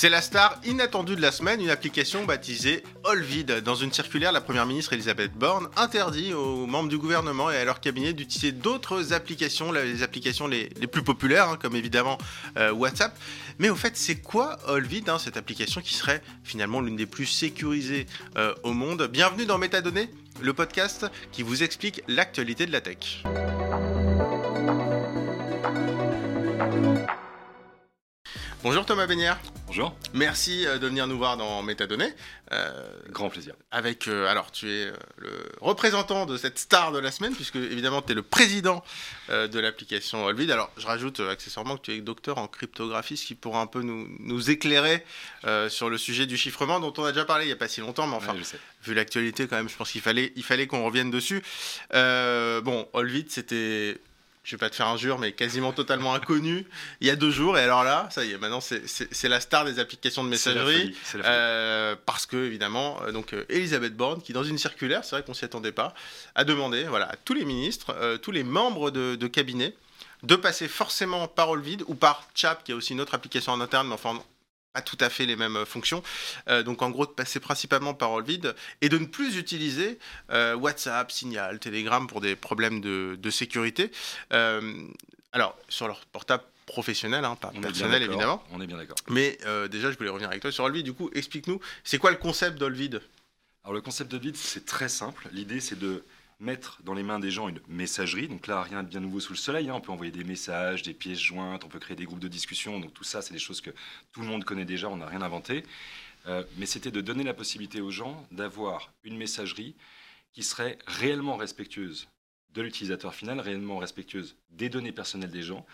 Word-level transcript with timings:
C'est 0.00 0.10
la 0.10 0.22
star 0.22 0.60
inattendue 0.64 1.16
de 1.16 1.20
la 1.20 1.32
semaine, 1.32 1.60
une 1.60 1.70
application 1.70 2.24
baptisée 2.24 2.84
Olvid. 3.02 3.50
Dans 3.64 3.74
une 3.74 3.92
circulaire, 3.92 4.30
la 4.30 4.40
première 4.40 4.64
ministre 4.64 4.92
Elisabeth 4.92 5.32
Borne 5.32 5.66
interdit 5.74 6.32
aux 6.34 6.66
membres 6.66 6.88
du 6.88 6.98
gouvernement 6.98 7.50
et 7.50 7.56
à 7.56 7.64
leur 7.64 7.80
cabinet 7.80 8.12
d'utiliser 8.12 8.52
d'autres 8.52 9.12
applications, 9.12 9.72
les 9.72 10.04
applications 10.04 10.46
les, 10.46 10.68
plus 10.68 11.02
populaires, 11.02 11.48
hein, 11.48 11.58
comme 11.60 11.74
évidemment 11.74 12.16
euh, 12.58 12.70
WhatsApp. 12.70 13.18
Mais 13.58 13.70
au 13.70 13.74
fait, 13.74 13.96
c'est 13.96 14.20
quoi 14.20 14.60
Olvid, 14.68 15.08
hein, 15.08 15.18
cette 15.18 15.36
application 15.36 15.80
qui 15.80 15.94
serait 15.94 16.22
finalement 16.44 16.80
l'une 16.80 16.94
des 16.94 17.06
plus 17.06 17.26
sécurisées 17.26 18.06
euh, 18.36 18.54
au 18.62 18.74
monde? 18.74 19.08
Bienvenue 19.10 19.46
dans 19.46 19.58
Métadonnées, 19.58 20.10
le 20.40 20.52
podcast 20.52 21.06
qui 21.32 21.42
vous 21.42 21.64
explique 21.64 22.04
l'actualité 22.06 22.66
de 22.66 22.70
la 22.70 22.80
tech. 22.80 23.24
Bonjour 28.62 28.86
Thomas 28.86 29.08
Bénière. 29.08 29.40
Bonjour. 29.78 29.94
Merci 30.12 30.66
euh, 30.66 30.78
de 30.78 30.88
venir 30.88 31.06
nous 31.06 31.16
voir 31.16 31.36
dans 31.36 31.62
Métadonnées. 31.62 32.12
Euh, 32.50 32.72
Grand 33.10 33.28
plaisir. 33.30 33.54
Avec, 33.70 34.08
euh, 34.08 34.26
alors, 34.26 34.50
tu 34.50 34.68
es 34.68 34.90
le 35.18 35.30
représentant 35.60 36.26
de 36.26 36.36
cette 36.36 36.58
star 36.58 36.90
de 36.90 36.98
la 36.98 37.12
semaine, 37.12 37.32
puisque 37.32 37.54
évidemment, 37.54 38.02
tu 38.02 38.10
es 38.10 38.14
le 38.16 38.24
président 38.24 38.82
de 39.28 39.60
l'application 39.60 40.24
Olvid. 40.24 40.50
Alors, 40.50 40.72
je 40.78 40.86
rajoute 40.86 41.20
accessoirement 41.20 41.76
que 41.76 41.82
tu 41.82 41.92
es 41.92 42.00
docteur 42.00 42.38
en 42.38 42.48
cryptographie, 42.48 43.16
ce 43.16 43.24
qui 43.24 43.36
pourra 43.36 43.60
un 43.60 43.66
peu 43.66 43.82
nous, 43.82 44.08
nous 44.18 44.50
éclairer 44.50 45.04
sur 45.68 45.90
le 45.90 45.98
sujet 45.98 46.26
du 46.26 46.36
chiffrement, 46.36 46.80
dont 46.80 46.92
on 46.96 47.04
a 47.04 47.12
déjà 47.12 47.24
parlé 47.24 47.44
il 47.44 47.48
n'y 47.48 47.52
a 47.52 47.56
pas 47.56 47.68
si 47.68 47.80
longtemps, 47.80 48.06
mais 48.06 48.16
enfin, 48.16 48.34
vu 48.82 48.94
l'actualité, 48.94 49.46
quand 49.46 49.56
même, 49.56 49.68
je 49.68 49.76
pense 49.76 49.92
qu'il 49.92 50.00
fallait, 50.00 50.32
il 50.34 50.42
fallait 50.42 50.66
qu'on 50.66 50.84
revienne 50.84 51.10
dessus. 51.10 51.42
bon, 51.92 52.88
Olvid, 52.94 53.30
c'était 53.30 54.00
je 54.48 54.56
vais 54.56 54.60
pas 54.60 54.70
te 54.70 54.76
faire 54.76 54.88
injure, 54.88 55.18
mais 55.18 55.32
quasiment 55.32 55.74
totalement 55.74 56.14
inconnu 56.14 56.64
il 57.02 57.06
y 57.06 57.10
a 57.10 57.16
deux 57.16 57.30
jours. 57.30 57.58
Et 57.58 57.62
alors 57.62 57.84
là, 57.84 58.08
ça 58.10 58.24
y 58.24 58.32
est, 58.32 58.38
maintenant 58.38 58.62
c'est 58.62 59.28
la 59.28 59.40
star 59.40 59.66
des 59.66 59.78
applications 59.78 60.24
de 60.24 60.30
messagerie. 60.30 60.96
Euh, 61.16 61.94
parce 62.06 62.24
que, 62.24 62.46
évidemment, 62.46 62.98
euh, 63.02 63.12
donc, 63.12 63.34
euh, 63.34 63.44
Elisabeth 63.50 63.94
Borne, 63.94 64.22
qui 64.22 64.32
dans 64.32 64.44
une 64.44 64.56
circulaire, 64.56 65.04
c'est 65.04 65.16
vrai 65.16 65.22
qu'on 65.22 65.34
s'y 65.34 65.44
attendait 65.44 65.72
pas, 65.72 65.92
a 66.34 66.44
demandé 66.44 66.84
voilà, 66.84 67.10
à 67.10 67.16
tous 67.16 67.34
les 67.34 67.44
ministres, 67.44 67.94
tous 68.22 68.30
les 68.30 68.42
membres 68.42 68.90
de, 68.90 69.16
de, 69.16 69.26
cabinet, 69.26 69.74
de 70.22 70.34
passer 70.34 70.66
forcément 70.66 71.28
par 71.28 71.50
Olvid 71.50 71.84
ou 71.86 71.94
par 71.94 72.26
Chap, 72.34 72.64
qui 72.64 72.72
est 72.72 72.74
aussi 72.74 72.94
une 72.94 73.02
autre 73.02 73.14
application 73.14 73.52
en 73.52 73.60
interne, 73.60 73.88
mais 73.88 73.94
enfin, 73.94 74.18
pas 74.72 74.82
tout 74.82 74.98
à 75.00 75.08
fait 75.08 75.26
les 75.26 75.36
mêmes 75.36 75.64
fonctions. 75.64 76.02
Euh, 76.48 76.62
donc 76.62 76.82
en 76.82 76.90
gros, 76.90 77.06
de 77.06 77.12
passer 77.12 77.40
principalement 77.40 77.94
par 77.94 78.20
vide 78.20 78.54
et 78.80 78.88
de 78.88 78.98
ne 78.98 79.06
plus 79.06 79.36
utiliser 79.36 79.98
euh, 80.30 80.54
WhatsApp, 80.54 81.10
Signal, 81.10 81.58
Telegram 81.58 82.06
pour 82.06 82.20
des 82.20 82.36
problèmes 82.36 82.80
de, 82.80 83.30
sécurité. 83.30 83.90
Euh, 84.32 84.88
alors, 85.32 85.56
sur 85.68 85.86
leur 85.86 86.04
portable 86.06 86.42
professionnel, 86.66 87.24
hein, 87.24 87.36
pas 87.36 87.52
personnel 87.62 88.02
évidemment. 88.02 88.42
On 88.52 88.60
est 88.60 88.66
bien 88.66 88.76
d'accord. 88.76 88.96
Mais 89.08 89.38
déjà, 89.70 89.90
je 89.90 89.96
voulais 89.96 90.10
revenir 90.10 90.28
avec 90.28 90.42
toi 90.42 90.52
sur 90.52 90.64
Olvid. 90.64 90.84
Du 90.84 90.92
coup, 90.92 91.10
explique-nous, 91.14 91.60
c'est 91.84 91.98
quoi 91.98 92.10
le 92.10 92.16
concept 92.16 92.58
d'Olvid 92.58 93.00
Alors 93.64 93.74
le 93.74 93.80
concept 93.80 94.10
d'Olvid, 94.10 94.36
c'est 94.36 94.64
très 94.64 94.88
simple. 94.88 95.28
L'idée, 95.32 95.60
c'est 95.60 95.78
de 95.78 96.04
mettre 96.40 96.80
dans 96.84 96.94
les 96.94 97.02
mains 97.02 97.18
des 97.18 97.30
gens 97.30 97.48
une 97.48 97.60
messagerie. 97.68 98.28
Donc 98.28 98.46
là, 98.46 98.62
rien 98.62 98.82
de 98.82 98.88
bien 98.88 99.00
nouveau 99.00 99.20
sous 99.20 99.32
le 99.32 99.38
soleil. 99.38 99.68
Hein. 99.68 99.74
On 99.74 99.80
peut 99.80 99.92
envoyer 99.92 100.12
des 100.12 100.24
messages, 100.24 100.82
des 100.82 100.94
pièces 100.94 101.18
jointes, 101.18 101.64
on 101.64 101.68
peut 101.68 101.78
créer 101.80 101.96
des 101.96 102.04
groupes 102.04 102.20
de 102.20 102.28
discussion. 102.28 102.78
Donc 102.80 102.94
tout 102.94 103.04
ça, 103.04 103.22
c'est 103.22 103.32
des 103.32 103.38
choses 103.38 103.60
que 103.60 103.70
tout 104.12 104.20
le 104.20 104.26
monde 104.26 104.44
connaît 104.44 104.64
déjà, 104.64 104.88
on 104.88 104.96
n'a 104.96 105.06
rien 105.06 105.22
inventé. 105.22 105.64
Euh, 106.26 106.44
mais 106.56 106.66
c'était 106.66 106.90
de 106.90 107.00
donner 107.00 107.24
la 107.24 107.34
possibilité 107.34 107.80
aux 107.80 107.90
gens 107.90 108.26
d'avoir 108.30 108.92
une 109.04 109.16
messagerie 109.16 109.74
qui 110.32 110.42
serait 110.42 110.78
réellement 110.86 111.36
respectueuse 111.36 112.08
de 112.54 112.62
l'utilisateur 112.62 113.14
final, 113.14 113.40
réellement 113.40 113.78
respectueuse 113.78 114.36
des 114.50 114.68
données 114.68 114.92
personnelles 114.92 115.30
des 115.30 115.42
gens, 115.42 115.66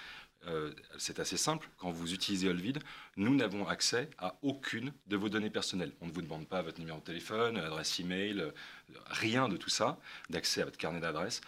euh, 0.49 0.73
c'est 0.99 1.19
assez 1.21 1.37
simple. 1.37 1.69
Quand 1.79 1.91
vous 1.91 2.13
utilisez 2.13 2.49
Olvid, 2.49 2.79
nous 3.17 3.35
n'avons 3.35 3.67
accès 3.67 4.11
à 4.19 4.37
aucune 4.43 4.93
de 5.07 5.17
vos 5.17 5.29
données 5.29 5.51
personnelles. 5.51 5.93
On 6.01 6.07
ne 6.07 6.13
vous 6.13 6.23
demande 6.23 6.47
pas 6.47 6.63
votre 6.63 6.79
numéro 6.79 6.99
de 6.99 7.05
téléphone, 7.05 7.57
adresse 7.57 7.99
email, 8.01 8.41
euh, 8.41 8.51
rien 9.07 9.49
de 9.49 9.57
tout 9.57 9.71
ça, 9.71 9.99
d'accès 10.31 10.63
à 10.63 10.65
votre 10.65 10.79
carnet 10.79 11.01
d'adresse. 11.01 11.41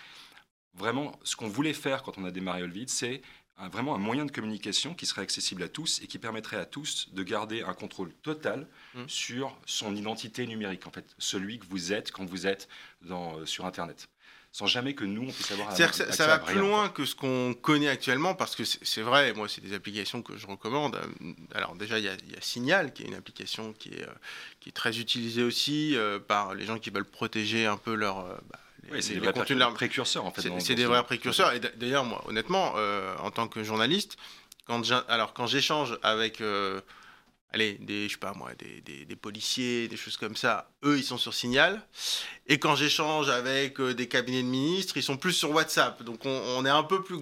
Vraiment, 0.75 1.19
ce 1.23 1.37
qu'on 1.37 1.49
voulait 1.49 1.73
faire 1.73 2.03
quand 2.03 2.19
on 2.19 2.25
a 2.25 2.31
démarré 2.31 2.63
Olvid, 2.63 2.89
c'est 2.89 3.23
vraiment 3.71 3.95
un 3.95 3.99
moyen 3.99 4.27
de 4.27 4.31
communication 4.31 4.95
qui 4.95 5.07
serait 5.07 5.23
accessible 5.23 5.63
à 5.63 5.69
tous 5.69 6.01
et 6.03 6.07
qui 6.07 6.19
permettrait 6.19 6.59
à 6.59 6.67
tous 6.67 7.09
de 7.13 7.23
garder 7.23 7.63
un 7.63 7.73
contrôle 7.73 8.13
total 8.23 8.69
mmh. 8.95 9.05
sur 9.09 9.59
son 9.65 9.97
identité 9.97 10.47
numérique, 10.47 10.87
en 10.87 10.91
fait, 10.91 11.15
celui 11.19 11.59
que 11.59 11.67
vous 11.67 11.93
êtes 11.93 12.13
quand 12.13 12.27
vous 12.27 12.47
êtes 12.47 12.69
dans, 13.01 13.39
euh, 13.39 13.47
sur 13.47 13.65
Internet 13.65 14.09
sans 14.53 14.67
jamais 14.67 14.95
que 14.95 15.05
nous, 15.05 15.29
on 15.29 15.33
puisse 15.33 15.51
avoir... 15.53 15.75
C'est-à-dire 15.75 16.07
que 16.07 16.13
ça, 16.13 16.27
va 16.27 16.39
plus 16.39 16.59
loin 16.59 16.89
que 16.89 17.05
ce 17.05 17.15
qu'on 17.15 17.55
connaît 17.55 17.89
actuellement, 17.89 18.35
parce 18.35 18.57
que 18.57 18.65
c'est 18.65 19.03
vrai, 19.03 19.33
moi, 19.35 19.49
c'est 19.49 19.61
des 19.61 19.75
applications 19.75 20.23
que 20.23 20.37
je 20.37 20.47
recommande. 20.47 20.99
Alors 21.55 21.75
déjà, 21.75 21.99
il 21.99 22.05
y, 22.05 22.09
a 22.09 22.17
Signal, 22.41 22.93
qui 22.93 23.03
est 23.03 23.07
une 23.07 23.15
application 23.15 23.75
qui 23.75 23.91
est, 23.91 24.03
euh, 24.03 24.13
qui 24.61 24.71
est 24.71 24.73
très 24.73 24.99
utilisée 24.99 25.43
aussi 25.43 25.95
euh, 25.97 26.19
par 26.19 26.55
les 26.55 26.65
gens 26.65 26.79
qui 26.79 26.91
veulent 26.91 27.05
protéger 27.05 27.67
un 27.67 27.77
peu 27.77 27.95
leur... 27.95 28.21
Euh, 28.21 28.35
bah, 28.51 28.59
oui, 28.93 29.03
c'est 29.03 29.15
des 29.15 29.21
vrais 29.21 29.33
précurseurs, 29.75 30.25
en 30.25 30.31
fait. 30.31 30.49
C'est 30.61 30.75
des 30.75 30.87
vrais 30.87 31.03
précurseurs. 31.03 31.53
Et 31.53 31.61
d'ailleurs, 31.61 32.05
moi, 32.05 32.25
honnêtement, 32.27 32.77
en 33.19 33.31
tant 33.31 33.49
que 33.49 33.65
journaliste, 33.65 34.17
quand 34.65 35.47
j'échange 35.47 35.99
avec 36.03 36.41
allez, 37.57 37.79
des, 37.81 38.09
je 38.09 38.13
sais 38.13 38.19
pas 38.19 38.35
moi, 38.35 38.51
des, 38.59 39.05
des, 39.05 39.17
policiers, 39.17 39.89
des 39.89 39.97
choses 39.97 40.17
comme 40.17 40.37
ça, 40.37 40.71
eux, 40.85 40.99
ils 40.99 41.05
sont 41.05 41.19
sur 41.19 41.35
Signal. 41.35 41.83
Et 42.47 42.59
quand 42.59 42.77
j'échange 42.77 43.29
avec 43.29 43.81
euh, 43.81 43.95
des 43.95 44.09
cabinets 44.09 44.43
de 44.43 44.49
ministres, 44.49 44.97
ils 44.97 45.03
sont 45.03 45.17
plus 45.17 45.33
sur 45.33 45.51
WhatsApp. 45.51 46.03
Donc 46.03 46.21
on, 46.25 46.65
est 46.65 46.71
un 46.71 46.83
peu 46.83 47.03
plus, 47.03 47.17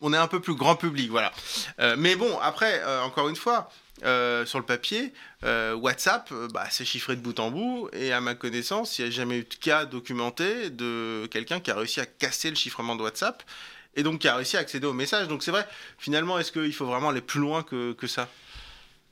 on 0.00 0.12
est 0.12 0.16
un 0.16 0.26
peu 0.26 0.40
plus 0.40 0.54
grand 0.54 0.76
public, 0.76 1.10
voilà. 1.10 1.32
Euh, 1.80 1.94
mais 1.96 2.16
bon, 2.16 2.38
après, 2.40 2.80
euh, 2.82 3.02
encore 3.02 3.28
une 3.28 3.36
fois, 3.36 3.70
sur 4.02 4.58
le 4.58 4.64
papier, 4.64 5.12
WhatsApp, 5.42 6.32
bah, 6.52 6.66
c'est 6.70 6.84
chiffré 6.84 7.16
de 7.16 7.20
bout 7.20 7.38
en 7.40 7.50
bout. 7.50 7.88
Et 7.92 8.12
à 8.12 8.20
ma 8.20 8.34
connaissance, 8.34 8.98
il 8.98 9.04
n'y 9.04 9.08
a 9.08 9.10
jamais 9.10 9.38
eu 9.38 9.44
de 9.44 9.54
cas 9.54 9.86
documenté 9.86 10.68
de 10.70 11.26
quelqu'un 11.30 11.60
qui 11.60 11.70
a 11.70 11.76
réussi 11.76 12.00
à 12.00 12.06
casser 12.06 12.50
le 12.50 12.56
chiffrement 12.56 12.96
de 12.96 13.02
WhatsApp 13.02 13.42
et 13.94 14.02
donc 14.02 14.20
qui 14.20 14.28
a 14.28 14.36
réussi 14.36 14.58
à 14.58 14.60
accéder 14.60 14.86
au 14.86 14.92
message. 14.92 15.28
Donc 15.28 15.42
c'est 15.42 15.50
vrai, 15.50 15.66
finalement, 15.98 16.38
est-ce 16.38 16.52
qu'il 16.52 16.74
faut 16.74 16.84
vraiment 16.84 17.08
aller 17.08 17.22
plus 17.22 17.40
loin 17.40 17.62
que, 17.62 17.92
que 17.94 18.06
ça? 18.06 18.28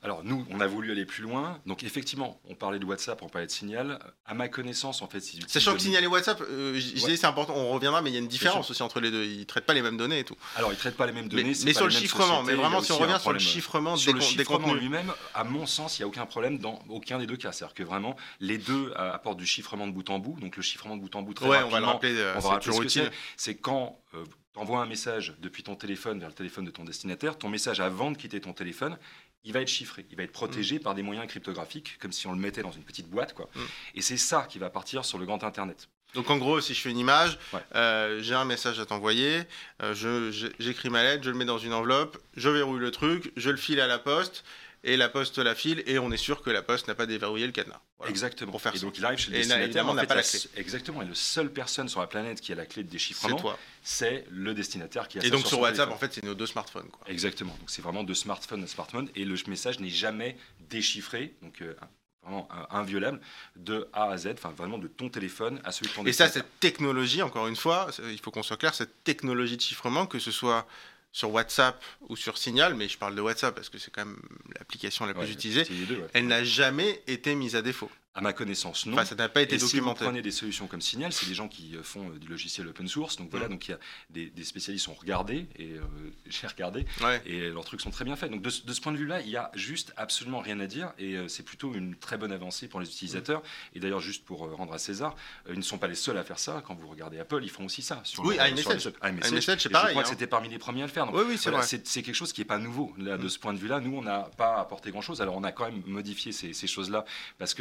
Alors 0.05 0.23
nous, 0.23 0.45
on 0.51 0.59
a 0.59 0.67
voulu 0.67 0.91
aller 0.91 1.03
plus 1.03 1.23
loin. 1.23 1.59
Donc 1.65 1.83
effectivement, 1.83 2.39
on 2.47 2.53
parlait 2.53 2.77
de 2.77 2.85
WhatsApp, 2.85 3.23
on 3.23 3.27
parlait 3.27 3.47
de 3.47 3.51
Signal. 3.51 3.97
À 4.27 4.35
ma 4.35 4.47
connaissance, 4.49 5.01
en 5.01 5.07
fait, 5.07 5.19
sachant 5.47 5.73
que 5.73 5.79
Signal 5.79 6.03
et 6.03 6.07
WhatsApp, 6.07 6.39
euh, 6.41 6.79
c'est 6.99 7.25
important, 7.25 7.55
on 7.55 7.71
reviendra, 7.71 8.03
mais 8.03 8.11
il 8.11 8.13
y 8.13 8.17
a 8.17 8.19
une 8.19 8.27
différence 8.27 8.69
aussi 8.69 8.83
entre 8.83 8.99
les 8.99 9.09
deux. 9.09 9.23
Ils 9.23 9.47
traitent 9.47 9.65
pas 9.65 9.73
les 9.73 9.81
mêmes 9.81 9.97
données 9.97 10.19
et 10.19 10.23
tout. 10.23 10.37
Alors 10.57 10.71
ils 10.71 10.77
traitent 10.77 10.95
pas 10.95 11.07
les 11.07 11.11
mêmes 11.11 11.27
données. 11.27 11.55
Mais, 11.65 11.73
sur 11.73 11.85
le 11.85 11.89
chiffrement, 11.89 12.43
mais 12.43 12.53
vraiment 12.53 12.81
si 12.81 12.91
on 12.91 12.99
revient 12.99 13.17
sur 13.19 13.33
le 13.33 13.39
chiffrement 13.39 13.97
sur 13.97 14.13
le 14.13 14.21
chiffrement 14.21 14.75
lui-même, 14.75 15.11
à 15.33 15.43
mon 15.43 15.65
sens, 15.65 15.97
il 15.97 16.03
n'y 16.03 16.03
a 16.03 16.07
aucun 16.07 16.27
problème 16.27 16.59
dans 16.59 16.79
aucun 16.89 17.17
des 17.17 17.25
deux 17.25 17.37
cas. 17.37 17.51
C'est-à-dire 17.51 17.73
que 17.73 17.83
vraiment, 17.83 18.15
les 18.39 18.59
deux 18.59 18.93
euh, 18.95 19.11
apportent 19.11 19.39
du 19.39 19.47
chiffrement 19.47 19.87
de 19.87 19.91
bout 19.91 20.07
en 20.11 20.19
bout. 20.19 20.39
Donc 20.39 20.55
le 20.55 20.61
chiffrement 20.61 20.97
de 20.97 21.01
bout 21.01 21.15
en 21.15 21.23
bout 21.23 21.33
très 21.33 21.47
ouais, 21.47 21.57
rapidement. 21.57 21.77
on 21.77 21.79
va 21.79 21.79
le 21.79 21.85
rappeler. 21.87 22.15
Euh, 22.15 22.33
on 22.35 22.39
va 22.41 22.49
rappeler 22.49 23.09
c'est 23.37 23.55
quand 23.55 23.97
tu 24.11 24.59
envoies 24.61 24.79
un 24.79 24.85
message 24.85 25.33
depuis 25.39 25.63
ton 25.63 25.75
téléphone 25.75 26.19
vers 26.19 26.29
le 26.29 26.35
téléphone 26.35 26.63
de 26.63 26.71
ton 26.71 26.83
destinataire, 26.85 27.37
ton 27.37 27.49
message 27.49 27.79
avant 27.81 28.11
de 28.11 28.17
quitter 28.17 28.39
ton 28.39 28.53
téléphone, 28.53 28.97
il 29.45 29.53
va 29.53 29.61
être 29.61 29.69
chiffré, 29.69 30.05
il 30.09 30.17
va 30.17 30.23
être 30.23 30.31
protégé 30.31 30.77
mm. 30.77 30.81
par 30.81 30.95
des 30.95 31.03
moyens 31.03 31.27
cryptographiques, 31.27 31.97
comme 31.99 32.11
si 32.11 32.27
on 32.27 32.31
le 32.31 32.39
mettait 32.39 32.63
dans 32.63 32.71
une 32.71 32.83
petite 32.83 33.09
boîte. 33.09 33.33
Quoi. 33.33 33.49
Mm. 33.55 33.59
Et 33.95 34.01
c'est 34.01 34.17
ça 34.17 34.47
qui 34.49 34.59
va 34.59 34.69
partir 34.69 35.05
sur 35.05 35.17
le 35.17 35.25
grand 35.25 35.43
Internet. 35.43 35.87
Donc 36.15 36.29
en 36.29 36.37
gros, 36.37 36.61
si 36.61 36.73
je 36.73 36.81
fais 36.81 36.91
une 36.91 36.97
image, 36.97 37.37
euh, 37.75 38.21
j'ai 38.21 38.35
un 38.35 38.45
message 38.45 38.79
à 38.79 38.85
t'envoyer, 38.85 39.41
euh, 39.83 40.31
j'écris 40.59 40.89
ma 40.89 41.03
lettre, 41.03 41.23
je 41.23 41.29
le 41.29 41.35
mets 41.35 41.45
dans 41.45 41.57
une 41.57 41.73
enveloppe, 41.73 42.17
je 42.37 42.49
verrouille 42.49 42.79
le 42.79 42.91
truc, 42.91 43.33
je 43.35 43.49
le 43.49 43.57
file 43.57 43.81
à 43.81 43.87
la 43.87 43.99
poste, 43.99 44.45
et 44.85 44.97
la 44.97 45.09
poste 45.09 45.39
la 45.39 45.55
file 45.55 45.83
et 45.87 45.99
on 45.99 46.11
est 46.11 46.17
sûr 46.17 46.41
que 46.41 46.49
la 46.49 46.61
poste 46.61 46.87
n'a 46.87 46.95
pas 46.95 47.07
déverrouillé 47.07 47.45
le 47.45 47.51
cadenas. 47.51 47.81
Exactement. 48.07 48.51
Pour 48.51 48.61
faire 48.61 48.75
et 48.75 48.79
donc 48.79 48.97
il 48.97 49.03
arrive 49.03 49.17
chez 49.17 49.31
le 49.31 49.37
destinataire. 49.37 49.93
n'a 49.93 50.05
pas 50.05 50.15
la 50.15 50.21
clé. 50.21 50.39
Exactement. 50.55 51.01
Et 51.01 51.05
la 51.05 51.15
seule 51.15 51.51
personne 51.51 51.89
sur 51.89 51.99
la 51.99 52.07
planète 52.07 52.39
qui 52.39 52.53
a 52.53 52.55
la 52.55 52.65
clé 52.65 52.83
de 52.83 52.89
déchiffrement, 52.89 53.57
c'est 53.83 54.25
le 54.29 54.53
destinataire 54.53 55.07
qui 55.07 55.19
a. 55.19 55.25
Et 55.25 55.31
donc 55.31 55.45
sur, 55.45 55.59
WhatsApp, 55.59 55.91
en 55.91 55.97
fait, 55.97 56.13
c'est 56.13 56.23
nos 56.23 56.35
deux 56.35 56.45
smartphones. 56.45 56.89
Quoi. 56.89 57.07
Exactement. 57.09 57.55
Donc 57.59 57.69
c'est 57.69 57.81
vraiment 57.81 58.03
deux 58.03 58.13
smartphones, 58.13 58.63
un 58.63 58.67
smartphone, 58.67 59.09
et 59.15 59.25
le 59.25 59.35
message 59.47 59.79
n'est 59.79 59.89
jamais 59.89 60.37
déchiffré. 60.69 61.33
Donc 61.41 61.61
euh, 61.61 61.73
vraiment 62.21 62.47
inviolable 62.69 63.19
de 63.55 63.87
A 63.91 64.09
à 64.09 64.17
Z, 64.17 64.33
enfin 64.33 64.51
vraiment 64.55 64.77
de 64.77 64.87
ton 64.87 65.09
téléphone 65.09 65.59
à 65.63 65.71
celui 65.71 65.89
de 65.89 65.95
ton 65.95 66.05
Et 66.05 66.13
ça, 66.13 66.27
cette 66.27 66.59
technologie, 66.59 67.23
encore 67.23 67.47
une 67.47 67.55
fois, 67.55 67.87
il 68.11 68.19
faut 68.19 68.31
qu'on 68.31 68.43
soit 68.43 68.57
clair, 68.57 68.75
cette 68.75 69.03
technologie 69.03 69.57
de 69.57 69.61
chiffrement, 69.61 70.05
que 70.05 70.19
ce 70.19 70.31
soit 70.31 70.67
sur 71.15 71.31
WhatsApp 71.31 71.81
ou 72.09 72.17
sur 72.17 72.37
Signal, 72.37 72.73
mais 72.75 72.89
je 72.89 72.97
parle 72.97 73.15
de 73.15 73.21
WhatsApp 73.21 73.55
parce 73.55 73.69
que 73.69 73.77
c'est 73.77 73.89
quand 73.89 74.03
même 74.05 74.19
l'application 74.59 75.05
la 75.05 75.13
plus 75.13 75.31
utilisée, 75.31 75.65
elle 76.13 76.27
n'a 76.27 76.43
jamais 76.43 77.01
été 77.07 77.35
mise 77.35 77.55
à 77.55 77.61
défaut. 77.61 77.89
À 78.17 78.21
ma 78.21 78.31
connaissance, 78.31 78.85
non. 78.85 78.93
Enfin, 78.93 79.03
ça 79.03 79.15
n'a 79.15 79.27
pas 79.27 79.41
été 79.41 79.55
Et 79.55 79.59
si 79.59 79.65
vous 79.65 79.71
documenté. 79.71 80.05
prenez 80.05 80.21
des 80.21 80.31
solutions 80.31 80.67
comme 80.67 80.79
Signal, 80.79 81.11
c'est 81.11 81.25
des 81.27 81.33
gens 81.33 81.49
qui 81.49 81.75
euh, 81.75 81.83
font 81.83 82.09
euh, 82.11 82.17
du 82.17 82.29
logiciel 82.29 82.65
open 82.65 82.87
source. 82.87 83.17
Donc 83.17 83.29
voilà, 83.29 83.49
donc 83.49 83.67
il 83.67 83.71
y 83.71 83.73
a 83.73 83.79
des, 84.09 84.27
des 84.27 84.43
spécialistes 84.45 84.87
ont 84.87 84.93
regardé 84.93 85.47
et 85.59 85.73
euh, 85.73 85.81
j'ai 86.25 86.47
regardé 86.47 86.85
Ouais. 87.01 87.21
et 87.25 87.49
leurs 87.49 87.65
trucs 87.65 87.81
sont 87.81 87.89
très 87.91 88.05
bien 88.05 88.15
faits. 88.15 88.31
Donc 88.31 88.41
de, 88.41 88.49
ce- 88.49 88.61
de 88.65 88.71
ce 88.71 88.79
point 88.79 88.93
de 88.93 88.97
vue-là, 88.97 89.19
il 89.19 89.29
y 89.29 89.35
a 89.35 89.51
juste 89.53 89.91
absolument 89.97 90.39
rien 90.39 90.61
à 90.61 90.65
dire 90.65 90.93
et 90.97 91.17
euh, 91.17 91.27
c'est 91.27 91.43
plutôt 91.43 91.73
une 91.73 91.93
très 91.97 92.17
bonne 92.17 92.31
avancée 92.31 92.69
pour 92.69 92.79
les 92.79 92.87
utilisateurs. 92.87 93.43
Et 93.73 93.81
d'ailleurs, 93.81 93.99
juste 93.99 94.23
pour 94.23 94.45
euh, 94.45 94.55
rendre 94.55 94.71
à 94.73 94.77
César, 94.77 95.13
ils 95.49 95.57
ne 95.57 95.61
sont 95.61 95.77
pas 95.77 95.87
les 95.87 95.95
seuls 95.95 96.17
à 96.17 96.23
faire 96.23 96.39
ça. 96.39 96.63
Quand 96.65 96.73
vous 96.73 96.87
regardez 96.87 97.19
Apple, 97.19 97.41
ils 97.43 97.49
font 97.51 97.65
aussi 97.65 97.81
ça. 97.81 97.99
Sur 98.05 98.23
Oui, 98.23 98.35
iMessage. 98.35 98.91
iMessage. 99.03 99.59
c'est 99.61 99.69
pareil, 99.69 99.87
Je 99.87 99.91
crois 99.91 99.99
hein. 99.99 100.03
que 100.03 100.09
c'était 100.09 100.27
parmi 100.27 100.47
les 100.47 100.57
premiers 100.57 100.83
à 100.83 100.85
le 100.85 100.91
faire. 100.93 101.05
Donc, 101.05 101.15
Oui, 101.15 101.23
oui, 101.27 101.37
c'est 101.37 101.49
voilà, 101.49 101.65
vrai. 101.65 101.81
c'est 101.83 102.01
quelque 102.01 102.15
chose 102.15 102.31
qui 102.31 102.39
n'est 102.39 102.45
pas 102.45 102.59
nouveau. 102.59 102.93
Là, 102.97 103.17
de 103.17 103.25
Mm. 103.25 103.29
ce 103.29 103.39
point 103.39 103.53
de 103.53 103.59
vue-là, 103.59 103.81
nous, 103.81 103.97
on 103.97 104.01
n'a 104.03 104.29
pas 104.37 104.55
apporté 104.61 104.91
grand-chose. 104.91 105.21
Alors, 105.21 105.35
on 105.35 105.43
a 105.43 105.51
quand 105.51 105.65
même 105.65 105.81
modifié 105.85 106.31
ces, 106.31 106.53
ces 106.53 106.67
choses-là 106.67 107.03
parce 107.37 107.53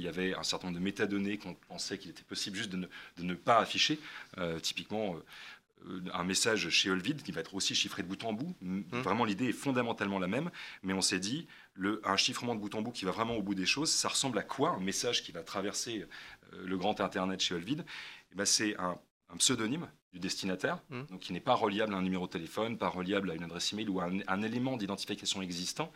y 0.03 0.07
avait 0.07 0.33
un 0.35 0.43
certain 0.43 0.67
nombre 0.67 0.79
de 0.79 0.83
métadonnées 0.83 1.37
qu'on 1.37 1.53
pensait 1.67 1.97
qu'il 1.97 2.11
était 2.11 2.23
possible 2.23 2.57
juste 2.57 2.69
de 2.69 2.77
ne, 2.77 2.87
de 3.17 3.23
ne 3.23 3.33
pas 3.33 3.57
afficher. 3.59 3.99
Euh, 4.37 4.59
typiquement, 4.59 5.15
euh, 5.15 6.01
un 6.13 6.23
message 6.23 6.69
chez 6.69 6.89
Olvid 6.91 7.23
qui 7.23 7.31
va 7.31 7.41
être 7.41 7.55
aussi 7.55 7.73
chiffré 7.73 8.03
de 8.03 8.07
bout 8.07 8.23
en 8.23 8.33
bout. 8.33 8.55
M- 8.61 8.83
Mm. 8.91 8.99
Vraiment, 9.01 9.25
l'idée 9.25 9.49
est 9.49 9.53
fondamentalement 9.53 10.19
la 10.19 10.27
même, 10.27 10.51
mais 10.83 10.93
on 10.93 11.01
s'est 11.01 11.19
dit, 11.19 11.47
le, 11.73 12.01
un 12.05 12.17
chiffrement 12.17 12.53
de 12.55 12.59
bout 12.59 12.73
en 12.75 12.81
bout 12.83 12.91
qui 12.91 13.05
va 13.05 13.11
vraiment 13.11 13.35
au 13.35 13.41
bout 13.41 13.55
des 13.55 13.65
choses, 13.65 13.89
ça 13.89 14.07
ressemble 14.09 14.37
à 14.37 14.43
quoi 14.43 14.71
Un 14.71 14.79
message 14.79 15.23
qui 15.23 15.31
va 15.31 15.41
traverser 15.41 16.05
euh, 16.53 16.63
le 16.65 16.77
grand 16.77 16.99
Internet 17.01 17.39
chez 17.41 17.55
Olvid 17.55 17.83
Eh 18.31 18.35
ben, 18.35 18.45
C'est 18.45 18.77
un, 18.77 18.97
un 19.33 19.37
pseudonyme 19.37 19.87
du 20.13 20.19
destinataire, 20.19 20.77
Mm. 20.89 21.03
donc 21.09 21.19
qui 21.21 21.33
n'est 21.33 21.39
pas 21.39 21.55
reliable 21.55 21.93
à 21.95 21.97
un 21.97 22.01
numéro 22.03 22.27
de 22.27 22.31
téléphone, 22.31 22.77
pas 22.77 22.89
reliable 22.89 23.31
à 23.31 23.33
une 23.35 23.43
adresse 23.43 23.71
email 23.73 23.87
ou 23.89 24.01
à 24.01 24.05
un, 24.05 24.19
un 24.27 24.41
élément 24.43 24.77
d'identification 24.77 25.41
existant. 25.41 25.91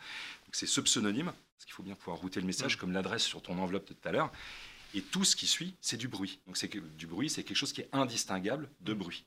C'est 0.52 0.66
ce 0.66 0.80
pseudonyme, 0.80 1.32
parce 1.56 1.64
qu'il 1.64 1.74
faut 1.74 1.82
bien 1.82 1.94
pouvoir 1.94 2.18
router 2.18 2.40
le 2.40 2.46
message 2.46 2.76
Mm. 2.76 2.80
comme 2.80 2.92
l'adresse 2.92 3.22
sur 3.24 3.42
ton 3.42 3.58
enveloppe 3.58 3.88
de 3.88 3.94
tout 3.94 4.08
à 4.08 4.12
l'heure. 4.12 4.30
Et 4.94 5.02
tout 5.02 5.24
ce 5.24 5.36
qui 5.36 5.46
suit, 5.46 5.74
c'est 5.80 5.96
du 5.96 6.08
bruit. 6.08 6.40
Donc 6.46 6.56
c'est 6.56 6.68
du 6.68 7.06
bruit, 7.06 7.28
c'est 7.28 7.42
quelque 7.44 7.56
chose 7.56 7.72
qui 7.72 7.80
est 7.82 7.88
indistinguable 7.92 8.70
de 8.80 8.94
bruit. 8.94 9.26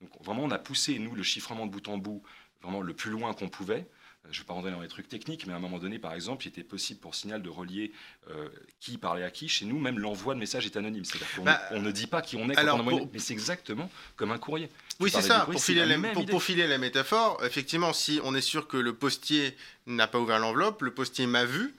Donc 0.00 0.10
vraiment, 0.22 0.42
on 0.44 0.50
a 0.50 0.58
poussé 0.58 0.98
nous 0.98 1.14
le 1.14 1.22
chiffrement 1.22 1.66
de 1.66 1.70
bout 1.70 1.88
en 1.88 1.98
bout 1.98 2.22
vraiment 2.62 2.80
le 2.80 2.94
plus 2.94 3.10
loin 3.10 3.34
qu'on 3.34 3.48
pouvait. 3.48 3.88
Euh, 4.24 4.28
Je 4.30 4.38
ne 4.38 4.42
vais 4.42 4.46
pas 4.46 4.54
rentrer 4.54 4.70
dans 4.70 4.80
les 4.80 4.88
trucs 4.88 5.08
techniques, 5.08 5.46
mais 5.46 5.52
à 5.52 5.56
un 5.56 5.60
moment 5.60 5.78
donné, 5.78 5.98
par 5.98 6.14
exemple, 6.14 6.44
il 6.44 6.48
était 6.48 6.62
possible 6.64 7.00
pour 7.00 7.14
Signal 7.14 7.42
de 7.42 7.48
relier 7.48 7.92
euh, 8.30 8.48
qui 8.80 8.96
parlait 8.98 9.22
à 9.24 9.30
qui. 9.30 9.48
Chez 9.48 9.64
nous, 9.66 9.78
même 9.78 9.98
l'envoi 9.98 10.34
de 10.34 10.38
message 10.40 10.66
est 10.66 10.76
anonyme. 10.76 11.04
C'est-à-dire 11.04 11.28
qu'on 11.36 11.44
Bah, 11.44 11.60
on 11.72 11.80
ne 11.80 11.90
dit 11.90 12.06
pas 12.06 12.22
qui 12.22 12.36
on 12.36 12.48
est 12.48 12.54
quand 12.54 12.60
alors, 12.60 12.76
on 12.76 12.80
envoie 12.80 12.92
une- 12.92 12.98
pour- 13.00 13.10
Mais 13.12 13.18
c'est 13.18 13.32
exactement 13.34 13.90
comme 14.16 14.32
un 14.32 14.38
courrier. 14.38 14.68
Oui, 15.00 15.10
c'est 15.10 15.22
ça. 15.22 15.40
Pour 15.50 15.62
filer, 15.62 15.84
la 15.84 15.98
pour 16.26 16.42
filer 16.42 16.66
la 16.66 16.78
métaphore, 16.78 17.42
effectivement, 17.44 17.92
si 17.92 18.20
on 18.24 18.34
est 18.34 18.40
sûr 18.40 18.66
que 18.68 18.76
le 18.76 18.94
postier 18.94 19.56
n'a 19.86 20.06
pas 20.06 20.18
ouvert 20.18 20.38
l'enveloppe, 20.38 20.82
le 20.82 20.94
postier 20.94 21.26
m'a 21.26 21.44
vu, 21.44 21.74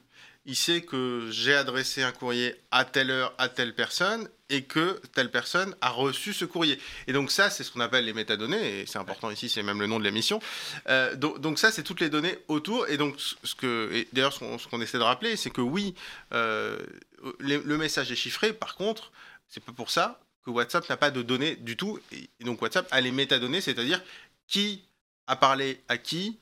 il 0.46 0.56
sait 0.56 0.82
que 0.82 1.28
j'ai 1.32 1.56
adressé 1.56 2.04
un 2.04 2.12
courrier 2.12 2.56
à 2.72 2.86
telle 2.86 3.10
heure 3.10 3.34
à 3.40 3.50
telle 3.50 3.74
personne 3.74 4.30
et 4.50 4.64
que 4.64 5.02
telle 5.14 5.32
personne 5.32 5.76
a 5.82 5.90
reçu 5.90 6.34
ce 6.34 6.46
courrier. 6.46 6.80
Et 7.08 7.14
donc 7.14 7.32
ça, 7.32 7.50
c'est 7.50 7.64
ce 7.64 7.72
qu'on 7.72 7.80
appelle 7.80 8.06
les 8.06 8.14
métadonnées, 8.14 8.82
et 8.82 8.86
c'est 8.86 9.00
important 9.00 9.32
ici, 9.32 9.50
c'est 9.50 9.64
même 9.64 9.80
le 9.80 9.88
nom 9.88 10.00
de 10.00 10.04
la 10.04 10.12
mission. 10.12 10.40
Euh, 10.88 11.16
donc, 11.16 11.60
ça, 11.60 11.72
c'est 11.72 11.84
toutes 11.84 12.02
les 12.02 12.10
données 12.10 12.38
autour. 12.48 12.88
Et 12.90 12.98
donc 12.98 13.20
ce 13.20 13.56
que, 13.56 14.06
d'ailleurs, 14.14 14.34
ce 14.34 14.68
qu'on 14.68 14.82
essaie 14.82 14.98
de 14.98 15.04
rappeler, 15.04 15.36
c'est 15.36 15.50
que 15.50 15.62
oui, 15.62 15.96
euh, 16.34 16.78
le 17.40 17.78
message 17.78 18.12
est 18.12 18.16
chiffré. 18.16 18.54
Par 18.54 18.76
contre, 18.76 19.12
c'est 19.48 19.64
pas 19.64 19.72
pour 19.72 19.90
ça 19.90 20.20
que 20.46 20.52
WhatsApp 20.52 20.88
n'a 20.90 20.98
pas 20.98 21.12
de 21.12 21.22
données 21.22 21.56
du 21.56 21.76
tout. 21.76 22.00
Et 22.12 22.44
donc 22.44 22.62
WhatsApp 22.62 22.88
a 22.92 23.02
les 23.02 23.12
métadonnées, 23.12 23.62
c'est-à-dire 23.62 24.02
qui 24.48 24.84
a 25.28 25.36
parlé 25.36 25.82
à 25.88 25.98
qui, 25.98 26.38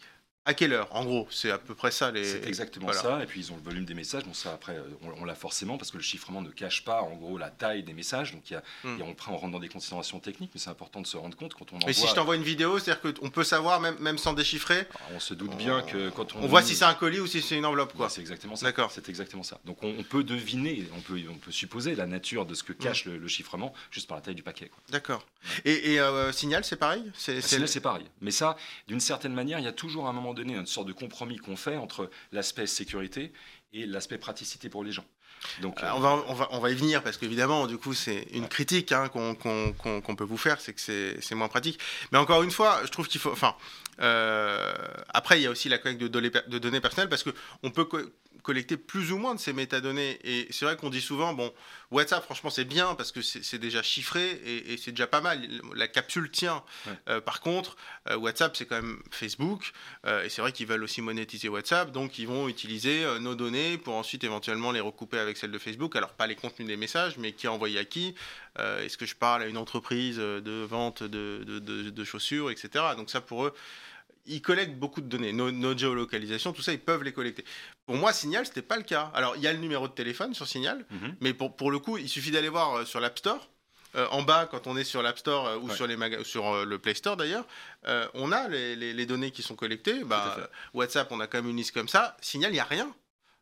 à 0.45 0.53
quelle 0.53 0.73
heure. 0.73 0.87
En 0.91 1.05
gros, 1.05 1.27
c'est 1.31 1.51
à 1.51 1.57
peu 1.57 1.73
près 1.75 1.91
ça. 1.91 2.11
Les... 2.11 2.23
C'est 2.25 2.45
exactement 2.47 2.87
voilà. 2.87 3.01
ça. 3.01 3.23
Et 3.23 3.25
puis 3.25 3.39
ils 3.39 3.51
ont 3.51 3.55
le 3.55 3.61
volume 3.61 3.85
des 3.85 3.93
messages. 3.93 4.23
Bon, 4.25 4.33
ça 4.33 4.53
après, 4.53 4.75
euh, 4.75 4.83
on, 5.03 5.21
on 5.21 5.25
l'a 5.25 5.35
forcément 5.35 5.77
parce 5.77 5.89
que 5.91 5.97
le 5.97 6.03
chiffrement 6.03 6.41
ne 6.41 6.49
cache 6.49 6.83
pas 6.83 7.01
en 7.01 7.15
gros 7.15 7.37
la 7.37 7.49
taille 7.49 7.83
des 7.83 7.93
messages. 7.93 8.33
Donc 8.33 8.49
il 8.49 8.53
y 8.53 8.55
a, 8.55 8.63
Hmm. 8.83 9.01
a- 9.01 9.05
on, 9.05 9.13
prend- 9.13 9.33
on 9.33 9.37
rentre 9.37 9.53
dans 9.53 9.59
des 9.59 9.69
considérations 9.69 10.19
techniques, 10.19 10.51
mais 10.53 10.59
c'est 10.59 10.69
important 10.69 10.99
de 11.01 11.07
se 11.07 11.15
rendre 11.17 11.37
compte 11.37 11.53
quand 11.53 11.71
on 11.71 11.77
envoie. 11.77 11.87
Mais 11.87 11.93
si 11.93 12.07
je 12.07 12.13
t'envoie 12.13 12.35
une 12.35 12.43
vidéo, 12.43 12.79
c'est-à-dire 12.79 13.13
qu'on 13.13 13.29
peut 13.29 13.43
savoir, 13.43 13.79
même, 13.79 13.97
même 13.99 14.17
sans 14.17 14.33
déchiffrer, 14.33 14.79
Alors, 14.79 15.15
on 15.15 15.19
se 15.19 15.33
doute 15.33 15.55
bien 15.55 15.81
que 15.81 16.09
quand 16.09 16.35
on. 16.35 16.43
on 16.43 16.47
voit 16.47 16.61
si 16.61 16.75
c'est 16.75 16.85
un 16.85 16.93
colis 16.93 17.19
ou 17.21 17.27
si 17.27 17.41
c'est 17.41 17.57
une 17.57 17.65
enveloppe. 17.65 17.93
Quoi. 17.93 18.05
Ouais, 18.07 18.11
c'est 18.11 18.21
exactement 18.21 18.55
ça. 18.55 18.65
D'accord. 18.65 18.91
C'est 18.91 19.07
exactement 19.09 19.43
ça. 19.43 19.59
Donc 19.65 19.81
on, 19.83 19.93
on 19.97 20.03
peut 20.03 20.23
deviner, 20.23 20.87
on 20.97 20.99
peut, 21.01 21.21
on 21.29 21.35
peut 21.35 21.51
supposer 21.51 21.95
la 21.95 22.05
nature 22.05 22.45
de 22.45 22.53
ce 22.53 22.63
que 22.63 22.73
cache 22.73 23.05
le, 23.05 23.17
le 23.17 23.27
chiffrement 23.27 23.73
juste 23.91 24.07
par 24.07 24.17
la 24.17 24.21
taille 24.21 24.35
du 24.35 24.43
paquet. 24.43 24.69
D'accord. 24.89 25.25
Et, 25.65 25.93
et, 25.93 25.99
euh, 25.99 26.31
Signal, 26.31 26.63
c'est 26.65 26.75
pareil? 26.75 27.03
C'est, 27.15 27.35
La 27.35 27.41
c'est- 27.41 27.47
Signal, 27.47 27.67
c'est 27.67 27.81
pareil. 27.81 28.05
Mais 28.21 28.31
ça, 28.31 28.57
d'une 28.87 28.99
certaine 28.99 29.33
manière, 29.33 29.59
il 29.59 29.65
y 29.65 29.67
a 29.67 29.71
toujours 29.73 30.07
un 30.07 30.13
moment 30.13 30.32
donné 30.33 30.55
une 30.55 30.65
sorte 30.65 30.87
de 30.87 30.93
compromis 30.93 31.37
qu'on 31.37 31.55
fait 31.55 31.77
entre 31.77 32.09
l'aspect 32.31 32.67
sécurité 32.67 33.31
et 33.73 33.85
l'aspect 33.85 34.17
praticité 34.17 34.69
pour 34.69 34.83
les 34.83 34.91
gens. 34.91 35.05
Donc, 35.61 35.81
Alors, 35.81 35.95
euh, 35.95 35.97
on, 35.97 36.01
va, 36.01 36.23
on, 36.29 36.33
va, 36.35 36.47
on 36.51 36.59
va 36.59 36.69
y 36.71 36.75
venir 36.75 37.03
parce 37.03 37.17
qu'évidemment, 37.17 37.67
du 37.67 37.77
coup, 37.77 37.93
c'est 37.93 38.27
une 38.31 38.43
Ouais. 38.43 38.47
critique 38.49 38.91
hein, 38.93 39.09
qu'on 39.09 39.35
qu'on 39.35 40.15
peut 40.15 40.23
vous 40.23 40.37
faire, 40.37 40.61
c'est 40.61 40.73
que 40.73 40.79
c'est 41.21 41.35
moins 41.35 41.49
pratique. 41.49 41.79
Mais 42.11 42.17
encore 42.17 42.43
une 42.43 42.51
fois, 42.51 42.79
je 42.85 42.89
trouve 42.91 43.07
qu'il 43.09 43.19
faut. 43.19 43.31
Enfin, 43.31 43.53
euh, 43.99 44.73
après, 45.09 45.39
il 45.39 45.43
y 45.43 45.47
a 45.47 45.49
aussi 45.51 45.69
la 45.69 45.77
collecte 45.79 46.01
de 46.01 46.07
données, 46.07 46.29
per- 46.29 46.43
de 46.47 46.59
données 46.59 46.79
personnelles 46.81 47.09
parce 47.09 47.23
qu'on 47.23 47.71
peut 47.71 47.85
co- 47.85 47.99
collecter 48.41 48.77
plus 48.77 49.11
ou 49.11 49.17
moins 49.17 49.35
de 49.35 49.39
ces 49.39 49.53
métadonnées. 49.53 50.17
Et 50.23 50.47
c'est 50.51 50.65
vrai 50.65 50.77
qu'on 50.77 50.89
dit 50.89 51.01
souvent, 51.01 51.33
bon, 51.33 51.51
WhatsApp, 51.93 52.23
franchement, 52.23 52.49
c'est 52.49 52.65
bien 52.65 52.95
parce 52.95 53.11
que 53.11 53.21
c'est 53.21 53.57
déjà 53.57 53.81
chiffré 53.83 54.31
et, 54.45 54.73
et 54.73 54.77
c'est 54.77 54.91
déjà 54.91 55.07
pas 55.07 55.21
mal. 55.21 55.47
La 55.75 55.87
capsule 55.87 56.29
tient. 56.31 56.63
Ouais. 56.87 56.93
Euh, 57.09 57.21
par 57.21 57.39
contre, 57.39 57.77
euh, 58.09 58.17
WhatsApp, 58.17 58.55
c'est 58.57 58.65
quand 58.65 58.75
même 58.75 59.01
Facebook. 59.11 59.71
euh, 60.05 60.23
et 60.23 60.29
c'est 60.29 60.41
vrai 60.41 60.51
qu'ils 60.51 60.67
veulent 60.67 60.83
aussi 60.83 61.01
monétiser 61.01 61.47
WhatsApp. 61.49 61.91
Donc, 61.91 62.17
ils 62.19 62.27
vont 62.27 62.47
utiliser 62.49 63.05
nos 63.21 63.35
données 63.35 63.77
pour 63.77 63.95
ensuite 63.95 64.23
éventuellement 64.23 64.71
les 64.71 64.79
recouper 64.81 65.19
avec 65.19 65.37
celles 65.37 65.51
de 65.51 65.59
Facebook. 65.59 65.95
Alors, 65.95 66.09
pas 66.13 66.27
les 66.27 66.35
contenus 66.35 66.67
des 66.67 66.77
messages, 66.77 67.17
mais 67.17 67.31
qui 67.33 67.45
est 67.45 67.49
envoyé 67.49 67.79
à 67.79 67.85
qui 67.85 68.15
Est-ce 68.59 68.97
que 68.97 69.05
je 69.05 69.15
parle 69.15 69.43
à 69.43 69.45
une 69.47 69.57
entreprise 69.57 70.17
de 70.17 70.65
vente 70.69 71.03
de, 71.03 71.43
de- 71.45 71.59
de- 71.59 71.89
de 71.89 72.03
chaussures, 72.03 72.49
etc. 72.51 72.83
Donc, 72.97 73.09
ça, 73.09 73.21
pour 73.21 73.45
eux, 73.45 73.53
ils 74.25 74.41
collectent 74.41 74.77
beaucoup 74.79 75.01
de 75.01 75.07
données. 75.07 75.33
Nos, 75.33 75.51
nos 75.51 75.77
géolocalisations, 75.77 76.53
tout 76.53 76.61
ça, 76.61 76.71
ils 76.73 76.79
peuvent 76.79 77.03
les 77.03 77.13
collecter. 77.13 77.43
Pour 77.85 77.95
moi, 77.95 78.13
Signal, 78.13 78.45
c'était 78.45 78.61
pas 78.61 78.77
le 78.77 78.83
cas. 78.83 79.11
Alors, 79.13 79.35
il 79.35 79.41
y 79.41 79.47
a 79.47 79.53
le 79.53 79.59
numéro 79.59 79.87
de 79.87 79.93
téléphone 79.93 80.33
sur 80.33 80.47
Signal, 80.47 80.85
mhm. 80.91 81.15
mais 81.21 81.33
pour, 81.33 81.55
pour 81.55 81.71
le 81.71 81.79
coup, 81.79 81.97
il 81.97 82.07
suffit 82.09 82.31
d'aller 82.31 82.49
voir 82.49 82.73
euh, 82.77 82.85
sur 82.85 82.99
l'App 82.99 83.17
Store. 83.19 83.49
Euh, 83.95 84.07
en 84.09 84.23
bas, 84.23 84.47
quand 84.49 84.65
on 84.65 84.75
est 84.75 84.83
sur 84.83 85.03
l'App 85.03 85.19
Store 85.19 85.45
euh, 85.47 85.57
ou 85.57 85.69
Ouais. 85.69 85.75
sur, 85.75 85.85
les 85.85 85.95
maga- 85.97 86.23
sur 86.23 86.47
euh, 86.47 86.65
le 86.65 86.79
Play 86.79 86.95
Store 86.95 87.15
d'ailleurs, 87.15 87.45
on 88.15 88.31
a 88.31 88.47
les, 88.47 88.75
les- 88.75 88.93
les 88.93 89.05
données 89.05 89.29
qui 89.31 89.43
sont 89.43 89.55
collectées. 89.55 90.03
Bah, 90.03 90.49
WhatsApp, 90.73 91.11
on 91.11 91.19
a 91.19 91.27
quand 91.27 91.37
même 91.39 91.49
une 91.51 91.57
liste 91.57 91.73
comme 91.73 91.87
ça. 91.89 92.17
Signal, 92.21 92.51
il 92.51 92.55
n'y 92.55 92.59
a 92.59 92.63
rien. 92.65 92.91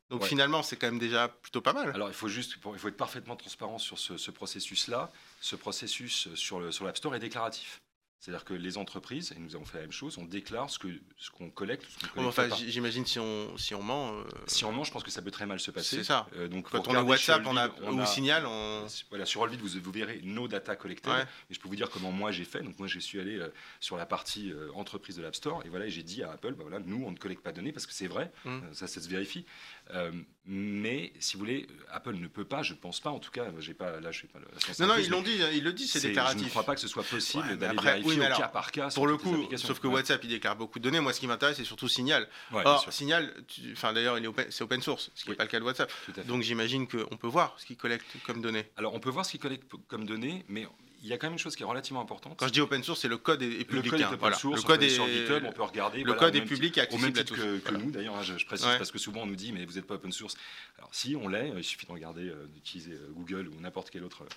Donc 0.10 0.24
Ouais. 0.24 0.28
finalement, 0.28 0.62
c'est 0.62 0.76
quand 0.76 0.88
même 0.88 1.00
déjà 1.00 1.30
plutôt 1.30 1.62
pas 1.62 1.72
mal. 1.72 1.92
Alors 1.96 2.10
il 2.10 2.14
faut 2.14 2.28
juste, 2.28 2.56
il 2.74 2.80
faut 2.80 2.88
être 2.90 2.98
parfaitement 2.98 3.38
transparent 3.38 3.78
sur 3.80 3.98
ce, 3.98 4.18
ce 4.18 4.30
processus-là. 4.30 5.10
Ce 5.40 5.56
processus 5.56 6.28
sur 6.36 6.60
l'App 6.60 6.98
Store 6.98 7.16
est 7.16 7.20
déclaratif. 7.20 7.80
C'est-à-dire 8.22 8.46
que 8.46 8.54
les 8.54 8.78
entreprises, 8.78 9.34
et 9.36 9.40
nous 9.40 9.56
avons 9.56 9.66
fait 9.66 9.78
la 9.80 9.82
même 9.82 9.92
chose, 9.92 10.20
on 10.20 10.26
déclare 10.26 10.70
ce 10.70 10.78
qu'on 10.78 11.50
collecte, 11.50 11.88
ce 11.98 12.08
qu'on 12.10 12.30
collecte 12.30 12.40
enfin, 12.40 12.56
j'imagine 12.68 13.04
si 13.04 13.18
on, 13.18 13.58
si 13.58 13.74
on 13.74 13.82
ment. 13.82 14.12
euh, 14.14 14.24
Si 14.46 14.64
on 14.64 14.72
ment, 14.72 14.84
je 14.84 14.92
pense 14.92 15.02
que 15.04 15.10
ça 15.10 15.24
peut 15.24 15.32
très 15.32 15.48
mal 15.48 15.60
se 15.60 15.72
passer. 15.72 15.98
C'est 15.98 16.04
ça. 16.04 16.28
Euh, 16.36 16.48
donc 16.48 16.70
quand 16.70 16.88
on 16.88 16.94
a 16.94 17.02
WhatsApp 17.02 17.42
on 17.48 17.58
a, 17.58 17.70
on 17.82 17.98
ou 17.98 18.02
a- 18.02 18.06
Signal, 18.06 18.46
on. 18.46 18.86
Voilà, 19.10 19.26
sur 19.26 19.42
Olvid, 19.42 19.60
vous, 19.60 19.80
vous 19.82 19.92
verrez 19.92 20.22
nos 20.24 20.48
data 20.48 20.76
collectées. 20.76 21.10
Ouais. 21.10 21.24
Et 21.50 21.56
je 21.56 21.60
peux 21.60 21.68
vous 21.68 21.76
dire 21.76 21.90
comment 21.90 22.12
moi 22.12 22.32
j'ai 22.32 22.46
fait. 22.46 22.62
Donc 22.62 22.78
moi, 22.78 22.88
je 22.88 23.00
suis 23.00 23.20
allé 23.20 23.38
euh, 23.40 23.52
sur 23.80 23.98
la 23.98 24.06
partie 24.06 24.54
entreprise 24.76 25.16
de 25.16 25.24
l'App 25.24 25.36
Store 25.36 25.64
et 25.66 25.70
voilà, 25.70 25.90
j'ai 25.90 26.04
dit 26.04 26.22
à 26.22 26.32
Apple, 26.34 26.54
bah, 26.54 26.64
voilà, 26.68 26.78
nous, 26.80 27.04
on 27.04 27.10
ne 27.12 27.18
collecte 27.18 27.42
pas 27.42 27.52
de 27.52 27.56
données 27.56 27.72
parce 27.72 27.88
que 27.88 27.94
c'est 27.94 28.08
vrai, 28.08 28.32
Mm. 28.46 28.50
euh, 28.50 28.62
ça, 28.74 28.86
ça 28.86 29.02
se 29.02 29.10
vérifie. 29.10 29.46
Euh, 29.94 30.12
mais 30.46 31.14
si 31.20 31.34
vous 31.34 31.40
voulez, 31.40 31.68
euh, 31.70 31.84
Apple 31.92 32.16
ne 32.16 32.28
peut 32.28 32.46
pas, 32.46 32.64
je 32.64 32.74
pense 32.74 33.00
pas. 33.00 33.10
En 33.10 33.20
tout 33.20 33.30
cas, 33.32 33.46
j'ai 33.60 33.74
pas 33.74 34.00
là, 34.00 34.12
je 34.12 34.22
sais 34.22 34.28
pas 34.28 34.40
Non, 34.80 34.88
non, 34.88 34.96
ils 34.98 35.10
l'ont 35.10 35.22
dit, 35.22 35.38
hein, 35.44 35.50
ils 35.54 35.64
le 35.64 35.74
disent, 35.74 35.92
c'est 35.92 36.00
c'est- 36.00 36.08
Je 36.08 36.14
déclaratif. 36.14 36.44
ne 36.46 36.50
crois 36.50 36.64
pas 36.64 36.76
que 36.76 36.82
ce 36.82 36.88
soit 36.88 37.04
possible 37.04 37.44
Ouais, 37.48 37.58
d'aller 37.58 37.78
vérifier 37.82 38.10
oui, 38.10 38.18
mais 38.18 38.32
au 38.34 38.38
cas 38.38 38.48
par 38.48 38.72
cas. 38.72 38.90
Pour 38.90 39.06
le 39.08 39.18
coup, 39.18 39.48
sauf 39.58 39.80
que 39.80 39.88
Ouais. 39.88 39.96
WhatsApp, 39.96 40.24
il 40.24 40.30
déclare 40.30 40.56
beaucoup 40.56 40.80
de 40.80 40.84
données. 40.84 41.00
Moi, 41.00 41.14
ce 41.14 41.20
qui 41.20 41.28
m'intéresse, 41.28 41.58
c'est 41.58 41.64
surtout 41.66 41.88
Signal. 41.88 42.28
Ouais, 42.52 42.64
Or, 42.66 42.92
Signal, 42.92 43.34
enfin 43.74 43.94
d'ailleurs, 43.94 44.18
il 44.18 44.24
est 44.24 44.28
open- 44.28 44.48
c'est 44.50 44.64
open 44.64 44.82
source, 44.82 45.12
ce 45.14 45.24
qui 45.24 45.30
n'est 45.30 45.34
Oui. 45.34 45.38
pas 45.38 45.44
le 45.44 45.50
cas 45.50 45.60
de 45.60 45.66
WhatsApp. 45.66 45.92
Donc 46.26 46.42
j'imagine 46.42 46.88
qu'on 46.88 47.18
peut 47.18 47.28
voir 47.28 47.56
ce 47.60 47.66
qu'il 47.66 47.78
collecte 47.78 48.06
comme 48.26 48.42
données. 48.42 48.66
Alors, 48.78 48.94
on 48.94 49.00
peut 49.00 49.10
voir 49.10 49.26
ce 49.26 49.32
qu'ils 49.32 49.40
collectent 49.40 49.70
p- 49.70 49.78
comme 49.88 50.06
données, 50.06 50.46
mais 50.48 50.66
il 51.02 51.08
y 51.08 51.14
a 51.14 51.18
quand 51.18 51.28
même 51.28 51.34
une 51.34 51.40
chose 51.40 51.56
qui 51.56 51.64
est 51.64 51.66
relativement 51.66 52.02
importante. 52.02 52.38
Quand 52.38 52.48
je 52.48 52.54
dis 52.54 52.62
open 52.62 52.84
source, 52.84 53.00
c'est 53.02 53.08
le 53.08 53.18
code 53.18 53.42
est, 53.42 53.48
est 53.48 53.58
le 53.60 53.64
public. 53.66 53.92
code 53.92 54.00
est 54.02 54.04
hein, 54.04 54.08
open 54.10 54.20
voilà. 54.20 54.36
source, 54.38 54.58
le 54.58 54.64
on 54.64 54.68
code 54.68 54.80
peut 54.80 54.86
est 54.86 54.90
sur 54.90 55.08
GitHub, 55.08 55.44
on 55.46 55.52
peut 55.52 55.64
regarder. 55.64 56.00
le 56.00 56.04
voilà, 56.06 56.20
code 56.20 56.36
est 56.36 56.42
public 56.42 56.78
et 56.78 56.82
Au 56.82 56.98
même 56.98 57.10
accessible 57.12 57.20
à 57.20 57.24
titre 57.24 57.36
tous. 57.36 57.42
que, 57.42 57.58
que 57.58 57.70
Voilà. 57.70 57.78
nous, 57.86 57.92
d'ailleurs, 57.92 58.16
hein, 58.16 58.22
je, 58.24 58.38
je 58.38 58.46
précise 58.46 58.68
Ouais. 58.68 58.78
parce 58.78 58.92
que 58.92 59.00
souvent 59.00 59.22
on 59.22 59.26
nous 59.26 59.36
dit 59.36 59.52
mais 59.52 59.66
vous 59.66 59.74
n'êtes 59.74 59.88
pas 59.88 59.96
open 59.96 60.12
source. 60.12 60.36
Alors 60.78 60.94
si 60.94 61.16
on 61.16 61.28
l'est, 61.28 61.50
il 61.58 61.64
suffit 61.64 61.86
de 61.88 61.92
regarder, 61.92 62.30
euh, 62.30 62.46
d'utiliser 62.48 62.94
euh, 62.94 63.10
Google 63.12 63.48
ou 63.48 63.60
n'importe 63.60 63.90
quel 63.90 64.04
autre. 64.04 64.24
euh, 64.24 64.28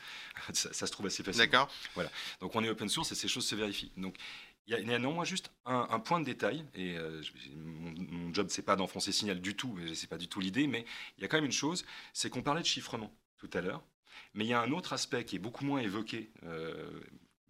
ça, 0.54 0.73
ça 0.73 0.87
se 0.87 0.92
trouve 0.92 1.06
assez 1.06 1.23
facilement. 1.23 1.44
D'accord. 1.44 1.71
Donc 2.40 2.54
on 2.56 2.64
est 2.64 2.68
open 2.71 2.88
source 2.88 3.12
et 3.12 3.14
ces 3.14 3.28
choses 3.28 3.47
se 3.47 3.54
vérifient. 3.54 3.92
Donc 3.97 4.16
il 4.66 4.73
y 4.73 4.76
a, 4.76 4.80
néanmoins 4.80 5.25
juste 5.25 5.50
un, 5.66 5.87
un 5.90 6.00
point 6.00 6.21
de 6.21 6.25
détail 6.25 6.64
et 6.75 6.97
euh, 6.97 7.21
mon, 7.54 7.92
mon 8.11 8.33
job 8.33 8.47
c'est 8.49 8.62
pas 8.62 8.76
d'enfoncer 8.76 9.12
signal 9.12 9.40
du 9.42 9.54
tout, 9.54 9.75
mais 9.76 9.94
c'est 9.94 10.06
pas 10.09 10.16
du 10.16 10.28
tout 10.28 10.40
l'idée, 10.40 10.66
mais 10.66 10.87
il 11.18 11.21
y 11.21 11.25
a 11.25 11.28
quand 11.28 11.37
même 11.37 11.44
une 11.44 11.52
chose, 11.52 11.85
c'est 12.14 12.30
qu'on 12.30 12.42
parlait 12.42 12.62
de 12.62 12.66
chiffrement 12.66 13.14
tout 13.37 13.50
à 13.52 13.61
l'heure, 13.61 13.83
mais 14.35 14.45
il 14.45 14.49
y 14.49 14.53
a 14.53 14.61
un 14.61 14.71
autre 14.73 14.93
aspect 14.93 15.25
qui 15.25 15.37
est 15.37 15.41
beaucoup 15.41 15.64
moins 15.64 15.81
évoqué. 15.81 16.31
euh, 16.45 17.00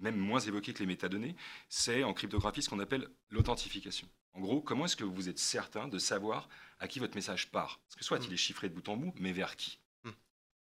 même 0.01 0.17
moins 0.17 0.41
évoqué 0.41 0.75
que 0.75 0.81
les 0.81 0.87
métadonnées, 0.87 1.37
c'est 1.69 2.03
en 2.03 2.13
cryptographie 2.13 2.63
ce 2.63 2.69
qu'on 2.69 2.81
appelle 2.81 3.09
l'authentification. 3.31 4.09
En 4.33 4.41
gros, 4.41 4.61
comment 4.61 4.87
est-ce 4.87 4.97
que 4.97 5.05
vous 5.05 5.29
êtes 5.29 5.39
certain 5.39 5.87
de 5.87 5.99
savoir 5.99 6.49
à 6.81 6.89
qui 6.89 6.99
votre 6.99 7.15
message 7.15 7.51
part? 7.53 7.79
Parce 7.87 7.95
que 7.97 8.05
soit 8.05 8.19
Mm. 8.19 8.25
il 8.27 8.33
est 8.35 8.37
chiffré 8.37 8.69
de 8.69 8.75
bout 8.75 8.89
en 8.89 8.97
bout, 8.97 9.15
mais 9.21 9.33
vers 9.33 9.55
qui? 9.57 9.79
Mm. 10.03 10.11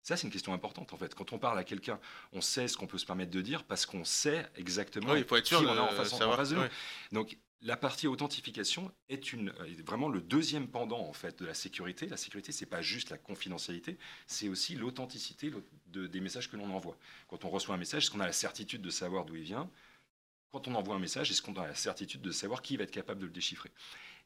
Ça, 0.04 0.16
c'est 0.16 0.26
une 0.28 0.32
question 0.32 0.52
importante 0.54 0.92
en 0.92 0.96
fait. 0.96 1.14
Quand 1.16 1.32
on 1.32 1.38
parle 1.40 1.58
à 1.58 1.64
quelqu'un, 1.64 1.98
on 2.32 2.40
sait 2.40 2.68
ce 2.68 2.76
qu'on 2.76 2.86
peut 2.86 2.98
se 2.98 3.04
permettre 3.04 3.32
de 3.32 3.40
dire 3.40 3.64
parce 3.64 3.84
qu'on 3.84 4.04
sait 4.04 4.46
exactement 4.54 5.12
Oui, 5.12 5.18
il 5.18 5.24
faut 5.26 5.36
être 5.36 5.46
sûr 5.46 5.58
qui 5.58 5.66
on 5.66 5.70
a 5.76 5.80
en 5.80 5.88
face, 5.88 6.12
en 6.12 6.36
face 6.36 6.50
de 6.50 6.54
nous. 6.56 6.62
Donc 7.10 7.36
la 7.62 7.76
partie 7.76 8.06
authentification 8.06 8.92
est, 9.08 9.32
une, 9.32 9.52
est 9.66 9.80
vraiment 9.86 10.08
le 10.08 10.20
deuxième 10.20 10.68
pendant 10.68 11.00
en 11.00 11.12
fait 11.12 11.38
de 11.40 11.46
la 11.46 11.54
sécurité. 11.54 12.06
La 12.06 12.16
sécurité, 12.16 12.52
c'est 12.52 12.66
pas 12.66 12.82
juste 12.82 13.10
la 13.10 13.18
confidentialité, 13.18 13.98
c'est 14.26 14.48
aussi 14.48 14.74
l'authenticité 14.74 15.50
l'aut- 15.50 15.64
de- 15.86 16.06
des 16.06 16.20
messages 16.20 16.50
que 16.50 16.56
l'on 16.56 16.70
envoie. 16.72 16.96
Quand 17.28 17.44
on 17.44 17.50
reçoit 17.50 17.74
un 17.74 17.78
message, 17.78 18.04
est-ce 18.04 18.10
qu'on 18.10 18.20
a 18.20 18.26
la 18.26 18.32
certitude 18.32 18.82
de 18.82 18.90
savoir 18.90 19.24
d'où 19.24 19.36
il 19.36 19.42
vient? 19.42 19.70
Quand 20.52 20.68
on 20.68 20.74
envoie 20.74 20.94
un 20.94 20.98
message, 21.00 21.30
est-ce 21.30 21.42
qu'on 21.42 21.56
a 21.56 21.66
la 21.66 21.74
certitude 21.74 22.20
de 22.22 22.30
savoir 22.30 22.62
qui 22.62 22.76
va 22.76 22.84
être 22.84 22.90
capable 22.90 23.20
de 23.20 23.26
le 23.26 23.32
déchiffrer? 23.32 23.70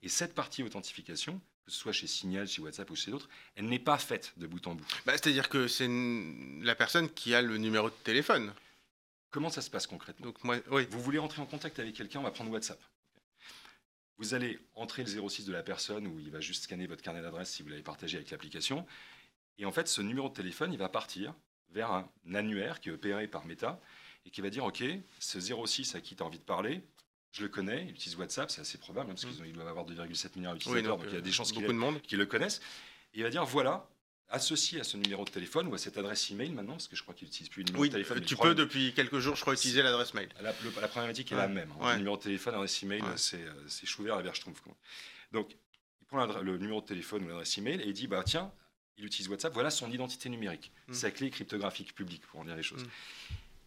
Et 0.03 0.09
cette 0.09 0.35
partie 0.35 0.63
authentification, 0.63 1.41
que 1.65 1.71
ce 1.73 1.79
soit 1.79 1.93
chez 1.93 2.07
Signal, 2.07 2.49
chez 2.49 2.63
WhatsApp 2.63 2.91
ou 2.91 2.97
chez 2.97 3.11
d'autres, 3.11 3.29
elle 3.55 3.67
n'est 3.67 3.79
pas 3.79 3.99
faite 3.99 4.33
de 4.39 4.47
bout 4.47 4.67
en 4.67 4.75
bout. 4.75 4.87
Bah, 5.07 5.13
C'est-à-dire 5.13 5.49
que 5.49 5.69
c'est 5.69 5.89
la 6.63 6.75
personne 6.75 7.09
qui 7.11 7.35
a 7.35 7.43
le 7.43 7.59
numéro 7.59 7.91
de 7.91 7.95
téléphone. 8.05 8.53
Comment 9.31 9.51
ça 9.51 9.63
se 9.63 9.71
passe 9.71 9.87
concrètement? 9.87 10.27
Donc 10.27 10.43
moi, 10.43 10.57
oui. 10.71 10.87
Vous 10.91 11.01
voulez 11.01 11.19
rentrer 11.19 11.41
en 11.43 11.47
contact 11.47 11.79
avec 11.79 11.95
quelqu'un, 11.95 12.21
on 12.21 12.25
va 12.25 12.31
prendre 12.33 12.51
WhatsApp. 12.51 12.81
Vous 14.21 14.35
allez 14.35 14.59
entrer 14.75 15.03
le 15.03 15.29
06 15.29 15.47
de 15.47 15.53
la 15.53 15.63
personne 15.63 16.07
où 16.07 16.19
il 16.21 16.31
va 16.31 16.41
juste 16.41 16.65
scanner 16.65 16.87
votre 16.87 17.01
carnet 17.01 17.23
d'adresse 17.23 17.51
si 17.51 17.63
vous 17.63 17.71
l'avez 17.71 17.83
partagé 17.83 18.19
avec 18.19 18.31
l'application. 18.31 18.87
Et 19.57 19.65
en 19.65 19.73
fait, 19.73 19.89
ce 19.89 20.03
numéro 20.03 20.29
de 20.29 20.35
téléphone, 20.35 20.73
il 20.75 20.79
va 20.79 20.91
partir 20.91 21.35
vers 21.71 21.91
un 21.91 22.07
annuaire 22.35 22.81
qui 22.81 22.91
est 22.91 22.93
opéré 22.93 23.27
par 23.29 23.47
Meta 23.47 23.81
et 24.27 24.31
qui 24.31 24.43
va 24.43 24.51
dire 24.51 24.65
Ok, 24.67 24.85
ce 25.19 25.41
06 25.41 25.95
à 25.95 26.03
qui 26.03 26.17
tu 26.17 26.23
as 26.23 26.27
envie 26.27 26.39
de 26.39 26.45
parler, 26.45 26.83
je 27.33 27.43
le 27.45 27.49
connais, 27.49 27.85
il 27.85 27.93
utilise 27.93 28.17
WhatsApp, 28.19 28.51
c'est 28.51 28.61
assez 28.61 28.77
probable, 28.77 29.11
hein, 29.11 29.15
parce 29.15 29.25
qu'ils 29.25 29.41
ont- 29.41 29.45
ils 29.47 29.53
doivent 29.55 29.69
avoir 29.69 29.87
2,7 29.87 30.37
milliards 30.37 30.53
Oui, 30.53 30.59
d'utilisateurs, 30.59 30.99
donc, 30.99 31.07
il 31.09 31.15
y 31.15 31.17
a 31.17 31.21
des 31.23 31.31
euh, 31.31 31.33
chances 31.33 31.53
qu'il 31.53 31.63
beaucoup 31.63 31.73
de 31.73 31.79
monde. 31.79 32.03
qui 32.03 32.17
le 32.17 32.27
connaissent. 32.27 32.61
Et 33.15 33.19
il 33.21 33.23
va 33.23 33.31
dire 33.31 33.47
voilà, 33.47 33.89
associé 34.31 34.81
à 34.81 34.85
ce 34.85 34.97
numéro 34.97 35.25
de 35.25 35.31
téléphone 35.31 35.67
ou 35.69 35.75
à 35.75 35.79
cette 35.79 35.99
adresse 35.99 36.31
email 36.31 36.51
maintenant, 36.51 36.75
parce 36.75 36.89
que 36.89 36.97
je 36.97 37.03
crois 37.03 37.15
qu'il 37.15 37.27
n'utilise 37.27 37.49
plus 37.49 37.63
le 37.63 37.67
numéro 37.67 37.83
Oui, 37.83 37.89
de 37.89 37.95
téléphone. 37.95 38.19
mais 38.21 38.25
tu 38.25 38.35
le 38.35 38.41
peux 38.41 38.55
depuis 38.55 38.93
quelques 38.95 39.19
jours, 39.19 39.35
je 39.37 39.41
crois, 39.41 39.55
utiliser 39.55 39.83
l'adresse 39.83 40.15
mail. 40.15 40.29
la, 40.41 40.53
le- 40.53 40.81
la 40.81 40.89
problématique 40.89 41.33
est 41.33 41.35
Ouais, 41.35 41.41
la 41.43 41.49
même. 41.49 41.71
hein. 41.81 41.85
ouais. 41.85 41.93
Le 41.93 41.99
numéro 41.99 42.17
de 42.17 42.23
téléphone, 42.23 42.53
l'adresse 42.55 42.83
email, 42.83 43.03
Ouais. 43.03 43.17
c'est 43.17 43.43
euh, 43.43 44.03
vert, 44.05 44.17
la 44.17 44.23
verge 44.23 44.41
quoi. 44.45 44.53
Donc, 45.33 45.51
il 46.01 46.07
prend 46.07 46.25
le 46.27 46.59
numéro 46.59 46.81
de 46.81 46.87
téléphone 46.87 47.25
ou 47.25 47.29
l'adresse 47.29 47.57
email 47.59 47.81
et 47.81 47.87
il 47.89 47.93
dit 47.93 48.07
bah 48.07 48.23
tiens, 48.25 48.53
il 48.99 49.05
utilise 49.05 49.29
WhatsApp, 49.29 49.53
voilà 49.53 49.71
son 49.71 49.91
identité 49.91 50.29
numérique, 50.29 50.73
Mm. 50.89 50.93
sa 50.95 51.11
clé 51.11 51.31
cryptographique 51.31 51.95
publique, 51.95 52.27
pour 52.27 52.41
en 52.41 52.45
dire 52.45 52.57
les 52.57 52.63
choses. 52.63 52.85
Mm. 52.85 52.89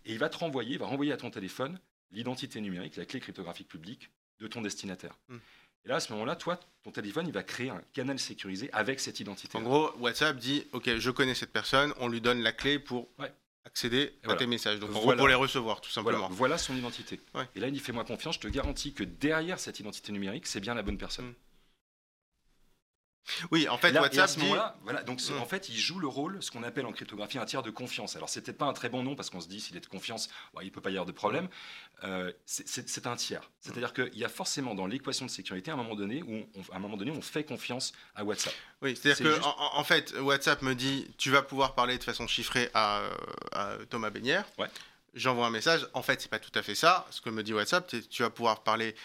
Et 0.05 0.11
il 0.13 0.19
va 0.19 0.29
te 0.29 0.37
renvoyer, 0.37 0.73
il 0.73 0.79
va 0.79 0.85
renvoyer 0.85 1.11
à 1.11 1.17
ton 1.17 1.29
téléphone 1.31 1.79
l'identité 2.11 2.61
numérique, 2.61 2.95
la 2.97 3.05
clé 3.05 3.19
cryptographique 3.19 3.67
publique 3.67 4.09
de 4.39 4.47
ton 4.47 4.61
destinataire. 4.61 5.17
Mm. 5.29 5.37
Et 5.85 5.89
là, 5.89 5.95
à 5.95 5.99
ce 5.99 6.11
moment-là, 6.13 6.35
toi, 6.35 6.59
ton 6.83 6.91
téléphone, 6.91 7.27
il 7.27 7.33
va 7.33 7.43
créer 7.43 7.69
un 7.69 7.81
canal 7.93 8.17
sécurisé 8.19 8.69
avec 8.71 8.99
cette 8.99 9.19
identité. 9.19 9.57
En 9.57 9.61
gros, 9.61 9.91
WhatsApp 9.99 10.37
dit 10.37 10.65
Ok, 10.71 10.89
je 10.97 11.11
connais 11.11 11.35
cette 11.35 11.51
personne, 11.51 11.93
on 11.97 12.07
lui 12.07 12.21
donne 12.21 12.41
la 12.41 12.53
clé 12.53 12.79
pour 12.79 13.09
Ouais. 13.19 13.31
accéder 13.65 14.13
à 14.23 14.27
voilà. 14.27 14.39
tes 14.39 14.47
messages. 14.47 14.79
Donc 14.79 14.91
en 14.91 14.93
gros, 14.93 15.03
Voilà. 15.03 15.19
pour 15.19 15.27
les 15.27 15.33
recevoir, 15.35 15.81
tout 15.81 15.89
Voilà, 15.93 16.17
simplement. 16.19 16.29
voilà 16.35 16.57
son 16.57 16.75
identité. 16.75 17.19
Ouais. 17.35 17.43
Et 17.55 17.59
là, 17.59 17.67
il 17.67 17.73
dit 17.73 17.79
fais-moi 17.79 18.05
confiance, 18.05 18.35
je 18.35 18.39
te 18.41 18.47
garantis 18.47 18.93
que 18.93 19.03
derrière 19.03 19.59
cette 19.59 19.79
identité 19.79 20.11
numérique, 20.13 20.47
c'est 20.47 20.61
bien 20.61 20.73
la 20.73 20.83
bonne 20.83 20.97
personne. 20.97 21.25
Mm. 21.27 21.35
Oui, 23.51 23.69
en 23.69 23.77
fait, 23.77 23.91
là- 23.91 23.99
à 23.99 24.03
WhatsApp 24.03 24.29
ce 24.29 24.39
dit 24.39 24.45
voilà, 24.83 25.03
donc 25.03 25.21
Mm. 25.29 25.37
en 25.39 25.45
fait, 25.45 25.69
il 25.69 25.77
joue 25.77 25.97
le 25.99 26.07
rôle, 26.07 26.43
ce 26.43 26.51
qu'on 26.51 26.63
appelle 26.63 26.85
en 26.85 26.91
cryptographie 26.91 27.37
un 27.37 27.45
tiers 27.45 27.63
de 27.63 27.69
confiance. 27.71 28.15
Alors, 28.15 28.27
c'est 28.29 28.41
peut-être 28.41 28.57
pas 28.57 28.65
un 28.65 28.73
très 28.73 28.89
bon 28.89 29.01
nom 29.03 29.15
parce 29.15 29.29
qu'on 29.29 29.39
se 29.39 29.47
dit 29.47 29.61
s'il 29.61 29.77
est 29.77 29.79
de 29.79 29.85
confiance, 29.87 30.29
ouais, 30.53 30.65
il 30.65 30.71
peut 30.71 30.81
pas 30.81 30.89
y 30.89 30.93
avoir 30.93 31.05
de 31.05 31.11
problème. 31.13 31.47
Euh, 32.03 32.31
c'est- 32.45 32.67
un 33.07 33.15
tiers. 33.15 33.49
C'est-à-dire 33.61 33.93
qu'il 33.93 34.17
y 34.17 34.25
a 34.25 34.29
forcément 34.29 34.75
dans 34.75 34.85
l'équation 34.87 35.25
de 35.25 35.31
sécurité 35.31 35.71
un 35.71 35.75
moment 35.77 35.95
donné 35.95 36.21
où, 36.23 36.45
on, 36.55 36.73
à 36.73 36.77
un 36.77 36.79
moment 36.79 36.97
donné, 36.97 37.11
on 37.11 37.21
fait 37.21 37.43
confiance 37.43 37.93
à 38.15 38.23
WhatsApp. 38.23 38.53
Oui, 38.81 38.95
c'est-à-dire 38.95 39.17
C'est 39.17 39.23
que 39.23 39.29
juste- 39.35 39.45
en, 39.45 39.83
fait, 39.83 40.13
WhatsApp 40.19 40.61
me 40.61 40.73
dit 40.75 41.07
tu 41.17 41.29
vas 41.31 41.41
pouvoir 41.41 41.75
parler 41.75 41.97
de 41.97 42.03
façon 42.03 42.27
chiffrée 42.27 42.69
à, 42.73 43.03
à 43.53 43.75
Thomas 43.89 44.09
Bénière. 44.09 44.45
Ouais. 44.57 44.67
J'envoie 45.15 45.45
un 45.45 45.51
message. 45.51 45.87
En 45.93 46.01
fait, 46.01 46.19
c'est 46.21 46.29
pas 46.29 46.39
tout 46.39 46.51
à 46.57 46.63
fait 46.63 46.73
ça. 46.75 47.05
Ce 47.11 47.21
que 47.21 47.29
me 47.29 47.43
dit 47.43 47.53
WhatsApp, 47.53 47.93
tu 48.09 48.23
vas 48.23 48.29
pouvoir 48.31 48.63
parler 48.63 48.95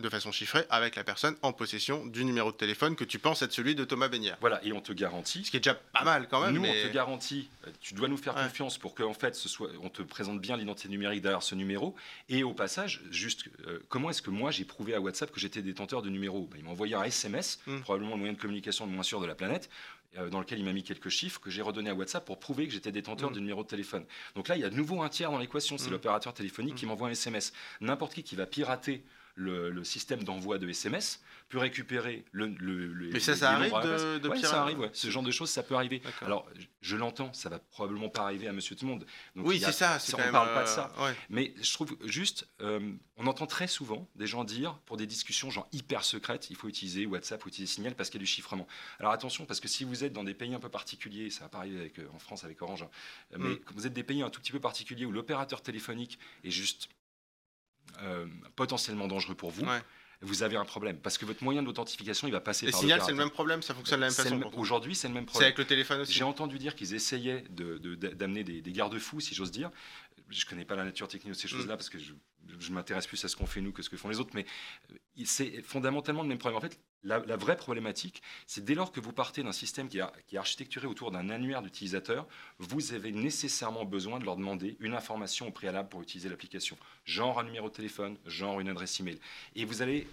de 0.00 0.08
façon 0.08 0.32
chiffrée 0.32 0.64
avec 0.70 0.96
la 0.96 1.04
personne 1.04 1.36
en 1.42 1.52
possession 1.52 2.06
du 2.06 2.24
numéro 2.24 2.50
de 2.52 2.56
téléphone 2.56 2.96
que 2.96 3.04
tu 3.04 3.18
penses 3.18 3.42
être 3.42 3.52
celui 3.52 3.74
de 3.74 3.84
Thomas 3.84 4.08
Bénière. 4.08 4.36
Voilà, 4.40 4.64
et 4.64 4.72
on 4.72 4.80
te 4.80 4.92
garantit. 4.92 5.44
Ce 5.44 5.50
qui 5.50 5.56
est 5.56 5.60
déjà 5.60 5.74
pas 5.74 6.04
mal 6.04 6.28
quand 6.28 6.40
même. 6.44 6.54
Nous, 6.54 6.60
mais... 6.60 6.84
on 6.84 6.88
te 6.88 6.92
garantit, 6.94 7.48
tu 7.80 7.94
dois 7.94 8.08
nous 8.08 8.16
faire 8.16 8.34
Ouais. 8.36 8.44
confiance 8.44 8.78
pour 8.78 8.94
qu'en 8.94 9.14
fait, 9.14 9.34
ce 9.36 9.48
soit, 9.48 9.70
on 9.82 9.88
te 9.88 10.02
présente 10.02 10.40
bien 10.40 10.56
l'identité 10.56 10.88
numérique 10.88 11.22
derrière 11.22 11.42
ce 11.42 11.54
numéro. 11.54 11.94
Et 12.28 12.42
au 12.42 12.54
passage, 12.54 13.00
juste, 13.10 13.44
euh, 13.66 13.78
comment 13.88 14.10
est-ce 14.10 14.22
que 14.22 14.30
moi 14.30 14.50
j'ai 14.50 14.64
prouvé 14.64 14.94
à 14.94 15.00
WhatsApp 15.00 15.30
que 15.30 15.40
j'étais 15.40 15.62
détenteur 15.62 16.02
de 16.02 16.08
numéro? 16.10 16.46
Ben, 16.50 16.58
Il 16.58 16.64
m'a 16.64 16.70
envoyé 16.70 16.94
un 16.94 17.02
SMS, 17.04 17.60
Mm. 17.66 17.80
probablement 17.80 18.12
le 18.12 18.18
moyen 18.18 18.32
de 18.32 18.38
communication 18.40 18.86
le 18.86 18.92
moins 18.92 19.02
sûr 19.02 19.20
de 19.20 19.26
la 19.26 19.34
planète, 19.34 19.68
euh, 20.18 20.28
dans 20.28 20.40
lequel 20.40 20.58
il 20.58 20.64
m'a 20.64 20.72
mis 20.72 20.82
quelques 20.82 21.08
chiffres 21.08 21.40
que 21.40 21.50
j'ai 21.50 21.62
redonnés 21.62 21.90
à 21.90 21.94
WhatsApp 21.94 22.24
pour 22.24 22.40
prouver 22.40 22.66
que 22.66 22.72
j'étais 22.72 22.90
détenteur 22.92 23.30
Mm. 23.30 23.34
du 23.34 23.40
numéro 23.40 23.62
de 23.62 23.68
téléphone. 23.68 24.04
Donc 24.34 24.48
là, 24.48 24.56
il 24.56 24.60
y 24.62 24.64
a 24.64 24.70
de 24.70 24.74
nouveau 24.74 25.02
un 25.02 25.08
tiers 25.08 25.30
dans 25.30 25.38
l'équation, 25.38 25.78
c'est 25.78 25.88
Mm. 25.88 25.92
l'opérateur 25.92 26.34
téléphonique 26.34 26.74
qui 26.74 26.86
m'envoie 26.86 27.08
un 27.08 27.12
SMS. 27.12 27.52
N'importe 27.80 28.14
qui 28.14 28.22
qui 28.22 28.34
va 28.36 28.46
pirater 28.46 29.02
le, 29.34 29.70
le 29.70 29.84
système 29.84 30.22
d'envoi 30.24 30.58
de 30.58 30.68
SMS 30.68 31.22
peut 31.48 31.58
récupérer 31.58 32.24
le, 32.30 32.46
le, 32.58 32.86
le- 32.92 33.10
Mais 33.10 33.18
ça, 33.18 33.34
ça 33.34 33.50
arrive 33.52 33.72
de- 33.72 34.18
de 34.18 34.28
Ouais, 34.28 34.38
ça 34.40 34.62
arrive, 34.62 34.78
ouais. 34.78 34.90
Ce 34.92 35.10
genre 35.10 35.22
de 35.24 35.30
choses, 35.32 35.50
ça 35.50 35.64
peut 35.64 35.74
arriver. 35.74 36.00
Alors, 36.20 36.48
je- 36.56 36.66
je 36.80 36.96
l'entends, 36.96 37.32
ça 37.32 37.48
va 37.48 37.58
probablement 37.58 38.08
pas 38.08 38.22
arriver 38.22 38.46
à 38.46 38.52
monsieur 38.52 38.76
tout 38.76 38.84
le 38.84 38.92
monde. 38.92 39.04
Donc, 39.34 39.46
oui, 39.48 39.56
il 39.56 39.64
c'est 39.64 39.72
ça. 39.72 39.98
C'est 39.98 40.14
on 40.14 40.18
même, 40.18 40.30
parle 40.30 40.54
pas 40.54 40.62
de 40.62 40.68
euh, 40.68 40.72
ça. 40.74 40.92
ouais. 41.00 41.14
Mais 41.28 41.52
je 41.60 41.72
trouve 41.72 41.96
juste, 42.04 42.46
euh, 42.60 42.92
on 43.16 43.26
entend 43.26 43.46
très 43.46 43.66
souvent 43.66 44.08
des 44.14 44.28
gens 44.28 44.44
dire, 44.44 44.78
pour 44.86 44.96
des 44.96 45.06
discussions 45.06 45.50
genre 45.50 45.68
hyper 45.72 46.04
secrètes, 46.04 46.50
il 46.50 46.56
faut 46.56 46.68
utiliser 46.68 47.04
WhatsApp 47.06 47.44
ou 47.44 47.48
utiliser 47.48 47.72
Signal 47.74 47.96
parce 47.96 48.10
qu'il 48.10 48.20
y 48.20 48.22
a 48.22 48.26
du 48.26 48.30
chiffrement. 48.30 48.68
Alors 49.00 49.10
attention, 49.12 49.44
parce 49.44 49.58
que 49.58 49.66
si 49.68 49.82
vous 49.82 50.04
êtes 50.04 50.12
dans 50.12 50.24
des 50.24 50.34
pays 50.34 50.54
un 50.54 50.60
peu 50.60 50.68
particuliers, 50.68 51.30
ça 51.30 51.40
va 51.44 51.48
pas 51.48 51.58
arriver 51.58 51.80
avec, 51.80 51.98
euh, 51.98 52.06
en 52.14 52.18
France 52.20 52.44
avec 52.44 52.62
Orange, 52.62 52.82
hein, 52.84 52.90
mais 53.38 53.50
Mm. 53.50 53.58
quand 53.64 53.74
vous 53.74 53.86
êtes 53.88 53.92
des 53.92 54.04
pays 54.04 54.22
un 54.22 54.30
tout 54.30 54.40
petit 54.40 54.52
peu 54.52 54.60
particuliers 54.60 55.04
où 55.04 55.10
l'opérateur 55.12 55.62
téléphonique 55.62 56.18
est 56.44 56.50
juste 56.50 56.88
euh, 58.02 58.26
potentiellement 58.56 59.08
dangereux 59.08 59.34
pour 59.34 59.50
vous, 59.50 59.64
Ouais. 59.64 59.80
vous 60.22 60.42
avez 60.42 60.56
un 60.56 60.64
problème. 60.64 60.98
Parce 60.98 61.16
que 61.18 61.24
votre 61.24 61.42
moyen 61.44 61.62
d'authentification, 61.62 62.28
il 62.28 62.32
va 62.32 62.40
passer 62.40 62.66
Et 62.66 62.70
par 62.70 62.80
Signal, 62.80 63.00
c'est 63.04 63.10
le 63.12 63.16
même 63.16 63.30
problème. 63.30 63.62
Ça 63.62 63.74
fonctionne 63.74 63.98
de 63.98 64.02
la 64.02 64.06
même 64.08 64.14
C'est 64.14 64.22
façon. 64.24 64.50
Aujourd'hui, 64.58 64.94
c'est 64.94 65.08
le 65.08 65.14
même 65.14 65.24
C'est 65.24 65.30
problème. 65.30 65.46
avec 65.48 65.58
le 65.58 65.64
téléphone 65.64 66.00
aussi. 66.00 66.12
J'ai 66.12 66.24
entendu 66.24 66.58
dire 66.58 66.74
qu'ils 66.74 66.94
essayaient 66.94 67.44
de- 67.50 67.78
de- 67.78 67.94
d'amener 67.94 68.44
des, 68.44 68.60
des 68.62 68.72
garde-fous, 68.72 69.20
si 69.20 69.34
j'ose 69.34 69.50
dire. 69.50 69.70
Je 70.28 70.44
connais 70.46 70.64
pas 70.64 70.76
la 70.76 70.84
nature 70.84 71.08
technique 71.08 71.32
de 71.34 71.38
ces 71.38 71.48
Mm. 71.48 71.50
choses-là 71.50 71.76
parce 71.76 71.88
que 71.90 71.98
je, 71.98 72.12
je 72.58 72.72
m'intéresse 72.72 73.06
plus 73.06 73.24
à 73.24 73.28
ce 73.28 73.36
qu'on 73.36 73.46
fait 73.46 73.60
nous 73.60 73.72
que 73.72 73.82
ce 73.82 73.90
que 73.90 73.96
font 73.96 74.08
les 74.08 74.20
autres, 74.20 74.30
mais 74.34 74.44
euh, 74.92 74.96
c'est 75.24 75.62
fondamentalement 75.62 76.22
le 76.22 76.28
même 76.28 76.38
problème. 76.38 76.58
En 76.58 76.60
fait, 76.60 76.78
la, 77.02 77.18
la 77.20 77.36
vraie 77.36 77.56
problématique, 77.56 78.22
c'est 78.46 78.64
dès 78.64 78.74
lors 78.74 78.92
que 78.92 79.00
vous 79.00 79.12
partez 79.12 79.42
d'un 79.42 79.52
système 79.52 79.88
qui, 79.88 80.00
a- 80.00 80.12
qui 80.26 80.36
est 80.36 80.38
architecturé 80.38 80.86
autour 80.86 81.10
d'un 81.10 81.30
annuaire 81.30 81.62
d'utilisateurs, 81.62 82.26
vous 82.58 82.92
avez 82.92 83.10
nécessairement 83.12 83.84
besoin 83.84 84.18
de 84.18 84.24
leur 84.24 84.36
demander 84.36 84.76
une 84.80 84.94
information 84.94 85.48
au 85.48 85.50
préalable 85.50 85.88
pour 85.88 86.02
utiliser 86.02 86.28
l'application. 86.28 86.76
Genre 87.04 87.38
un 87.40 87.44
numéro 87.44 87.68
de 87.68 87.74
téléphone, 87.74 88.18
genre 88.26 88.60
une 88.60 88.68
adresse 88.68 89.00
email. 89.00 89.18
Et 89.56 89.64
vous 89.64 89.82
allez 89.82 90.06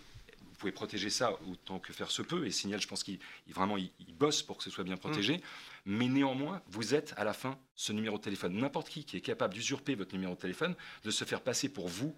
vous 0.50 0.62
pouvez 0.62 0.72
protéger 0.72 1.12
ça 1.12 1.34
autant 1.52 1.78
que 1.78 1.94
faire 1.94 2.10
se 2.10 2.24
peut. 2.24 2.48
Et 2.48 2.52
Signal, 2.52 2.82
je 2.82 2.88
pense 2.88 3.04
qu'il 3.04 3.20
il- 3.48 3.54
vraiment 3.54 3.78
il, 3.78 3.92
il 4.00 4.12
bosse 4.16 4.42
pour 4.42 4.58
que 4.58 4.64
ce 4.64 4.72
soit 4.72 4.84
bien 4.84 4.98
protégé. 4.98 5.40
Mais 5.86 6.08
néanmoins, 6.08 6.64
vous 6.70 6.96
êtes 6.96 7.14
à 7.16 7.24
la 7.24 7.34
fin 7.34 7.60
ce 7.76 7.94
numéro 7.94 8.18
de 8.18 8.24
téléphone. 8.24 8.56
N'importe 8.58 8.90
qui 8.90 9.04
qui 9.06 9.18
est 9.18 9.22
capable 9.22 9.54
d'usurper 9.54 9.94
votre 9.94 10.14
numéro 10.14 10.34
de 10.34 10.40
téléphone, 10.40 10.74
de 11.04 11.12
se 11.12 11.26
faire 11.26 11.42
passer 11.42 11.70
pour 11.70 11.88
vous, 11.88 12.16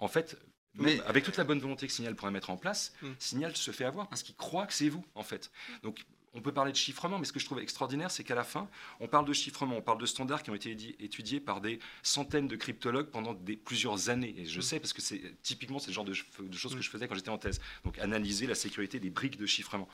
en 0.00 0.08
fait. 0.08 0.36
Mais- 0.76 0.96
même 0.96 1.04
avec 1.06 1.24
toute 1.24 1.36
la 1.36 1.44
bonne 1.44 1.58
volonté 1.60 1.86
que 1.86 1.92
Signal 1.92 2.14
pourrait 2.14 2.30
mettre 2.30 2.50
en 2.50 2.56
place, 2.56 2.92
Mm. 3.02 3.08
Signal 3.18 3.56
se 3.56 3.70
fait 3.70 3.84
avoir 3.84 4.08
parce 4.08 4.22
qu'il 4.22 4.34
croit 4.36 4.66
que 4.66 4.72
c'est 4.74 4.88
vous, 4.88 5.04
en 5.14 5.22
fait. 5.22 5.50
Donc, 5.82 6.04
on 6.34 6.42
peut 6.42 6.52
parler 6.52 6.70
de 6.72 6.76
chiffrement, 6.76 7.18
mais 7.18 7.24
ce 7.24 7.32
que 7.32 7.40
je 7.40 7.46
trouve 7.46 7.60
extraordinaire, 7.60 8.10
c'est 8.10 8.22
qu'à 8.22 8.34
la 8.34 8.44
fin, 8.44 8.68
on 9.00 9.08
parle 9.08 9.24
de 9.24 9.32
chiffrement, 9.32 9.74
on 9.76 9.80
parle 9.80 9.98
de 9.98 10.04
standards 10.04 10.42
qui 10.42 10.50
ont 10.50 10.54
été 10.54 10.70
étudiés 11.02 11.40
par 11.40 11.62
des 11.62 11.78
centaines 12.02 12.46
de 12.46 12.56
cryptologues 12.56 13.06
pendant 13.10 13.32
des, 13.32 13.56
plusieurs 13.56 14.10
années. 14.10 14.34
Et 14.36 14.44
je 14.44 14.58
Mm. 14.58 14.62
sais, 14.62 14.80
parce 14.80 14.92
que 14.92 15.00
c'est 15.00 15.40
typiquement 15.42 15.78
c'est 15.78 15.86
le 15.88 15.94
genre 15.94 16.04
de, 16.04 16.12
de 16.12 16.56
choses 16.56 16.74
Mm. 16.74 16.76
que 16.76 16.82
je 16.82 16.90
faisais 16.90 17.08
quand 17.08 17.14
j'étais 17.14 17.30
en 17.30 17.38
thèse. 17.38 17.58
Donc, 17.84 17.98
analyser 17.98 18.46
la 18.46 18.54
sécurité 18.54 19.00
des 19.00 19.08
briques 19.08 19.38
de 19.38 19.46
chiffrement. 19.46 19.88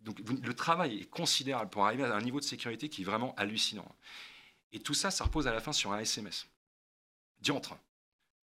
Donc, 0.00 0.20
le 0.20 0.54
travail 0.54 1.00
est 1.00 1.10
considérable 1.10 1.68
pour 1.70 1.84
arriver 1.84 2.04
à 2.04 2.14
un 2.14 2.20
niveau 2.22 2.38
de 2.40 2.44
sécurité 2.44 2.88
qui 2.88 3.02
est 3.02 3.04
vraiment 3.04 3.34
hallucinant. 3.36 3.86
Et 4.72 4.78
tout 4.80 4.94
ça, 4.94 5.10
ça 5.10 5.24
repose 5.24 5.46
à 5.48 5.52
la 5.52 5.60
fin 5.60 5.72
sur 5.72 5.92
un 5.92 5.98
SMS. 5.98 6.46
Diantre. 7.40 7.76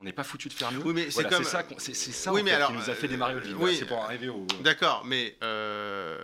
On 0.03 0.05
n'est 0.05 0.11
pas 0.11 0.25
foutu 0.25 0.49
de 0.49 0.53
faire 0.53 0.69
mieux. 0.69 0.81
Oui, 0.83 0.91
mais 0.93 1.09
c'est 1.09 1.23
comme- 1.29 1.45
ça, 1.45 1.63
c'est 1.77 1.93
ça 1.95 2.33
Oui, 2.33 2.41
en 2.41 2.43
mais 2.43 2.49
fait, 2.51 2.55
alors, 2.57 2.71
qui 2.71 2.75
nous 2.75 2.89
a 2.89 2.93
fait 2.93 3.05
euh, 3.07 3.09
démarrer 3.09 3.35
Olivier. 3.35 3.55
oui. 3.57 3.77
C'est 3.79 3.85
pour 3.85 4.03
arriver 4.03 4.27
au. 4.27 4.45
D'accord, 4.61 5.03
mais 5.05 5.37
euh, 5.41 6.17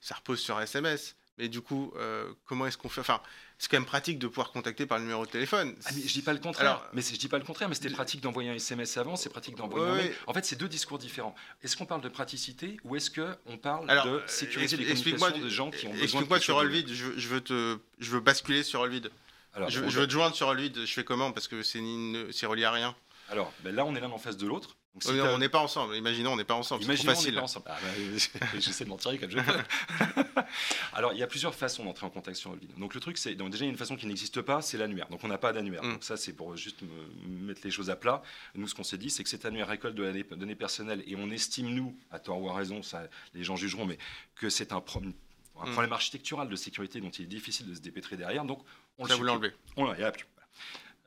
ça 0.00 0.14
repose 0.14 0.38
sur 0.38 0.56
un 0.58 0.62
SMS. 0.62 1.16
Mais 1.36 1.48
du 1.48 1.60
coup, 1.60 1.92
euh, 1.96 2.32
comment 2.44 2.66
est-ce 2.68 2.76
qu'on 2.78 2.88
fait? 2.88 3.00
Enfin, 3.00 3.20
c'est 3.58 3.68
quand 3.68 3.78
même 3.78 3.86
pratique 3.86 4.18
de 4.20 4.28
pouvoir 4.28 4.52
contacter 4.52 4.86
par 4.86 4.98
le 4.98 5.04
numéro 5.04 5.24
de 5.26 5.30
téléphone. 5.30 5.74
Ah, 5.86 5.90
mais 5.96 6.02
je 6.06 6.12
dis 6.12 6.22
pas 6.22 6.34
le 6.34 6.38
contraire. 6.38 6.68
Alors- 6.70 6.86
mais 6.92 7.02
je 7.02 7.16
dis 7.16 7.26
pas 7.28 7.38
le 7.38 7.44
contraire. 7.44 7.68
Mais 7.68 7.74
c'était 7.74 7.90
pratique 7.90 8.20
d'envoyer 8.20 8.50
un 8.50 8.54
SMS 8.54 8.96
avant. 8.96 9.16
C'est 9.16 9.30
pratique 9.30 9.56
d'envoyer 9.56 9.86
Ouais, 9.86 9.90
un 9.90 10.02
mail. 10.02 10.14
En 10.28 10.34
fait, 10.34 10.44
c'est 10.44 10.56
deux 10.56 10.68
discours 10.68 10.98
différents. 10.98 11.34
Est-ce 11.64 11.76
qu'on 11.76 11.86
parle 11.86 12.02
de 12.02 12.08
praticité 12.10 12.76
ou 12.84 12.94
est-ce 12.94 13.10
que 13.10 13.26
on 13.46 13.56
parle 13.58 13.90
Alors, 13.90 14.06
de 14.06 14.22
sécuriser 14.28 14.76
les 14.76 14.84
communications 14.86 15.38
de 15.38 15.48
gens 15.48 15.70
qui 15.72 15.86
ont 15.86 15.90
besoin 15.90 15.98
de 15.98 16.04
Explique-moi 16.04 16.38
sur 16.40 16.56
Olvid, 16.56 16.92
je, 16.92 17.18
je 17.18 17.28
veux 17.28 17.40
te, 17.40 17.78
je 17.98 18.10
veux 18.12 18.20
basculer 18.20 18.62
sur 18.62 18.80
Olvid. 18.80 19.10
Alors, 19.54 19.68
Je, 19.70 19.80
on 19.84 19.88
je 19.88 20.00
veux 20.00 20.06
te 20.06 20.12
joindre 20.12 20.34
sur 20.36 20.48
Olvid, 20.48 20.84
je 20.84 20.92
fais 20.92 21.04
comment? 21.04 21.32
Parce 21.32 21.48
que 21.48 21.62
c'est 21.62 22.46
relié 22.46 22.64
à 22.64 22.70
rien. 22.72 22.94
Alors, 23.30 23.52
ben 23.62 23.74
là, 23.74 23.84
on 23.84 23.94
est 23.94 24.00
l'un 24.00 24.10
en 24.10 24.18
face 24.18 24.36
de 24.36 24.46
l'autre. 24.46 24.76
Donc, 24.92 25.04
si 25.04 25.10
Oui, 25.10 25.18
non, 25.18 25.24
t'as- 25.24 25.34
on 25.34 25.38
n'est 25.38 25.48
pas 25.48 25.60
ensemble. 25.60 25.94
Imaginons, 25.96 26.32
on 26.32 26.36
n'est 26.36 26.42
pas 26.44 26.54
ensemble. 26.54 26.82
Imaginons, 26.82 27.12
on 27.12 27.14
facile. 27.14 27.30
n'est 27.30 27.36
pas 27.38 27.44
ensemble. 27.44 27.66
Ah, 27.68 27.78
bah, 27.80 28.48
J'essaie 28.58 28.84
de 28.84 28.88
m'en 28.88 28.96
tirer 28.96 29.18
comme 29.18 29.30
je 29.30 29.38
peux. 29.38 29.42
Alors, 30.92 31.12
il 31.12 31.18
y 31.18 31.22
a 31.22 31.28
plusieurs 31.28 31.54
façons 31.54 31.84
d'entrer 31.84 32.06
en 32.06 32.10
contact 32.10 32.36
sur 32.36 32.50
Olvin. 32.50 32.66
Donc, 32.76 32.94
le 32.94 33.00
truc, 33.00 33.16
c'est. 33.18 33.36
Donc, 33.36 33.50
déjà, 33.50 33.64
il 33.64 33.68
y 33.68 33.70
a 33.70 33.72
une 33.72 33.78
façon 33.78 33.96
qui 33.96 34.06
n'existe 34.06 34.40
pas, 34.42 34.62
c'est 34.62 34.78
l'annuaire. 34.78 35.08
Donc, 35.08 35.22
on 35.22 35.28
n'a 35.28 35.38
pas 35.38 35.52
d'annuaire. 35.52 35.84
Mm. 35.84 35.92
Donc, 35.92 36.04
ça, 36.04 36.16
c'est 36.16 36.32
pour 36.32 36.56
juste 36.56 36.82
me- 36.82 37.28
mettre 37.46 37.60
les 37.64 37.70
choses 37.70 37.88
à 37.90 37.94
plat. 37.96 38.22
Nous, 38.56 38.66
ce 38.66 38.74
qu'on 38.74 38.82
s'est 38.84 38.98
dit, 38.98 39.10
c'est 39.10 39.22
que 39.22 39.30
cet 39.30 39.44
annuaire 39.44 39.68
récolte 39.68 39.94
de 39.94 40.02
la 40.02 40.12
données 40.36 40.54
personnelles 40.56 41.04
et 41.06 41.14
on 41.16 41.30
estime, 41.30 41.68
nous, 41.72 41.96
à 42.10 42.18
tort 42.18 42.40
ou 42.40 42.48
à 42.50 42.54
raison, 42.54 42.82
ça, 42.82 43.04
les 43.34 43.44
gens 43.44 43.54
jugeront, 43.54 43.86
mais 43.86 43.98
que 44.34 44.50
c'est 44.50 44.72
un, 44.72 44.80
pro- 44.80 45.00
un 45.00 45.66
Mm. 45.66 45.72
problème 45.72 45.92
architectural 45.92 46.48
de 46.48 46.56
sécurité 46.56 47.00
dont 47.00 47.10
il 47.10 47.24
est 47.24 47.28
difficile 47.28 47.66
de 47.68 47.74
se 47.74 47.80
dépêtrer 47.80 48.16
derrière. 48.16 48.44
Donc, 48.44 48.60
on 49.00 49.06
l'a, 49.06 49.16
plus. 49.38 49.52
Voilà. 49.76 50.12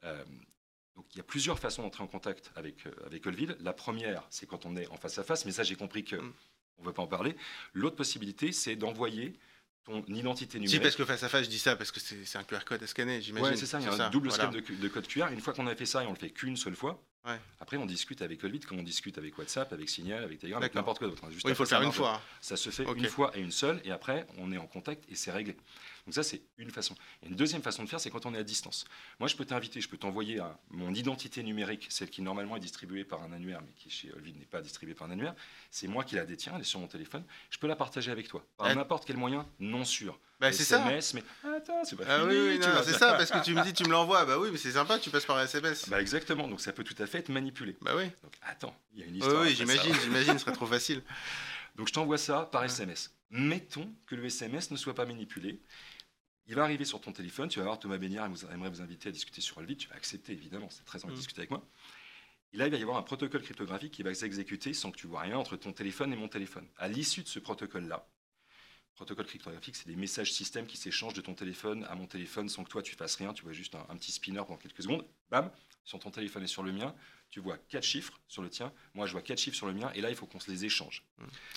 Euh, 0.04 0.24
donc 0.96 1.06
il 1.14 1.18
y 1.18 1.22
a 1.22 1.24
plusieurs 1.24 1.58
façons 1.60 1.82
d'entrer 1.84 2.04
en 2.04 2.08
contact 2.08 2.52
avec, 2.56 2.86
euh, 2.86 2.92
avec. 3.06 3.24
La 3.62 3.74
première, 3.74 4.24
c'est 4.30 4.46
quand 4.46 4.66
on 4.66 4.76
est 4.76 4.88
en 4.88 4.98
face 4.98 5.18
à 5.18 5.24
face, 5.24 5.46
mais 5.46 5.52
ça 5.52 5.64
j'ai 5.64 5.76
compris 5.76 6.04
qu'on 6.04 6.18
Mm. 6.22 6.34
ne 6.80 6.86
veut 6.86 6.94
pas 6.94 7.02
en 7.04 7.08
parler. 7.08 7.36
L'autre 7.74 7.96
possibilité, 7.96 8.52
c'est 8.52 8.76
d'envoyer 8.76 9.34
ton 9.86 10.04
identité 10.08 10.54
Si, 10.54 10.60
numérique. 10.60 10.82
parce 10.82 10.96
que 10.96 11.06
face 11.06 11.24
à 11.24 11.30
face, 11.30 11.44
je 11.46 11.50
dis 11.50 11.60
ça 11.60 11.76
parce 11.76 11.92
que 11.92 12.00
c'est 12.00 12.38
un 12.38 12.44
QR 12.44 12.64
code 12.66 12.82
à 12.84 12.88
scanner, 12.88 13.22
j'imagine. 13.22 13.50
Ouais, 13.50 13.58
c'est 13.58 13.66
ça, 13.66 13.80
il 13.80 13.86
y 13.86 13.90
a 13.90 14.06
un 14.06 14.10
double 14.10 14.30
voilà. 14.30 14.44
scan 14.46 14.52
de, 14.54 14.62
de 14.62 14.88
code 14.88 15.08
QR. 15.08 15.28
Une 15.32 15.42
fois 15.42 15.54
qu'on 15.54 15.68
a 15.68 15.76
fait 15.76 15.86
ça 15.86 16.04
et 16.04 16.08
on 16.08 16.12
le 16.14 16.18
fait 16.18 16.30
qu'une 16.32 16.56
seule 16.58 16.76
fois, 16.76 17.02
Ouais. 17.26 17.40
après 17.62 17.78
on 17.78 17.86
discute 17.86 18.22
avec 18.22 18.44
Olvite 18.44 18.66
comme 18.66 18.80
on 18.80 18.84
discute 18.84 19.18
avec 19.18 19.38
WhatsApp, 19.38 19.72
avec 19.72 19.88
Signal, 19.90 20.24
avec 20.26 20.40
Telegram, 20.40 20.62
avec 20.62 20.76
n'importe 20.76 21.00
quoi 21.00 21.08
d'autre. 21.08 21.24
hein. 21.26 21.30
Oui, 21.32 21.40
il 21.46 21.56
faut 21.56 21.64
le 21.64 21.70
faire 21.70 21.82
une 21.82 21.92
fois. 21.94 22.22
Ça 22.42 22.58
se 22.58 22.70
fait 22.70 22.84
une 22.96 23.08
fois 23.08 23.32
et 23.38 23.40
une 23.42 23.52
seule, 23.52 23.82
et 23.86 23.92
après, 23.92 24.26
on 24.38 24.52
est 24.52 24.58
en 24.58 24.68
contact 24.68 25.06
et 25.10 25.16
c'est 25.16 25.32
réglé. 25.32 25.56
Donc 26.06 26.14
ça, 26.14 26.24
c'est 26.24 26.42
une 26.58 26.70
façon. 26.70 26.96
Et 27.22 27.28
une 27.28 27.36
deuxième 27.36 27.62
façon 27.62 27.84
de 27.84 27.90
faire, 27.90 28.00
c'est 28.00 28.10
quand 28.10 28.26
on 28.26 28.34
est 28.34 28.38
à 28.38 28.44
distance. 28.44 28.86
Moi, 29.20 29.30
je 29.30 29.36
peux 29.36 29.46
t'inviter, 29.46 29.80
je 29.80 29.88
peux 29.88 29.98
t'envoyer 29.98 30.42
mon 30.70 30.94
identité 30.94 31.44
numérique, 31.44 31.88
celle 31.90 32.10
qui 32.10 32.22
normalement 32.22 32.58
est 32.58 32.60
distribuée 32.60 33.04
par 33.06 33.24
un 33.24 33.32
annuaire, 33.32 33.62
mais 33.66 33.72
qui 33.78 33.90
chez 33.90 34.12
Olvid 34.14 34.38
n'est 34.38 34.46
pas 34.46 34.62
distribuée 34.62 34.94
par 34.96 35.08
un 35.08 35.12
annuaire. 35.12 35.34
C'est 35.72 35.88
moi 35.88 36.04
qui 36.04 36.16
la 36.16 36.26
détiens, 36.26 36.54
elle 36.56 36.62
est 36.62 36.66
sur 36.66 36.80
mon 36.80 36.88
téléphone. 36.88 37.24
Je 37.50 37.58
peux 37.58 37.68
la 37.68 37.76
partager 37.78 38.12
avec 38.12 38.28
toi. 38.28 38.46
Par 38.58 38.68
Ouais. 38.68 38.76
n'importe 38.76 39.06
quel 39.06 39.16
moyen, 39.18 39.46
non 39.60 39.86
sûr. 39.86 40.20
Bah, 40.42 40.52
c'est 40.52 40.66
ça. 40.66 40.80
SMS, 40.86 41.14
mais 41.14 41.24
attends, 41.56 41.86
c'est 41.86 41.96
pas 41.96 42.04
Ah 42.06 42.20
fini, 42.20 42.32
oui, 42.34 42.58
oui, 42.60 42.68
c'est 42.84 42.94
ça, 42.98 43.14
parce 43.14 43.32
que 43.32 43.42
tu 43.44 43.54
me 43.54 43.64
dis, 43.64 43.72
tu 43.72 43.86
me 43.86 43.92
l'envoies. 43.92 44.26
Bah 44.26 44.38
oui, 44.40 44.50
mais 44.52 44.58
c'est 44.58 44.72
sympa, 44.74 45.00
tu 45.00 45.10
passes 45.10 45.26
par 45.26 45.40
SMS. 45.40 45.88
Bah 45.88 46.02
exactement, 46.02 46.50
donc 46.50 46.60
ça 46.60 46.74
peut 46.74 46.84
tout 46.84 47.02
à 47.02 47.08
fait 47.08 47.20
être 47.20 47.30
manipulé. 47.30 47.78
Bah 47.82 47.94
oui. 47.96 48.04
Donc 48.24 48.34
attends, 48.42 48.76
il 48.94 49.00
y 49.00 49.04
a 49.04 49.06
une 49.06 49.14
Oui, 49.14 49.20
histoire. 49.20 49.42
oui, 49.44 49.54
après 49.54 49.66
ça. 49.66 49.74
j'imagine, 49.84 50.02
j'imagine, 50.04 50.34
ce 50.34 50.40
serait 50.40 50.52
trop 50.52 50.66
facile. 50.66 51.02
Donc 51.78 51.88
je 51.88 51.94
t'envoie 51.94 52.18
ça 52.18 52.50
par. 52.52 52.64
SMS. 52.66 53.12
Mettons 53.32 53.90
que 54.06 54.14
le 54.16 54.26
SMS 54.26 54.70
ne 54.70 54.76
soit 54.78 54.94
pas 54.94 55.06
manipulé. 55.06 55.60
Il 56.48 56.56
va 56.56 56.64
arriver 56.64 56.86
sur 56.86 57.00
ton 57.00 57.12
téléphone, 57.14 57.48
tu 57.50 57.60
vas 57.60 57.66
voir 57.66 57.80
Thomas 57.80 57.98
Béniard 57.98 58.30
il 58.30 58.54
aimerait 58.54 58.70
vous 58.70 58.82
inviter 58.82 59.10
à 59.10 59.12
discuter 59.12 59.40
sur 59.42 59.58
Olvit, 59.60 59.78
tu 59.78 59.88
vas 59.88 59.96
accepter 59.96 60.34
évidemment, 60.34 60.70
c'est 60.70 60.84
très 60.84 61.00
envie 61.06 61.14
de 61.14 61.18
Mm. 61.18 61.20
discuter 61.20 61.40
avec 61.42 61.52
moi. 61.52 61.66
Et 62.52 62.58
là, 62.58 62.68
il 62.68 62.72
va 62.72 62.78
y 62.78 62.82
avoir 62.82 62.98
un 62.98 63.02
protocole 63.04 63.42
cryptographique 63.42 63.94
qui 63.94 64.04
va 64.04 64.14
s'exécuter 64.14 64.74
sans 64.74 64.92
que 64.92 64.98
tu 64.98 65.08
vois 65.08 65.22
rien 65.22 65.38
entre 65.38 65.56
ton 65.56 65.72
téléphone 65.72 66.12
et 66.14 66.16
mon 66.16 66.28
téléphone. 66.28 66.68
À 66.78 66.88
l'issue 66.88 67.24
de 67.24 67.28
ce 67.28 67.40
protocole-là, 67.40 68.06
protocole 68.94 69.26
cryptographique, 69.26 69.76
c'est 69.76 69.88
des 69.88 69.96
messages 69.96 70.32
système 70.32 70.68
qui 70.68 70.78
s'échangent 70.78 71.16
de 71.16 71.22
ton 71.22 71.34
téléphone 71.34 71.84
à 71.86 71.96
mon 71.96 72.06
téléphone 72.06 72.50
sans 72.50 72.64
que 72.64 72.70
toi 72.70 72.84
tu 72.84 72.96
fasses 72.96 73.16
rien, 73.16 73.34
tu 73.34 73.44
vois 73.44 73.54
juste 73.54 73.74
un, 73.74 73.86
un 73.90 73.98
petit 73.98 74.12
spinner 74.12 74.44
pendant 74.46 74.58
quelques 74.58 74.84
secondes, 74.84 75.04
bam, 75.32 75.50
sur 75.84 75.98
ton 76.00 76.12
téléphone 76.12 76.44
et 76.44 76.48
sur 76.48 76.62
le 76.62 76.72
mien, 76.72 76.94
tu 77.32 77.40
vois 77.40 77.58
quatre 77.58 77.84
chiffres 77.86 78.20
sur 78.28 78.44
le 78.44 78.50
tien, 78.52 78.72
moi 78.94 79.08
je 79.08 79.14
vois 79.14 79.24
quatre 79.24 79.40
chiffres 79.40 79.58
sur 79.58 79.66
le 79.66 79.74
mien, 79.74 79.92
et 79.96 80.02
là 80.02 80.12
il 80.12 80.16
faut 80.16 80.28
qu'on 80.28 80.40
se 80.40 80.52
les 80.52 80.64
échange. 80.66 81.04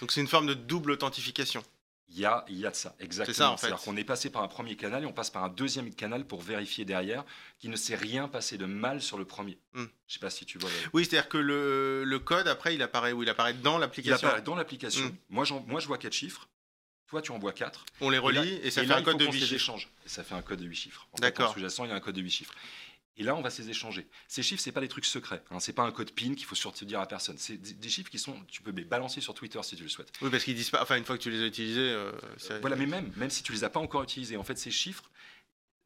Donc 0.00 0.12
c'est 0.12 0.22
une 0.22 0.28
forme 0.28 0.46
de 0.46 0.54
double 0.54 0.92
authentification. 0.92 1.62
Il 2.08 2.18
y 2.20 2.24
a, 2.24 2.44
il 2.48 2.56
y 2.56 2.64
a 2.64 2.70
de 2.70 2.76
ça, 2.76 2.94
exactement. 3.00 3.34
ça, 3.34 3.50
en 3.50 3.56
fait. 3.56 3.66
C'est-à-dire 3.66 3.84
qu'on 3.84 3.96
est 3.96 4.04
passé 4.04 4.30
par 4.30 4.42
un 4.44 4.48
premier 4.48 4.76
canal 4.76 5.02
et 5.02 5.06
on 5.06 5.12
passe 5.12 5.28
par 5.30 5.42
un 5.42 5.48
deuxième 5.48 5.92
canal 5.92 6.24
pour 6.24 6.40
vérifier 6.40 6.84
derrière 6.84 7.24
qu'il 7.58 7.68
ne 7.70 7.76
s'est 7.76 7.96
rien 7.96 8.28
passé 8.28 8.56
de 8.58 8.64
mal 8.64 9.02
sur 9.02 9.18
le 9.18 9.24
premier. 9.24 9.58
Hmm. 9.74 9.86
Je 10.06 10.14
sais 10.14 10.20
pas 10.20 10.30
si 10.30 10.46
tu 10.46 10.56
vois. 10.58 10.70
Oui, 10.92 11.04
c'est-à-dire 11.04 11.28
que 11.28 11.36
le, 11.38 12.04
le 12.04 12.18
code, 12.20 12.46
après, 12.46 12.76
il 12.76 12.82
apparaît 12.82 13.10
où 13.12 13.24
Il 13.24 13.28
apparaît 13.28 13.54
dans 13.54 13.78
Il 13.78 13.80
l'application. 13.80 14.28
apparaît 14.28 14.42
dans 14.42 14.54
l'application. 14.54 15.04
Hmm. 15.04 15.16
Moi, 15.30 15.44
moi, 15.66 15.80
je 15.80 15.88
vois 15.88 15.98
quatre 15.98 16.12
chiffres. 16.12 16.48
Toi, 17.08 17.22
tu 17.22 17.32
en 17.32 17.38
vois 17.38 17.52
quatre. 17.52 17.84
On 18.00 18.10
les 18.10 18.16
Et 18.18 18.20
là- 18.20 18.26
relie 18.26 18.54
et, 18.62 18.70
ça 18.70 18.82
et 18.82 18.84
fait 18.84 18.90
là, 18.90 18.96
un 18.96 19.00
il 19.00 19.04
code 19.04 19.18
de 19.18 19.26
qu'on 19.26 19.32
8 19.32 19.38
se 19.40 19.52
les 19.52 19.58
chiffres. 19.58 19.78
Et 20.04 20.08
ça 20.08 20.24
fait 20.24 20.34
un 20.34 20.42
code 20.42 20.60
de 20.60 20.66
8 20.66 20.74
chiffres. 20.76 21.06
En 21.12 21.16
fait, 21.16 21.22
D'accord. 21.22 21.50
en 21.50 21.54
sous-jacent, 21.54 21.84
il 21.84 21.88
y 21.88 21.92
a 21.92 21.96
un 21.96 22.00
code 22.00 22.14
de 22.16 22.20
8 22.22 22.30
chiffres. 22.30 22.54
Et 23.18 23.22
là, 23.22 23.34
on 23.34 23.40
va 23.40 23.48
les 23.48 23.70
échanger. 23.70 24.06
Ces 24.28 24.42
chiffres, 24.42 24.62
c'est 24.62 24.72
pas 24.72 24.80
des 24.80 24.88
trucs 24.88 25.06
secrets. 25.06 25.42
Hein. 25.50 25.58
C'est 25.58 25.72
pas 25.72 25.84
un 25.84 25.90
code 25.90 26.12
PIN 26.12 26.34
qu'il 26.34 26.44
faut 26.44 26.54
surtout 26.54 26.84
dire 26.84 27.00
à 27.00 27.06
personne. 27.06 27.38
C'est 27.38 27.56
des, 27.56 27.88
chiffres 27.88 28.10
qui 28.10 28.18
sont, 28.18 28.38
tu 28.46 28.60
peux 28.60 28.72
les 28.72 28.84
balancer 28.84 29.20
sur 29.22 29.32
Twitter 29.32 29.58
si 29.62 29.76
tu 29.76 29.82
le 29.84 29.88
souhaites. 29.88 30.12
Oui, 30.20 30.30
parce 30.30 30.44
qu'ils 30.44 30.54
disent 30.54 30.70
pas. 30.70 30.82
Enfin, 30.82 30.96
une 30.96 31.04
fois 31.04 31.16
que 31.16 31.22
tu 31.22 31.30
les 31.30 31.42
as 31.42 31.46
utilisés, 31.46 31.80
euh, 31.80 32.12
ça- 32.36 32.58
Voilà, 32.58 32.76
mais 32.76 32.86
même, 32.86 33.10
même 33.16 33.30
si 33.30 33.42
tu 33.42 33.52
les 33.52 33.64
as 33.64 33.70
pas 33.70 33.80
encore 33.80 34.02
utilisés, 34.02 34.36
en 34.36 34.44
fait, 34.44 34.58
ces 34.58 34.70
chiffres, 34.70 35.10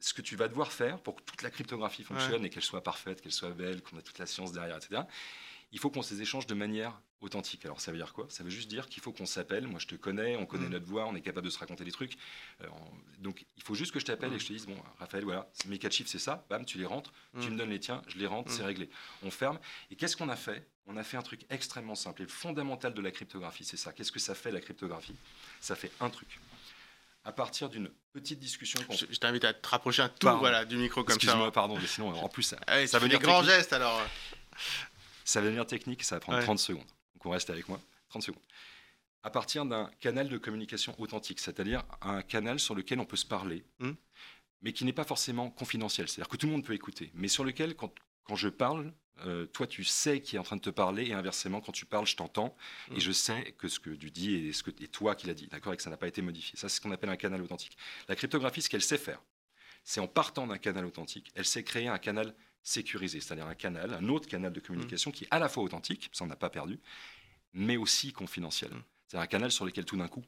ce 0.01 0.13
que 0.13 0.23
tu 0.23 0.35
vas 0.35 0.49
devoir 0.49 0.73
faire 0.73 0.99
pour 0.99 1.17
que 1.17 1.23
toute 1.23 1.43
la 1.43 1.51
cryptographie 1.51 2.03
fonctionne 2.03 2.45
et 2.45 2.51
qu'elle 2.51 2.63
soit 2.63 2.83
parfaite, 2.83 3.21
qu'elle 3.21 3.33
soit 3.33 3.51
belle, 3.51 3.83
qu'on 3.83 3.99
a 3.99 4.03
toute 4.03 4.19
la 4.19 4.27
science 4.27 4.51
derrière, 4.51 4.79
etc., 4.79 5.03
il 5.73 5.79
faut 5.79 5.91
qu'on 5.91 6.03
se 6.03 6.15
les 6.15 6.23
échange 6.23 6.47
de 6.47 6.55
manière 6.55 7.01
authentique. 7.21 7.65
Alors, 7.67 7.81
ça 7.81 7.91
veut 7.93 7.99
dire 7.99 8.13
quoi? 8.15 8.27
Ça 8.31 8.43
veut 8.43 8.51
juste 8.51 8.69
dire 8.69 8.89
qu'il 8.89 9.03
faut 9.03 9.13
qu'on 9.13 9.27
s'appelle. 9.27 9.67
Moi, 9.67 9.79
je 9.79 9.87
te 9.87 9.95
connais, 9.95 10.37
on 10.37 10.47
connaît 10.47 10.67
Mm. 10.69 10.73
notre 10.73 10.87
voix, 10.87 11.07
on 11.07 11.15
est 11.15 11.21
capable 11.21 11.45
de 11.47 11.51
se 11.51 11.59
raconter 11.59 11.85
des 11.85 11.93
trucs. 11.93 12.17
Euh, 12.63 12.67
on- 12.73 13.23
donc, 13.23 13.45
il 13.59 13.63
faut 13.63 13.75
juste 13.75 13.93
que 13.93 14.01
je 14.01 14.07
t'appelle 14.07 14.31
Mm. 14.31 14.35
et 14.35 14.37
que 14.39 14.43
je 14.43 14.49
te 14.49 14.53
dise 14.55 14.67
Bon, 14.67 14.77
Raphaël, 14.99 15.25
voilà, 15.25 15.49
mes 15.67 15.79
quatre 15.79 15.93
chiffres, 15.93 16.09
c'est 16.11 16.19
ça. 16.19 16.45
Bam, 16.49 16.65
tu 16.65 16.79
les 16.79 16.87
rentres, 16.87 17.13
tu 17.41 17.49
Mm. 17.49 17.53
me 17.53 17.59
donnes 17.59 17.71
les 17.71 17.79
tiens, 17.81 18.03
je 18.09 18.17
les 18.17 18.27
rentre, 18.27 18.51
Mm. 18.51 18.55
c'est 18.57 18.65
réglé. 18.65 18.89
On 19.23 19.31
ferme. 19.31 19.59
Et 19.91 19.97
qu'est-ce 19.97 20.17
qu'on 20.17 20.29
a 20.31 20.37
fait? 20.37 20.67
On 20.87 20.97
a 20.97 21.05
fait 21.05 21.19
un 21.19 21.23
truc 21.23 21.43
extrêmement 21.51 21.95
simple 21.95 22.23
et 22.23 22.27
fondamental 22.27 22.95
de 22.95 23.01
la 23.03 23.11
cryptographie. 23.11 23.65
C'est 23.65 23.77
ça. 23.77 23.93
Qu'est-ce 23.93 24.11
que 24.13 24.19
ça 24.19 24.35
fait, 24.35 24.51
la 24.51 24.61
cryptographie? 24.61 25.15
Ça 25.61 25.77
fait 25.77 25.93
un 26.01 26.09
truc 26.11 26.41
à 27.23 27.33
partir 27.33 27.69
d'une 27.69 27.91
petite 28.15 28.39
discussion 28.41 28.81
Je, 28.91 29.05
je 29.11 29.19
t'invite 29.19 29.45
à 29.45 29.53
te 29.53 29.69
rapprocher 29.69 30.01
un 30.03 30.09
tout 30.09 30.27
Pardon. 30.27 30.41
voilà, 30.41 30.65
du 30.65 30.77
micro 30.79 31.05
comme 31.05 31.11
ça. 31.21 31.27
Excuse-moi, 31.27 31.53
pardon, 31.53 31.77
mais 31.79 31.87
sinon, 31.87 32.15
en 32.15 32.29
plus, 32.31 32.43
ça, 32.45 32.57
Allez, 32.67 32.87
ça 32.87 32.99
des 32.99 33.05
devenir 33.09 33.21
grands 33.21 33.41
technique. 33.43 33.57
gestes 33.57 33.73
alors. 33.75 34.01
Ça 35.25 35.41
va 35.41 35.47
devenir 35.47 35.67
technique, 35.67 36.03
ça 36.05 36.17
va 36.17 36.21
prendre 36.21 36.39
Ouais. 36.39 36.45
30 36.45 36.59
secondes. 36.59 36.87
Donc 37.15 37.27
on 37.27 37.31
reste 37.31 37.51
avec 37.51 37.69
moi, 37.69 37.81
30 38.09 38.23
secondes. 38.23 38.43
À 39.23 39.31
partir 39.31 39.67
d'un 39.67 39.91
canal 40.01 40.29
de 40.29 40.39
communication 40.39 40.95
authentique, 40.99 41.41
c'est-à-dire 41.41 41.85
un 42.01 42.23
canal 42.23 42.59
sur 42.59 42.75
lequel 42.75 43.01
on 43.01 43.05
peut 43.05 43.17
se 43.19 43.27
parler, 43.27 43.65
Hmm. 43.79 43.93
mais 44.63 44.73
qui 44.73 44.85
n'est 44.85 44.93
pas 44.95 45.05
forcément 45.05 45.51
confidentiel, 45.51 46.09
c'est-à-dire 46.09 46.29
que 46.29 46.37
tout 46.37 46.47
le 46.47 46.53
monde 46.53 46.65
peut 46.65 46.75
écouter, 46.75 47.11
mais 47.15 47.29
sur 47.29 47.45
lequel, 47.45 47.75
quand, 47.77 47.93
quand 48.25 48.37
je 48.37 48.49
parle, 48.49 48.93
euh, 49.27 49.45
toi 49.45 49.67
tu 49.67 49.85
sais 49.85 50.23
qui 50.23 50.37
est 50.37 50.39
en 50.39 50.43
train 50.43 50.57
de 50.57 50.63
te 50.63 50.71
parler, 50.71 51.09
et 51.09 51.13
inversement, 51.13 51.61
quand 51.61 51.73
tu 51.73 51.85
parles, 51.85 52.07
je 52.07 52.17
t'entends, 52.17 52.57
Hmm. 52.89 52.97
et 52.97 53.01
je 53.01 53.13
sais 53.13 53.53
que 53.59 53.69
ce 53.69 53.79
que 53.79 53.91
tu 53.91 54.11
dis 54.11 54.35
est, 54.49 54.53
ce 54.55 54.63
que, 54.63 54.71
est 54.71 54.91
toi 54.91 55.15
qui 55.15 55.27
l'as 55.27 55.35
dit, 55.35 55.49
d'accord, 55.49 55.75
et 55.75 55.77
que 55.77 55.83
ça 55.83 55.91
n'a 55.91 55.99
pas 55.99 56.09
été 56.09 56.23
modifié. 56.23 56.59
Ça, 56.59 56.71
c'est 56.71 56.77
ce 56.77 56.81
qu'on 56.81 56.91
appelle 56.93 57.11
un 57.11 57.17
canal 57.17 57.43
authentique. 57.43 57.77
La 58.09 58.17
cryptographie, 58.17 58.63
ce 58.63 58.71
qu'elle 58.71 58.81
sait 58.83 58.97
faire, 58.97 59.21
c'est 59.85 60.01
en 60.01 60.09
partant 60.09 60.47
d'un 60.47 60.57
canal 60.59 60.87
authentique, 60.87 61.31
elle 61.35 61.45
sait 61.45 61.63
créer 61.65 61.89
un 61.89 61.99
canal 61.99 62.35
sécurisé, 62.63 63.21
c'est-à-dire 63.21 63.47
un 63.47 63.55
canal, 63.55 63.95
un 63.95 64.09
autre 64.09 64.29
canal 64.29 64.53
de 64.53 64.61
communication 64.61 65.11
qui 65.11 65.25
est 65.25 65.29
à 65.31 65.39
la 65.39 65.49
fois 65.49 65.63
authentique, 65.63 66.11
ça 66.13 66.25
on 66.25 66.27
n'a 66.29 66.37
pas 66.37 66.51
perdu, 66.51 66.79
mais 67.53 67.77
aussi 67.77 68.13
confidentiel. 68.13 68.71
Mm. 68.71 68.83
C'est 69.09 69.17
un 69.19 69.27
canal 69.27 69.51
sur 69.51 69.65
lequel 69.65 69.85
tout 69.85 69.97
d'un 69.97 70.09
coup, 70.09 70.25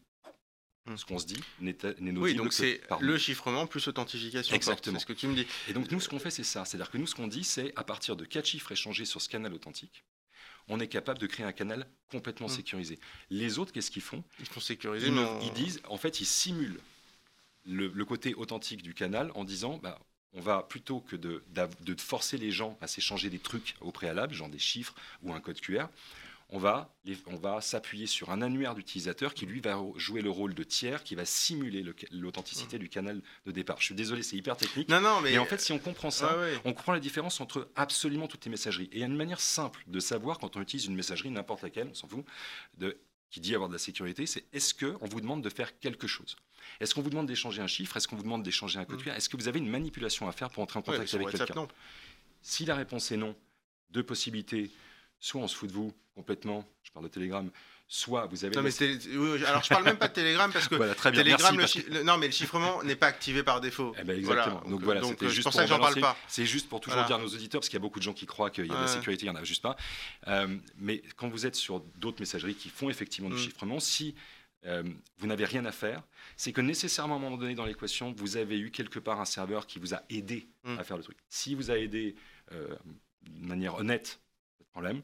Mm. 0.84 0.96
ce 0.96 1.04
qu'on 1.04 1.18
se 1.20 1.26
dit 1.26 1.40
n'est 1.60 1.76
Oui, 2.16 2.34
donc 2.34 2.52
c'est 2.52 2.80
le 3.00 3.16
chiffrement 3.16 3.68
plus 3.68 3.86
authentification. 3.86 4.56
Exactement. 4.56 4.98
C'est 4.98 5.02
ce 5.02 5.06
que 5.06 5.12
tu 5.12 5.28
me 5.28 5.34
dis. 5.36 5.46
Et 5.68 5.72
donc 5.74 5.90
nous, 5.92 6.00
ce 6.00 6.08
qu'on 6.08 6.18
fait, 6.18 6.30
c'est 6.32 6.42
ça. 6.42 6.64
C'est-à-dire 6.64 6.90
que 6.90 6.98
nous, 6.98 7.06
ce 7.06 7.14
qu'on 7.14 7.28
dit, 7.28 7.44
c'est 7.44 7.72
à 7.76 7.84
partir 7.84 8.16
de 8.16 8.24
quatre 8.24 8.46
chiffres 8.46 8.72
échangés 8.72 9.04
sur 9.04 9.22
ce 9.22 9.28
canal 9.28 9.54
authentique, 9.54 10.02
on 10.66 10.80
est 10.80 10.88
capable 10.88 11.20
de 11.20 11.28
créer 11.28 11.46
un 11.46 11.52
canal 11.52 11.86
complètement 12.10 12.48
Mm. 12.48 12.56
sécurisé. 12.56 12.98
Les 13.30 13.60
autres, 13.60 13.70
qu'est-ce 13.72 13.92
qu'ils 13.92 14.02
font? 14.02 14.24
Ils 14.40 14.46
sont 14.46 14.58
sécurisés, 14.58 15.06
ils, 15.06 15.12
mais 15.12 15.24
ils 15.46 15.52
disent, 15.52 15.80
en 15.88 15.98
fait, 15.98 16.20
ils 16.20 16.26
simulent 16.26 16.80
le, 17.64 17.86
le 17.94 18.04
côté 18.04 18.34
authentique 18.34 18.82
du 18.82 18.92
canal 18.92 19.30
en 19.36 19.44
disant, 19.44 19.78
bah, 19.78 20.00
on 20.34 20.40
va 20.40 20.62
plutôt 20.62 21.00
que 21.00 21.16
de, 21.16 21.42
forcer 21.98 22.38
les 22.38 22.50
gens 22.50 22.76
à 22.80 22.86
s'échanger 22.86 23.30
des 23.30 23.38
trucs 23.38 23.74
au 23.80 23.92
préalable, 23.92 24.34
genre 24.34 24.48
des 24.48 24.58
chiffres 24.58 24.94
ou 25.22 25.32
un 25.32 25.40
code 25.40 25.60
QR, 25.60 25.86
on 26.54 26.58
va, 26.58 26.92
les- 27.06 27.16
on 27.28 27.36
va 27.36 27.62
s'appuyer 27.62 28.06
sur 28.06 28.30
un 28.30 28.42
annuaire 28.42 28.74
d'utilisateurs 28.74 29.32
qui 29.32 29.46
lui 29.46 29.60
va 29.60 29.82
jouer 29.96 30.20
le 30.20 30.28
rôle 30.28 30.52
de 30.54 30.62
tiers, 30.64 31.02
qui 31.02 31.14
va 31.14 31.24
simuler 31.24 31.82
le- 31.82 31.94
l'authenticité 32.10 32.78
du 32.78 32.90
canal 32.90 33.22
de 33.46 33.52
départ. 33.52 33.78
Je 33.80 33.86
suis 33.86 33.94
désolé, 33.94 34.22
c'est 34.22 34.36
hyper 34.36 34.58
technique. 34.58 34.88
Non, 34.90 35.00
non, 35.00 35.22
mais. 35.22 35.32
Mais 35.32 35.38
en 35.38 35.46
fait, 35.46 35.60
si 35.60 35.72
on 35.72 35.78
comprend 35.78 36.10
ça, 36.10 36.36
on 36.66 36.74
comprend 36.74 36.92
la 36.92 37.00
différence 37.00 37.40
entre 37.40 37.70
absolument 37.74 38.26
toutes 38.28 38.44
les 38.44 38.50
messageries. 38.50 38.90
Et 38.92 38.96
il 38.96 39.00
y 39.00 39.02
a 39.02 39.06
une 39.06 39.16
manière 39.16 39.40
simple 39.40 39.82
de 39.86 39.98
savoir 39.98 40.38
quand 40.38 40.56
on 40.56 40.60
utilise 40.60 40.84
une 40.86 40.94
messagerie, 40.94 41.30
n'importe 41.30 41.62
laquelle, 41.62 41.88
on 41.90 41.94
s'en 41.94 42.06
fout, 42.08 42.24
de, 42.76 42.98
qui 43.32 43.40
dit 43.40 43.54
avoir 43.54 43.68
de 43.68 43.74
la 43.74 43.78
sécurité, 43.78 44.26
c'est 44.26 44.44
est-ce 44.52 44.74
qu'on 44.74 45.06
vous 45.06 45.20
demande 45.22 45.42
de 45.42 45.48
faire 45.48 45.78
quelque 45.80 46.06
chose? 46.06 46.36
Est-ce 46.80 46.94
qu'on 46.94 47.00
vous 47.00 47.10
demande 47.10 47.26
d'échanger 47.26 47.62
un 47.62 47.66
chiffre? 47.66 47.96
Est-ce 47.96 48.06
qu'on 48.06 48.16
vous 48.16 48.22
demande 48.22 48.42
d'échanger 48.42 48.78
un 48.78 48.84
code 48.84 49.00
Mm. 49.00 49.04
QR 49.04 49.10
Est-ce 49.12 49.28
que 49.30 49.38
vous 49.38 49.48
avez 49.48 49.58
une 49.58 49.68
manipulation 49.70 50.28
à 50.28 50.32
faire 50.32 50.50
pour 50.50 50.62
entrer 50.62 50.78
en 50.78 50.82
contact 50.82 51.12
avec 51.14 51.28
quelqu'un? 51.30 51.66
Si 52.42 52.66
la 52.66 52.74
réponse 52.76 53.10
est 53.10 53.16
non, 53.16 53.34
deux 53.90 54.02
possibilités. 54.02 54.70
Soit 55.18 55.40
on 55.40 55.48
se 55.48 55.56
fout 55.56 55.68
de 55.70 55.74
vous 55.74 55.92
complètement, 56.14 56.68
je 56.82 56.92
parle 56.92 57.06
de 57.06 57.10
Telegram, 57.10 57.50
soit 57.94 58.24
vous 58.24 58.42
avez... 58.46 58.56
Non, 58.56 58.62
mais 58.62 58.70
oui, 59.18 59.44
alors 59.44 59.62
je 59.62 59.68
parle 59.68 59.84
même 59.84 59.98
pas 59.98 60.08
de 60.08 60.14
Telegram 60.14 60.50
parce 60.50 60.66
que 60.66 60.74
Voilà, 60.76 60.94
très 60.94 61.10
bien, 61.10 61.22
Telegram, 61.22 61.54
merci, 61.54 61.78
le 61.80 61.84
parce 61.84 61.90
chi- 61.90 61.98
le- 61.98 62.02
non, 62.04 62.16
mais 62.16 62.24
le 62.26 62.32
chiffrement 62.32 62.82
n'est 62.84 62.96
pas 62.96 63.08
activé 63.08 63.42
par 63.42 63.60
défaut. 63.60 63.94
Eh 64.00 64.04
ben, 64.04 64.16
exactement. 64.18 64.60
Voilà. 64.60 64.70
Donc 64.70 64.80
voilà, 64.82 65.00
donc, 65.02 65.10
c'était 65.10 65.26
euh, 65.26 65.28
juste 65.28 65.42
c'est 65.42 65.42
pour 65.42 65.52
ça 65.52 65.64
que 65.64 65.68
pour 65.68 65.76
j'en 65.76 65.82
parle 65.82 66.00
pas. 66.00 66.16
C'est 66.26 66.46
juste 66.46 66.70
pour 66.70 66.80
toujours 66.80 66.94
Voilà. 66.94 67.06
dire 67.06 67.16
à 67.16 67.20
nos 67.20 67.28
auditeurs, 67.28 67.60
parce 67.60 67.68
qu'il 67.68 67.76
y 67.76 67.82
a 67.82 67.82
beaucoup 67.82 67.98
de 67.98 68.04
gens 68.04 68.14
qui 68.14 68.24
croient 68.24 68.48
qu'il 68.48 68.64
y 68.64 68.70
a 68.70 68.74
de 68.74 68.80
la 68.80 68.86
sécurité, 68.88 69.26
il 69.26 69.30
n'y 69.30 69.36
en 69.36 69.40
a 69.40 69.44
juste 69.44 69.60
pas. 69.62 69.76
Euh, 70.28 70.56
mais 70.78 71.02
quand 71.16 71.28
vous 71.28 71.44
êtes 71.44 71.54
sur 71.54 71.80
d'autres 71.98 72.20
messageries 72.20 72.54
qui 72.54 72.70
font 72.70 72.88
effectivement 72.88 73.28
du 73.28 73.36
Mm. 73.36 73.38
chiffrement, 73.38 73.78
si 73.78 74.14
euh, 74.64 74.82
vous 75.18 75.26
n'avez 75.26 75.44
rien 75.44 75.66
à 75.66 75.72
faire, 75.72 76.02
c'est 76.38 76.52
que 76.52 76.62
nécessairement 76.62 77.16
à 77.16 77.18
un 77.18 77.20
moment 77.20 77.36
donné 77.36 77.54
dans 77.54 77.66
l'équation, 77.66 78.14
vous 78.16 78.38
avez 78.38 78.58
eu 78.58 78.70
quelque 78.70 79.00
part 79.00 79.20
un 79.20 79.26
serveur 79.26 79.66
qui 79.66 79.78
vous 79.78 79.92
a 79.92 80.00
aidé 80.08 80.48
Mm. 80.64 80.78
à 80.78 80.84
faire 80.84 80.96
le 80.96 81.02
truc. 81.02 81.18
Si 81.28 81.54
vous 81.54 81.70
a 81.70 81.76
aidé 81.76 82.16
euh, 82.52 82.68
de 83.28 83.46
manière 83.46 83.74
honnête, 83.74 84.21
problème. 84.72 85.02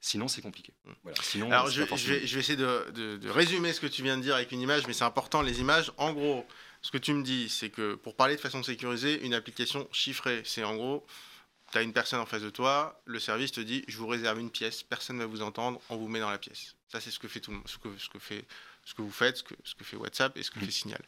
Sinon, 0.00 0.28
c'est 0.28 0.42
compliqué. 0.42 0.72
Mm. 0.84 0.90
Voilà. 1.02 1.18
Sinon, 1.22 1.50
Alors, 1.50 1.70
je, 1.70 1.82
vais, 1.82 1.96
je 2.26 2.34
vais 2.34 2.40
essayer 2.40 2.56
de, 2.56 2.90
de- 2.92 3.16
de 3.16 3.30
résumer 3.30 3.72
ce 3.72 3.80
que 3.80 3.86
tu 3.86 4.02
viens 4.02 4.16
de 4.18 4.22
dire 4.22 4.34
avec 4.34 4.52
une 4.52 4.60
image, 4.60 4.86
mais 4.86 4.92
c'est 4.92 5.04
important, 5.04 5.40
les 5.40 5.60
images. 5.60 5.90
En 5.96 6.12
gros, 6.12 6.46
ce 6.82 6.90
que 6.90 6.98
tu 6.98 7.14
me 7.14 7.22
dis, 7.22 7.48
c'est 7.48 7.70
que 7.70 7.94
pour 7.94 8.14
parler 8.14 8.36
de 8.36 8.40
façon 8.40 8.62
sécurisée, 8.62 9.24
une 9.24 9.32
application 9.34 9.88
chiffrée, 9.92 10.42
c'est 10.44 10.62
en 10.64 10.76
gros, 10.76 11.06
tu 11.72 11.78
as 11.78 11.82
une 11.82 11.94
personne 11.94 12.20
en 12.20 12.26
face 12.26 12.42
de 12.42 12.50
toi, 12.50 13.00
le 13.06 13.18
service 13.18 13.52
te 13.52 13.60
dit, 13.62 13.82
je 13.88 13.96
vous 13.96 14.06
réserve 14.06 14.38
une 14.38 14.50
pièce, 14.50 14.82
personne 14.82 15.16
ne 15.16 15.22
va 15.22 15.26
vous 15.26 15.40
entendre, 15.42 15.80
on 15.88 15.96
vous 15.96 16.08
met 16.08 16.20
dans 16.20 16.30
la 16.30 16.38
pièce. 16.38 16.74
Ça, 16.88 17.00
c'est 17.00 17.10
ce 17.10 17.18
que 17.18 17.26
fait 17.26 17.40
tout 17.40 17.50
le 17.50 17.56
monde, 17.56 17.66
ce 17.68 17.78
que, 17.78 17.88
ce 17.98 18.08
que, 18.10 18.18
fait, 18.18 18.44
ce 18.84 18.92
que 18.94 19.00
vous 19.02 19.10
faites, 19.10 19.38
ce 19.38 19.42
que, 19.42 19.54
ce 19.64 19.74
que 19.74 19.84
fait 19.84 19.96
WhatsApp 19.96 20.36
et 20.36 20.42
ce 20.42 20.50
que 20.50 20.58
Mm. 20.58 20.64
fait 20.66 20.70
Signal. 20.70 21.02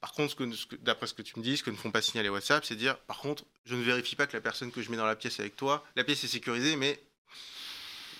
Par 0.00 0.12
contre, 0.12 0.34
d'après 0.80 1.06
ce 1.06 1.14
que 1.14 1.22
tu 1.22 1.38
me 1.38 1.44
dis, 1.44 1.56
ce 1.58 1.62
que 1.62 1.70
ne 1.70 1.76
font 1.76 1.90
pas 1.92 2.00
Signal 2.02 2.24
et 2.26 2.28
WhatsApp, 2.30 2.64
c'est 2.64 2.74
dire, 2.76 2.96
par 3.00 3.18
contre, 3.18 3.44
je 3.66 3.74
ne 3.76 3.82
vérifie 3.82 4.16
pas 4.16 4.26
que 4.26 4.32
la 4.36 4.40
personne 4.40 4.72
que 4.72 4.80
je 4.82 4.90
mets 4.90 4.96
dans 4.96 5.06
la 5.06 5.14
pièce 5.16 5.38
avec 5.38 5.54
toi, 5.54 5.84
la 5.96 6.02
pièce 6.02 6.24
est 6.24 6.28
sécurisée, 6.28 6.74
mais 6.76 6.98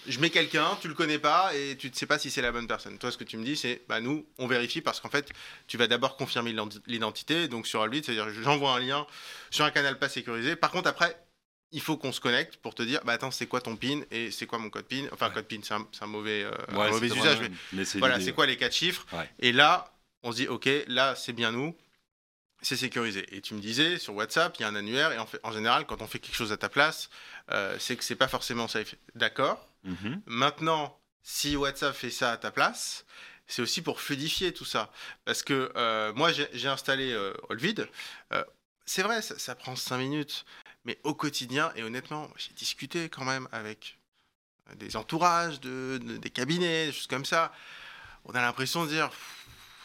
je 0.07 0.19
mets 0.19 0.31
quelqu'un, 0.31 0.77
tu 0.81 0.89
le 0.89 0.95
connais 0.95 1.19
pas 1.19 1.55
et 1.55 1.77
tu 1.77 1.89
ne 1.89 1.95
sais 1.95 2.07
pas 2.07 2.19
si 2.19 2.31
c'est 2.31 2.43
la 2.43 2.53
bonne 2.53 2.67
personne. 2.67 2.99
Toi, 2.99 3.13
ce 3.13 3.17
que 3.19 3.25
tu 3.25 3.37
me 3.37 3.45
dis, 3.45 3.57
c'est, 3.57 3.83
bah 3.89 4.01
nous, 4.01 4.27
on 4.39 4.47
vérifie 4.47 4.81
parce 4.81 5.01
qu'en 5.01 5.11
fait, 5.11 5.31
tu 5.67 5.77
vas 5.77 5.87
d'abord 5.87 6.17
confirmer 6.17 6.51
l'identi- 6.51 6.81
l'identité, 6.87 7.49
donc 7.49 7.67
sur 7.67 7.83
Alvit, 7.83 8.03
c'est-à-dire 8.05 8.31
j'envoie 8.31 8.73
un 8.73 8.81
lien 8.81 9.07
sur 9.51 9.65
un 9.65 9.71
canal 9.71 9.99
pas 9.99 10.09
sécurisé. 10.09 10.57
Par 10.57 10.71
contre, 10.71 10.89
après, 10.89 11.17
il 11.71 11.81
faut 11.81 11.97
qu'on 11.97 12.13
se 12.13 12.21
connecte 12.21 12.57
pour 12.57 12.75
te 12.75 12.83
dire, 12.83 13.01
bah 13.05 13.15
attends, 13.15 13.31
c'est 13.31 13.47
quoi 13.47 13.61
ton 13.61 13.77
PIN 13.77 14.03
et 14.11 14.31
c'est 14.31 14.47
quoi 14.47 14.59
mon 14.59 14.71
code 14.71 14.87
PIN? 14.87 15.07
Enfin, 15.13 15.29
Ouais. 15.29 15.35
code 15.35 15.47
PIN, 15.47 15.61
c'est 15.63 15.75
un, 15.75 16.07
mauvais, 16.07 16.45
euh, 16.45 16.53
un 16.69 16.91
mauvais 16.91 17.07
usage, 17.07 17.41
mais 17.41 17.51
voilà, 17.99 18.21
c'est 18.21 18.33
quoi 18.33 18.47
les 18.47 18.57
quatre 18.57 18.75
chiffres? 18.75 19.07
Ouais. 19.13 19.31
Et 19.39 19.53
là, 19.53 19.93
on 20.23 20.33
se 20.33 20.37
dit, 20.37 20.49
ok, 20.49 20.69
là, 20.89 21.15
c'est 21.15 21.33
bien 21.33 21.53
nous, 21.53 21.75
c'est 22.61 22.77
sécurisé. 22.77 23.27
Et 23.35 23.41
tu 23.41 23.55
me 23.55 23.61
disais, 23.61 23.99
sur 23.99 24.15
WhatsApp, 24.15 24.55
il 24.59 24.63
y 24.63 24.65
a 24.65 24.69
un 24.69 24.75
annuaire, 24.75 25.13
et 25.13 25.19
en, 25.19 25.27
fait, 25.27 25.41
en 25.43 25.53
général, 25.53 25.87
quand 25.87 26.03
on 26.03 26.07
fait 26.07 26.19
quelque 26.19 26.37
chose 26.37 26.53
à 26.53 26.57
ta 26.57 26.69
place, 26.69 27.09
euh, 27.51 27.77
c'est 27.79 27.97
que 27.97 28.05
c'est 28.05 28.17
pas 28.17 28.29
forcément 28.29 28.69
safe. 28.69 28.95
D'accord? 29.15 29.67
Mhm. 29.85 30.23
Maintenant, 30.27 30.99
si 31.23 31.57
WhatsApp 31.57 31.95
fait 31.95 32.11
ça 32.11 32.33
à 32.33 32.37
ta 32.37 32.51
place, 32.51 33.05
c'est 33.47 33.63
aussi 33.63 33.83
pour 33.83 34.01
fluidifier 34.01 34.53
tout 34.53 34.65
ça. 34.65 34.91
Parce 35.25 35.43
que 35.43 35.73
euh, 35.77 36.13
moi, 36.15 36.31
j'ai 36.33 36.69
installé 36.69 37.13
euh, 37.13 37.35
Olvid. 37.49 37.89
Euh, 38.33 38.45
c'est 38.87 39.03
vrai, 39.03 39.23
ça, 39.23 39.55
prend 39.55 39.77
5 39.77 39.99
minutes. 39.99 40.45
Mais 40.85 40.99
au 41.05 41.15
quotidien, 41.15 41.73
et 41.77 41.83
honnêtement, 41.85 42.29
j'ai 42.37 42.53
discuté 42.55 43.09
quand 43.09 43.25
même 43.25 43.49
avec 43.53 43.99
euh, 44.71 44.75
des 44.77 44.97
entourages, 44.97 45.61
de, 45.61 45.99
de- 46.03 46.17
des 46.17 46.31
cabinets, 46.31 46.87
des 46.87 46.93
choses 46.93 47.07
comme 47.07 47.25
ça. 47.25 47.53
On 48.25 48.33
a 48.35 48.41
l'impression 48.43 48.85
de 48.85 48.91
dire, 48.91 49.11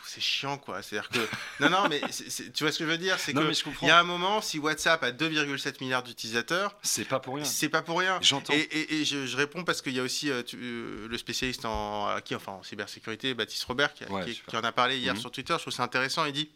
c'est 0.08 0.22
chiant, 0.22 0.58
quoi. 0.58 0.82
C'est-à-dire 0.82 1.10
que... 1.10 1.20
non, 1.60 1.70
non, 1.70 1.88
mais 1.90 2.02
c'est- 2.10 2.30
c'est- 2.30 2.52
tu 2.52 2.64
vois 2.64 2.72
ce 2.72 2.80
que 2.80 2.86
je 2.86 2.90
veux 2.90 2.98
dire? 2.98 3.20
C'est 3.20 3.34
que 3.34 3.40
il 3.84 3.88
y 3.88 3.92
a 3.92 4.00
un 4.00 4.04
moment, 4.04 4.42
si 4.42 4.58
WhatsApp 4.60 5.04
a 5.04 5.12
2,7 5.12 5.82
milliards 5.82 6.04
d'utilisateurs, 6.04 6.76
C'est 6.82 7.06
pas 7.06 7.20
pour 7.20 7.36
rien. 7.36 7.46
c'est 7.46 7.70
pas 7.70 7.82
pour 7.82 8.00
rien. 8.00 8.18
J'entends. 8.22 8.54
Et, 8.54 8.60
et- 8.60 8.94
et 9.02 9.06
je, 9.06 9.26
je 9.26 9.38
réponds 9.38 9.64
parce 9.64 9.82
qu'il 9.82 9.94
y 9.94 10.00
a 10.00 10.04
aussi 10.04 10.30
euh, 10.32 10.44
tu- 10.44 10.58
euh, 10.62 11.08
le 11.08 11.18
spécialiste 11.18 11.66
en, 11.66 12.20
qui, 12.22 12.36
enfin, 12.36 12.54
en 12.54 12.64
cybersécurité, 12.64 13.34
Baptiste 13.34 13.64
Robert, 13.66 13.94
qui, 13.94 14.04
a- 14.06 14.12
Ouais, 14.12 14.26
qui- 14.26 14.34
super. 14.36 14.52
qui 14.52 14.58
en 14.58 14.64
a 14.68 14.72
parlé 14.72 14.98
hier 14.98 15.14
Mhm. 15.14 15.20
sur 15.20 15.32
Twitter. 15.32 15.54
Je 15.58 15.62
trouve 15.62 15.74
ça 15.74 15.84
intéressant. 15.84 16.26
Il 16.26 16.34
dit 16.34 16.50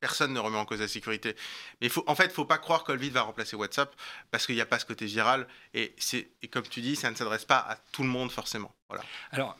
personne 0.00 0.34
ne 0.34 0.38
remet 0.40 0.58
en 0.58 0.66
cause 0.66 0.80
la 0.80 0.88
sécurité. 0.88 1.34
Mais 1.80 1.88
faut, 1.88 2.04
en 2.06 2.14
fait, 2.14 2.26
il 2.26 2.30
faut 2.32 2.44
pas 2.44 2.58
croire 2.58 2.84
qu'Olvid 2.84 3.10
va 3.12 3.22
remplacer 3.22 3.56
WhatsApp 3.56 3.94
parce 4.30 4.44
qu'il 4.44 4.54
n'y 4.54 4.60
a 4.60 4.66
pas 4.66 4.78
ce 4.78 4.84
côté 4.84 5.06
viral. 5.06 5.46
Et, 5.72 5.94
c'est, 5.96 6.28
et 6.42 6.48
comme 6.48 6.64
tu 6.68 6.82
dis, 6.82 6.94
ça 6.94 7.10
ne 7.10 7.16
s'adresse 7.16 7.46
pas 7.46 7.56
à 7.56 7.76
tout 7.92 8.02
le 8.02 8.08
monde 8.10 8.30
forcément. 8.30 8.74
Voilà. 8.90 9.02
Alors, 9.30 9.56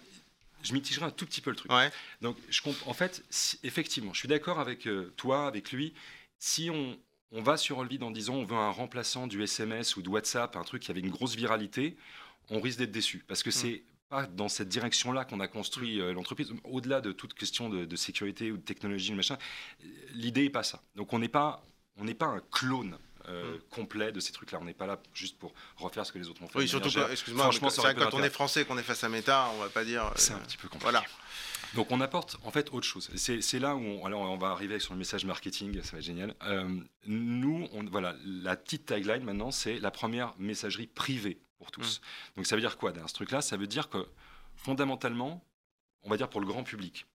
je 0.64 0.72
mitigerai 0.72 1.06
un 1.06 1.10
tout 1.10 1.26
petit 1.26 1.40
peu 1.40 1.50
le 1.50 1.56
truc. 1.56 1.70
Ouais. 1.72 1.90
Donc, 2.20 2.36
je 2.48 2.60
comprends. 2.62 2.90
En 2.90 2.94
fait, 2.94 3.24
si- 3.30 3.58
effectivement, 3.62 4.12
je 4.12 4.18
suis 4.18 4.28
d'accord 4.28 4.58
avec 4.58 4.86
euh, 4.86 5.12
toi, 5.16 5.46
avec 5.46 5.72
lui. 5.72 5.94
Si 6.38 6.70
on, 6.70 6.98
on 7.32 7.42
va 7.42 7.56
sur 7.56 7.78
Olvid 7.78 8.02
en 8.02 8.10
disant 8.10 8.34
on 8.34 8.44
veut 8.44 8.56
un 8.56 8.70
remplaçant 8.70 9.26
du 9.26 9.42
SMS 9.42 9.96
ou 9.96 10.02
de 10.02 10.08
WhatsApp, 10.08 10.56
un 10.56 10.64
truc 10.64 10.82
qui 10.82 10.90
avait 10.90 11.00
une 11.00 11.10
grosse 11.10 11.36
viralité, 11.36 11.96
on 12.50 12.60
risque 12.60 12.78
d'être 12.78 12.92
déçu. 12.92 13.24
Parce 13.26 13.42
que 13.42 13.50
c'est 13.50 13.82
pas 14.08 14.26
dans 14.26 14.48
cette 14.48 14.68
direction-là 14.68 15.24
qu'on 15.24 15.40
a 15.40 15.48
construit 15.48 16.00
euh, 16.00 16.12
l'entreprise. 16.12 16.52
Au-delà 16.64 17.00
de 17.00 17.12
toute 17.12 17.34
question 17.34 17.68
de, 17.70 17.84
de 17.84 17.96
sécurité 17.96 18.50
ou 18.52 18.56
de 18.56 18.62
technologie, 18.62 19.14
machin, 19.14 19.38
euh, 19.82 19.86
l'idée 20.12 20.42
n'est 20.42 20.50
pas 20.50 20.62
ça. 20.62 20.82
Donc, 20.96 21.12
on 21.12 21.18
n'est 21.18 21.28
pas, 21.28 21.64
on 21.96 22.04
n'est 22.04 22.14
pas 22.14 22.26
un 22.26 22.40
clone. 22.50 22.98
Euh, 23.28 23.56
Mm. 23.56 23.60
complet 23.70 24.12
de 24.12 24.20
ces 24.20 24.32
trucs-là. 24.32 24.58
On 24.60 24.64
n'est 24.64 24.74
pas 24.74 24.86
là 24.86 24.98
juste 25.14 25.38
pour 25.38 25.52
refaire 25.76 26.04
ce 26.06 26.12
que 26.12 26.18
les 26.18 26.28
autres 26.28 26.42
ont 26.42 26.48
fait. 26.48 26.58
Oui, 26.58 26.68
surtout 26.68 26.88
excuse-moi, 27.10 27.44
franchement, 27.44 27.70
c'est 27.70 27.80
vrai 27.80 27.94
que 27.94 28.00
quand 28.00 28.14
on 28.14 28.22
est 28.22 28.30
français, 28.30 28.64
qu'on 28.64 28.78
est 28.78 28.82
face 28.82 29.02
à 29.04 29.08
Meta, 29.08 29.48
on 29.54 29.58
va 29.58 29.68
pas 29.68 29.84
dire. 29.84 30.04
euh, 30.06 30.10
C'est 30.16 30.32
un 30.34 30.38
petit 30.38 30.56
peu 30.56 30.68
compliqué. 30.68 30.84
Voilà. 30.90 31.04
Donc 31.74 31.90
on 31.90 32.00
apporte 32.00 32.36
en 32.44 32.52
fait 32.52 32.72
autre 32.72 32.86
chose. 32.86 33.10
C'est 33.16 33.40
c'est 33.40 33.58
là 33.58 33.74
où 33.74 33.80
on, 33.80 34.06
alors 34.06 34.20
on 34.20 34.36
va 34.36 34.50
arriver 34.50 34.78
sur 34.78 34.92
le 34.92 34.98
message 34.98 35.24
marketing, 35.24 35.82
ça 35.82 35.92
va 35.92 35.98
être 35.98 36.04
génial. 36.04 36.34
Euh, 36.44 36.68
nous, 37.06 37.68
on, 37.72 37.82
voilà, 37.84 38.14
la 38.24 38.54
petite 38.56 38.86
tagline 38.86 39.24
maintenant, 39.24 39.50
c'est 39.50 39.78
la 39.80 39.90
première 39.90 40.34
messagerie 40.38 40.86
privée 40.86 41.40
pour 41.58 41.72
tous. 41.72 42.00
Donc 42.36 42.46
ça 42.46 42.54
veut 42.54 42.60
dire 42.62 42.76
quoi 42.76 42.92
derrière 42.92 43.08
ce 43.08 43.14
truc-là? 43.14 43.42
Ça 43.42 43.56
veut 43.56 43.66
dire 43.66 43.88
que 43.88 44.06
fondamentalement, 44.54 45.44
on 46.04 46.10
va 46.10 46.16
dire 46.16 46.28
pour 46.28 46.40
le 46.40 46.46
grand 46.46 46.62
public, 46.62 47.06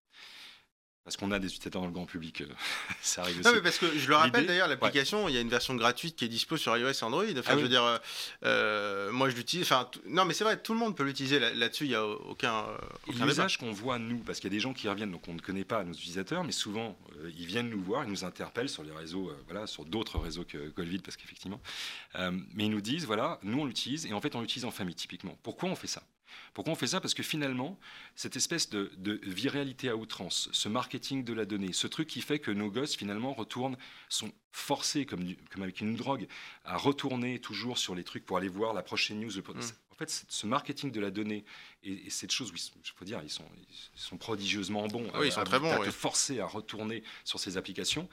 parce 1.09 1.17
qu'on 1.17 1.31
a 1.31 1.39
des 1.39 1.47
utilisateurs 1.47 1.81
dans 1.81 1.87
le 1.87 1.93
grand 1.93 2.05
public, 2.05 2.41
euh, 2.41 2.45
ça 3.01 3.21
arrive 3.23 3.39
aussi. 3.39 3.47
Non, 3.47 3.53
mais 3.55 3.61
parce 3.61 3.77
que 3.79 3.97
je 3.97 4.07
le 4.07 4.15
rappelle 4.15 4.45
d'ailleurs, 4.45 4.67
l'application, 4.67 5.27
il 5.27 5.33
y 5.35 5.37
a 5.37 5.41
une 5.41 5.49
version 5.49 5.75
gratuite 5.75 6.15
qui 6.15 6.25
est 6.25 6.29
dispo 6.29 6.55
sur 6.55 6.77
iOS 6.77 6.89
et 6.91 7.03
Android. 7.03 7.23
Enfin, 7.23 7.41
Ah 7.47 7.51
je 7.51 7.55
oui. 7.57 7.63
veux 7.63 7.69
dire, 7.69 7.83
euh, 7.83 7.97
euh, 8.45 9.11
moi 9.11 9.29
je 9.29 9.35
l'utilise. 9.35 9.65
Enfin, 9.65 9.89
non, 10.05 10.25
mais 10.25 10.33
c'est 10.33 10.43
vrai, 10.43 10.61
tout 10.61 10.73
le 10.73 10.79
monde 10.79 10.95
peut 10.95 11.03
l'utiliser 11.03 11.39
là- 11.39 11.53
là-dessus. 11.53 11.85
Il 11.85 11.91
y 11.91 11.95
a 11.95 12.05
aucun, 12.05 12.65
aucun. 13.07 13.25
L'usage 13.25 13.57
qu'on 13.57 13.71
voit 13.71 13.99
nous, 13.99 14.19
parce 14.19 14.39
qu'il 14.39 14.49
y 14.51 14.53
a 14.53 14.55
des 14.55 14.59
gens 14.59 14.73
qui 14.73 14.87
reviennent, 14.87 15.11
donc 15.11 15.27
on 15.27 15.33
ne 15.33 15.39
connaît 15.41 15.63
pas 15.65 15.83
nos 15.83 15.93
utilisateurs, 15.93 16.43
mais 16.43 16.51
souvent 16.51 16.97
euh, 17.23 17.31
ils 17.37 17.45
viennent 17.47 17.69
nous 17.69 17.81
voir, 17.81 18.03
ils 18.03 18.09
nous 18.09 18.23
interpellent 18.23 18.69
sur 18.69 18.83
les 18.83 18.91
réseaux, 18.91 19.29
euh, 19.29 19.37
voilà, 19.49 19.67
sur 19.67 19.85
d'autres 19.85 20.19
réseaux 20.19 20.43
que 20.43 20.69
Colville, 20.69 21.01
parce 21.01 21.17
qu'effectivement, 21.17 21.59
mais 22.53 22.65
ils 22.65 22.69
nous 22.71 22.81
disent, 22.81 23.05
voilà, 23.05 23.39
nous 23.43 23.59
on 23.59 23.65
l'utilise 23.65 24.05
et 24.05 24.13
en 24.13 24.21
fait 24.21 24.35
on 24.35 24.41
l'utilise 24.41 24.65
en 24.65 24.71
famille 24.71 24.95
typiquement. 24.95 25.37
Pourquoi 25.43 25.69
on 25.69 25.75
fait 25.75 25.87
ça? 25.87 26.03
Pourquoi 26.53 26.73
on 26.73 26.75
fait 26.75 26.87
ça? 26.87 26.99
Parce 27.01 27.13
que 27.13 27.23
finalement, 27.23 27.79
cette 28.15 28.35
espèce 28.35 28.69
de, 28.69 28.91
de 28.97 29.19
viralité 29.23 29.89
à 29.89 29.95
outrance, 29.95 30.49
ce 30.51 30.67
marketing 30.69 31.23
de 31.23 31.33
la 31.33 31.45
donnée, 31.45 31.73
ce 31.73 31.87
truc 31.87 32.07
qui 32.07 32.21
fait 32.21 32.39
que 32.39 32.51
nos 32.51 32.69
gosses 32.71 32.95
finalement 32.95 33.33
retournent, 33.33 33.77
sont 34.09 34.31
forcés 34.51 35.05
comme, 35.05 35.23
du- 35.23 35.37
comme 35.51 35.63
avec 35.63 35.79
une 35.81 35.95
drogue 35.95 36.27
à 36.65 36.77
retourner 36.77 37.39
toujours 37.39 37.77
sur 37.77 37.95
les 37.95 38.03
trucs 38.03 38.25
pour 38.25 38.37
aller 38.37 38.49
voir 38.49 38.73
la 38.73 38.81
prochaine 38.83 39.19
news. 39.19 39.31
Mm. 39.37 39.61
En 39.91 39.95
fait, 39.95 40.25
ce 40.29 40.45
marketing 40.47 40.91
de 40.91 40.99
la 41.01 41.11
donnée 41.11 41.43
et, 41.83 42.07
et 42.07 42.09
cette 42.09 42.31
chose 42.31 42.51
où 42.51 42.55
il 42.55 42.91
faut 42.95 43.03
dire 43.05 43.19
ils 43.23 43.29
sont, 43.29 43.43
ils 43.69 43.99
sont 43.99 44.17
prodigieusement 44.17 44.87
bons. 44.87 45.11
Oui, 45.15 45.27
ils 45.27 45.31
sont 45.31 45.43
très 45.43 45.59
bons, 45.59 45.71
À 45.71 45.79
oui. 45.79 45.85
te 45.87 45.91
forcer 45.91 46.39
à 46.39 46.45
retourner 46.45 47.03
sur 47.25 47.39
ces 47.39 47.57
applications. 47.57 48.07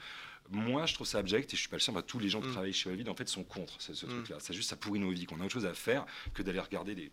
Moi, 0.49 0.85
je 0.85 0.93
trouve 0.93 1.07
ça 1.07 1.17
abject 1.19 1.53
et 1.53 1.55
je 1.57 1.61
suis 1.61 1.69
pas 1.69 1.75
le 1.77 1.81
seul. 1.81 1.93
Enfin, 1.95 2.01
tous 2.05 2.19
les 2.19 2.29
gens 2.29 2.39
qui 2.41 2.47
Mm. 2.47 2.51
travaillent 2.51 2.73
chez 2.73 2.89
Ovid 2.89 3.09
en 3.09 3.15
fait 3.15 3.27
sont 3.27 3.43
contre 3.43 3.81
ce, 3.81 3.93
ce 3.93 4.05
Mm. 4.05 4.09
truc-là. 4.09 4.37
C'est 4.39 4.53
juste 4.53 4.69
ça 4.69 4.75
pourrit 4.77 4.99
nos 4.99 5.11
vies. 5.11 5.25
Qu'on 5.25 5.39
a 5.41 5.43
autre 5.45 5.53
chose 5.53 5.65
à 5.65 5.73
faire 5.73 6.05
que 6.33 6.41
d'aller 6.43 6.59
regarder 6.59 6.93
des, 6.95 7.11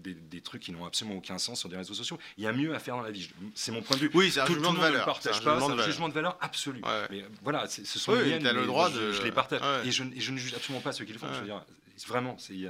des, 0.00 0.14
des 0.14 0.40
trucs 0.40 0.62
qui 0.62 0.72
n'ont 0.72 0.84
absolument 0.84 1.16
aucun 1.18 1.38
sens 1.38 1.60
sur 1.60 1.68
des 1.68 1.76
réseaux 1.76 1.94
sociaux. 1.94 2.18
Il 2.38 2.44
y 2.44 2.46
a 2.46 2.52
mieux 2.52 2.74
à 2.74 2.78
faire 2.78 2.96
dans 2.96 3.02
la 3.02 3.10
vie. 3.10 3.30
C'est 3.54 3.72
mon 3.72 3.82
point 3.82 3.96
de 3.96 4.02
vue. 4.02 4.10
Oui, 4.14 4.30
c'est 4.30 4.40
un 4.40 4.44
Tout, 4.46 4.54
jugement 4.54 4.72
de 4.72 4.76
le 4.78 4.82
monde 4.82 4.90
ne 4.92 4.92
valeur. 4.98 5.06
le 5.16 5.22
C'est 5.22 5.28
un 5.28 5.32
partage 5.32 5.44
pas. 5.44 5.52
jugement 5.54 5.68
de 5.68 5.72
un 5.72 5.76
valeur. 5.76 5.86
jugement 5.92 6.08
de 6.08 6.14
valeur 6.14 6.38
absolu. 6.40 6.80
Ouais. 6.82 7.06
Mais 7.10 7.24
voilà, 7.42 7.68
c'est- 7.68 7.84
ce 7.84 7.98
sont 7.98 8.12
Oui, 8.12 8.18
les 8.24 8.38
miennes, 8.38 8.54
le 8.54 8.66
droit 8.66 8.90
je, 8.90 8.98
de- 8.98 9.12
je 9.12 9.22
les 9.22 9.32
partage. 9.32 9.60
Ouais. 9.62 9.88
Et, 9.88 9.92
je, 9.92 10.02
et 10.04 10.20
je 10.20 10.32
ne 10.32 10.36
juge 10.38 10.54
absolument 10.54 10.82
pas 10.82 10.92
ceux 10.92 11.04
qui 11.04 11.12
le 11.12 11.18
font. 11.18 11.32
Je 11.32 11.38
veux 11.40 11.46
dire, 11.46 11.64
vraiment, 12.08 12.36
c'est, 12.38 12.54
je 12.54 12.68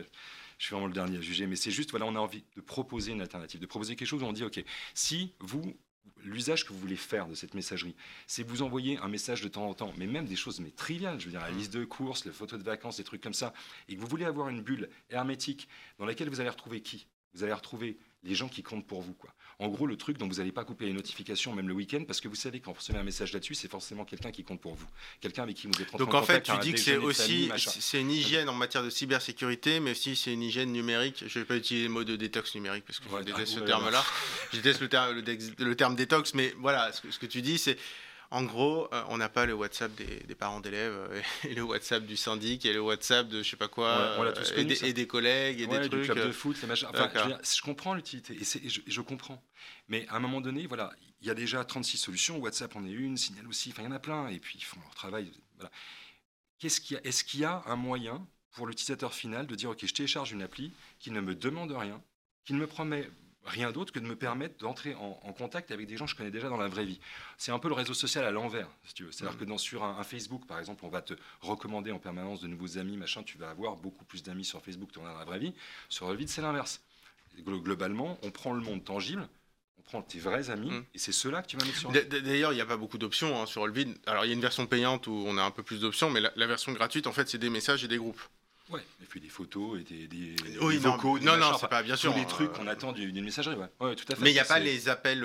suis 0.59 0.73
vraiment 0.75 0.87
le 0.89 0.93
dernier 0.93 1.19
à 1.19 1.21
juger. 1.21 1.47
Mais 1.47 1.57
c'est 1.57 1.71
juste, 1.71 1.91
voilà, 1.91 2.07
on 2.07 2.15
a 2.17 2.19
envie 2.19 2.45
de 2.57 2.61
proposer 2.61 3.13
une 3.13 3.21
alternative, 3.23 3.61
de 3.61 3.67
proposer 3.67 3.97
quelque 3.97 4.09
chose 4.09 4.23
où 4.23 4.27
on 4.27 4.33
dit, 4.33 4.45
OK, 4.45 4.63
si 4.95 5.33
vous, 5.41 5.75
l'usage 6.23 6.67
que 6.67 6.73
vous 6.75 6.79
voulez 6.79 6.97
faire 6.97 7.27
de 7.29 7.35
cette 7.35 7.55
messagerie, 7.55 7.95
c'est 8.27 8.43
vous 8.43 8.61
envoyer 8.61 8.99
un 8.99 9.09
message 9.09 9.41
de 9.41 9.49
temps 9.49 9.67
en 9.67 9.73
temps, 9.73 9.91
mais 9.97 10.07
même 10.07 10.27
des 10.27 10.37
choses 10.37 10.61
mais 10.61 10.71
triviales, 10.71 11.19
je 11.19 11.25
veux 11.27 11.31
dire, 11.31 11.41
la 11.41 11.51
liste 11.51 11.73
de 11.73 11.85
courses, 11.87 12.27
les 12.27 12.31
photos 12.33 12.59
de 12.59 12.65
vacances, 12.65 12.99
des 12.99 13.05
trucs 13.05 13.23
comme 13.23 13.33
ça, 13.33 13.55
et 13.89 13.97
que 13.97 14.01
vous 14.03 14.07
voulez 14.07 14.27
avoir 14.27 14.51
une 14.51 14.61
bulle 14.61 14.91
hermétique 15.09 15.67
dans 15.99 16.05
laquelle 16.05 16.29
vous 16.29 16.41
allez 16.41 16.51
retrouver 16.51 16.83
qui? 16.83 17.07
Vous 17.35 17.45
allez 17.45 17.53
retrouver 17.53 17.97
les 18.23 18.35
gens 18.35 18.49
qui 18.49 18.63
comptent 18.63 18.87
pour 18.87 19.01
vous. 19.01 19.15
Quoi. 19.15 19.31
En 19.59 19.69
gros, 19.69 19.87
le 19.87 19.97
truc 19.97 20.19
dont 20.19 20.27
vous 20.27 20.37
n'allez 20.37 20.53
pas 20.53 20.65
couper 20.65 20.87
les 20.87 20.93
notifications, 20.93 21.55
même 21.55 21.69
le 21.69 21.75
week-end, 21.75 22.05
parce 22.07 22.21
que 22.21 22.29
vous 22.29 22.35
savez 22.35 22.61
quand 22.61 22.73
vous 22.73 22.79
recevez 22.79 22.99
un 22.99 23.03
message 23.03 23.33
là-dessus, 23.33 23.55
c'est 23.55 23.71
forcément 23.71 24.05
quelqu'un 24.05 24.31
qui 24.31 24.43
compte 24.43 24.61
pour 24.61 24.75
vous. 24.75 24.87
Quelqu'un 25.21 25.43
avec 25.43 25.57
qui 25.57 25.67
vous 25.67 25.81
êtes 25.81 25.91
rentré 25.91 26.05
Donc 26.05 26.15
en 26.15 26.19
en 26.19 26.23
fait, 26.23 26.43
tu 26.43 26.53
dis 26.61 26.73
que 26.73 26.81
c'est 26.81 26.97
aussi 26.97 27.51
c'est 27.59 28.01
une 28.01 28.11
hygiène 28.11 28.49
en 28.49 28.55
matière 28.55 28.83
de 28.83 28.91
cybersécurité, 28.91 29.81
mais 29.81 29.93
aussi 29.93 30.17
c'est 30.17 30.33
une 30.33 30.43
hygiène 30.43 30.73
numérique. 30.73 31.25
Je 31.27 31.39
vais 31.39 31.45
pas 31.45 31.57
utiliser 31.57 31.87
le 31.87 31.93
mot 31.93 32.05
de 32.05 32.17
détox 32.17 32.55
numérique 32.55 32.85
parce 32.87 33.01
que 33.01 33.09
Ouais, 33.11 33.21
je 33.21 33.27
déteste 33.27 33.53
ah, 33.53 33.55
ce 33.57 33.61
ouais, 33.61 33.67
terme-là. 33.67 34.05
Je 34.53 34.57
déteste 34.61 34.81
le, 34.81 35.65
le 35.65 35.77
terme 35.77 35.95
détox, 35.95 36.35
mais 36.35 36.55
voilà, 36.59 36.93
ce 36.93 37.01
que, 37.03 37.11
ce 37.11 37.19
que 37.19 37.27
tu 37.27 37.43
dis, 37.43 37.59
c'est 37.59 37.77
en 38.33 38.45
gros, 38.45 38.89
euh, 38.95 39.03
on 39.09 39.17
n'a 39.17 39.29
pas 39.29 39.45
le 39.47 39.55
WhatsApp 39.55 39.93
des, 39.97 40.21
des 40.21 40.35
parents 40.35 40.61
d'élèves 40.61 40.93
euh, 40.93 41.23
et 41.45 41.55
le 41.55 41.63
WhatsApp 41.63 42.05
du 42.05 42.17
syndic 42.17 42.65
et 42.65 42.73
le 42.73 42.81
WhatsApp 42.81 43.29
de 43.29 43.43
je 43.43 43.51
sais 43.51 43.57
pas 43.57 43.69
quoi 43.69 43.95
Ouais, 44.13 44.17
on 44.19 44.23
l'a 44.23 44.33
tous 44.33 44.53
euh, 44.53 44.57
et, 44.59 44.65
des, 44.65 44.75
ça. 44.77 44.87
et 44.87 44.93
des 44.93 45.07
collègues 45.07 45.61
et 45.61 45.67
Ouais, 45.67 45.81
des 45.81 45.89
du 45.89 45.97
trucs. 45.97 46.05
club 46.13 46.27
de 46.27 46.33
foot, 46.33 46.57
les 46.63 46.69
machins. 46.69 46.89
Enfin, 46.91 47.11
je, 47.15 47.27
dire, 47.27 47.41
je 47.43 47.63
comprends 47.63 47.95
l'utilité 47.95 48.35
et, 48.41 48.45
c'est- 48.45 48.65
et 48.65 48.69
je, 48.69 48.81
je 48.87 49.01
comprends. 49.01 49.43
Mais 49.89 50.07
à 50.09 50.17
un 50.17 50.21
moment 50.21 50.41
donné, 50.41 50.67
voilà, 50.67 50.93
il 51.21 51.27
y 51.27 51.31
a 51.31 51.35
déjà 51.35 51.65
36 51.65 51.97
solutions. 51.99 52.39
WhatsApp 52.39 52.75
en 52.77 52.85
est 52.87 52.91
une, 52.93 53.17
Signal 53.17 53.47
aussi. 53.49 53.71
Enfin, 53.73 53.83
il 53.83 53.87
y 53.87 53.89
en 53.89 53.93
a 53.93 53.99
plein. 53.99 54.29
Et 54.29 54.39
puis 54.39 54.57
ils 54.59 54.65
font 54.65 54.81
leur 54.81 54.95
travail. 54.95 55.33
Voilà. 55.57 55.71
Qu'est-ce 56.59 56.81
qu'il 56.81 56.97
y 56.97 56.99
a 56.99 57.05
Est-ce 57.07 57.25
qu'il 57.25 57.41
y 57.41 57.45
a 57.45 57.63
un 57.67 57.77
moyen 57.77 58.27
pour 58.53 58.67
l'utilisateur 58.67 59.13
final 59.15 59.47
de 59.47 59.55
dire 59.55 59.71
ok, 59.71 59.85
je 59.85 59.93
télécharge 59.95 60.33
une 60.33 60.43
appli 60.43 60.73
qui 60.99 61.11
ne 61.11 61.21
me 61.21 61.35
demande 61.35 61.73
rien, 61.73 62.01
qui 62.45 62.53
ne 62.55 62.59
me 62.59 62.67
promet 62.67 63.11
rien 63.45 63.73
d'autre 63.73 63.93
que 63.93 63.99
de 63.99 64.07
me 64.07 64.17
permettre 64.17 64.59
d'entrer 64.59 64.95
en, 64.95 65.15
contact 65.33 65.71
avec 65.71 65.87
des 65.87 65.97
gens 65.97 66.05
que 66.05 66.11
je 66.11 66.17
connais 66.17 66.31
déjà 66.31 66.49
dans 66.49 66.57
la 66.57 66.69
vraie 66.69 66.85
vie. 66.85 67.01
C'est 67.39 67.53
un 67.53 67.59
peu 67.59 67.69
le 67.69 67.75
réseau 67.75 67.95
social 67.95 68.25
à 68.25 68.31
l'envers, 68.31 68.69
si 68.85 68.95
tu 68.95 69.05
veux. 69.05 69.13
C'est-à-dire 69.13 69.37
mm. 69.37 69.41
que 69.41 69.45
dans, 69.45 69.59
sur 69.59 69.85
un, 69.85 70.03
Facebook, 70.03 70.47
par 70.47 70.59
exemple, 70.59 70.85
on 70.85 70.89
va 70.89 71.03
te 71.03 71.15
recommander 71.41 71.93
en 71.93 71.99
permanence 71.99 72.41
de 72.41 72.49
nouveaux 72.49 72.79
amis, 72.79 72.97
machin, 72.97 73.23
tu 73.23 73.39
vas 73.39 73.51
avoir 73.51 73.77
beaucoup 73.77 74.05
plus 74.05 74.23
d'amis 74.23 74.45
sur 74.45 74.63
Facebook 74.63 74.89
que 74.89 74.95
tu 74.95 74.99
en 74.99 75.07
as 75.07 75.13
dans 75.13 75.19
la 75.19 75.25
vraie 75.25 75.39
vie. 75.39 75.55
Sur 75.89 76.11
le 76.11 76.17
vide, 76.17 76.29
c'est 76.29 76.43
l'inverse. 76.43 76.83
Globalement, 77.39 78.19
on 78.23 78.31
prend 78.31 78.53
le 78.53 78.61
monde 78.61 78.85
tangible, 78.85 79.27
on 79.79 79.83
prend 79.83 80.03
tes 80.03 80.19
vrais 80.19 80.51
amis, 80.51 80.71
mm. 80.71 80.85
et 80.95 80.99
c'est 80.99 81.13
ceux-là 81.13 81.43
que 81.43 81.47
tu 81.47 81.57
vas 81.57 81.65
mettre 81.65 81.79
sur 81.79 81.91
D'ailleurs, 81.91 82.53
il 82.53 82.57
n'y 82.57 82.61
a 82.61 82.67
pas 82.67 82.77
beaucoup 82.77 82.99
d'options 82.99 83.41
hein, 83.41 83.47
sur 83.47 83.67
le 83.67 83.73
vide. 83.73 83.97
Alors, 84.07 84.25
il 84.25 84.29
y 84.29 84.31
a 84.33 84.35
une 84.35 84.41
version 84.41 84.67
payante 84.67 85.07
où 85.07 85.25
on 85.27 85.39
a 85.39 85.43
un 85.43 85.51
peu 85.51 85.63
plus 85.63 85.81
d'options, 85.81 86.11
mais 86.11 86.21
la 86.21 86.47
version 86.47 86.73
gratuite, 86.73 87.07
en 87.07 87.13
fait, 87.13 87.29
c'est 87.29 87.39
des 87.39 87.51
messages 87.51 87.85
et 87.85 87.89
des 87.89 87.99
groupes. 87.99 88.21
Ouais, 88.71 88.81
et 89.03 89.07
puis 89.07 89.21
des 89.21 89.29
photos 89.29 89.81
et 89.81 89.85
des, 89.85 90.07
des, 90.07 90.37
oui, 90.61 90.75
des 90.75 90.79
vocaux. 90.81 91.19
Non, 91.19 91.37
non, 91.37 91.57
c'est 91.59 91.69
pas 91.69 91.83
bien 91.83 91.97
sûr. 91.97 92.13
Tous 92.13 92.19
les 92.19 92.27
trucs 92.27 92.53
qu'on 92.53 92.67
attend 92.67 92.93
d'une 92.93 93.23
messagerie, 93.23 93.57
ouais. 93.57 93.67
ouais. 93.81 93.97
tout 93.97 94.05
à 94.13 94.15
fait. 94.15 94.23
Mais 94.23 94.31
il 94.31 94.35
n'y 94.35 94.41
a 94.41 94.45
pas 94.45 94.59
les 94.59 94.89
appels 94.89 95.25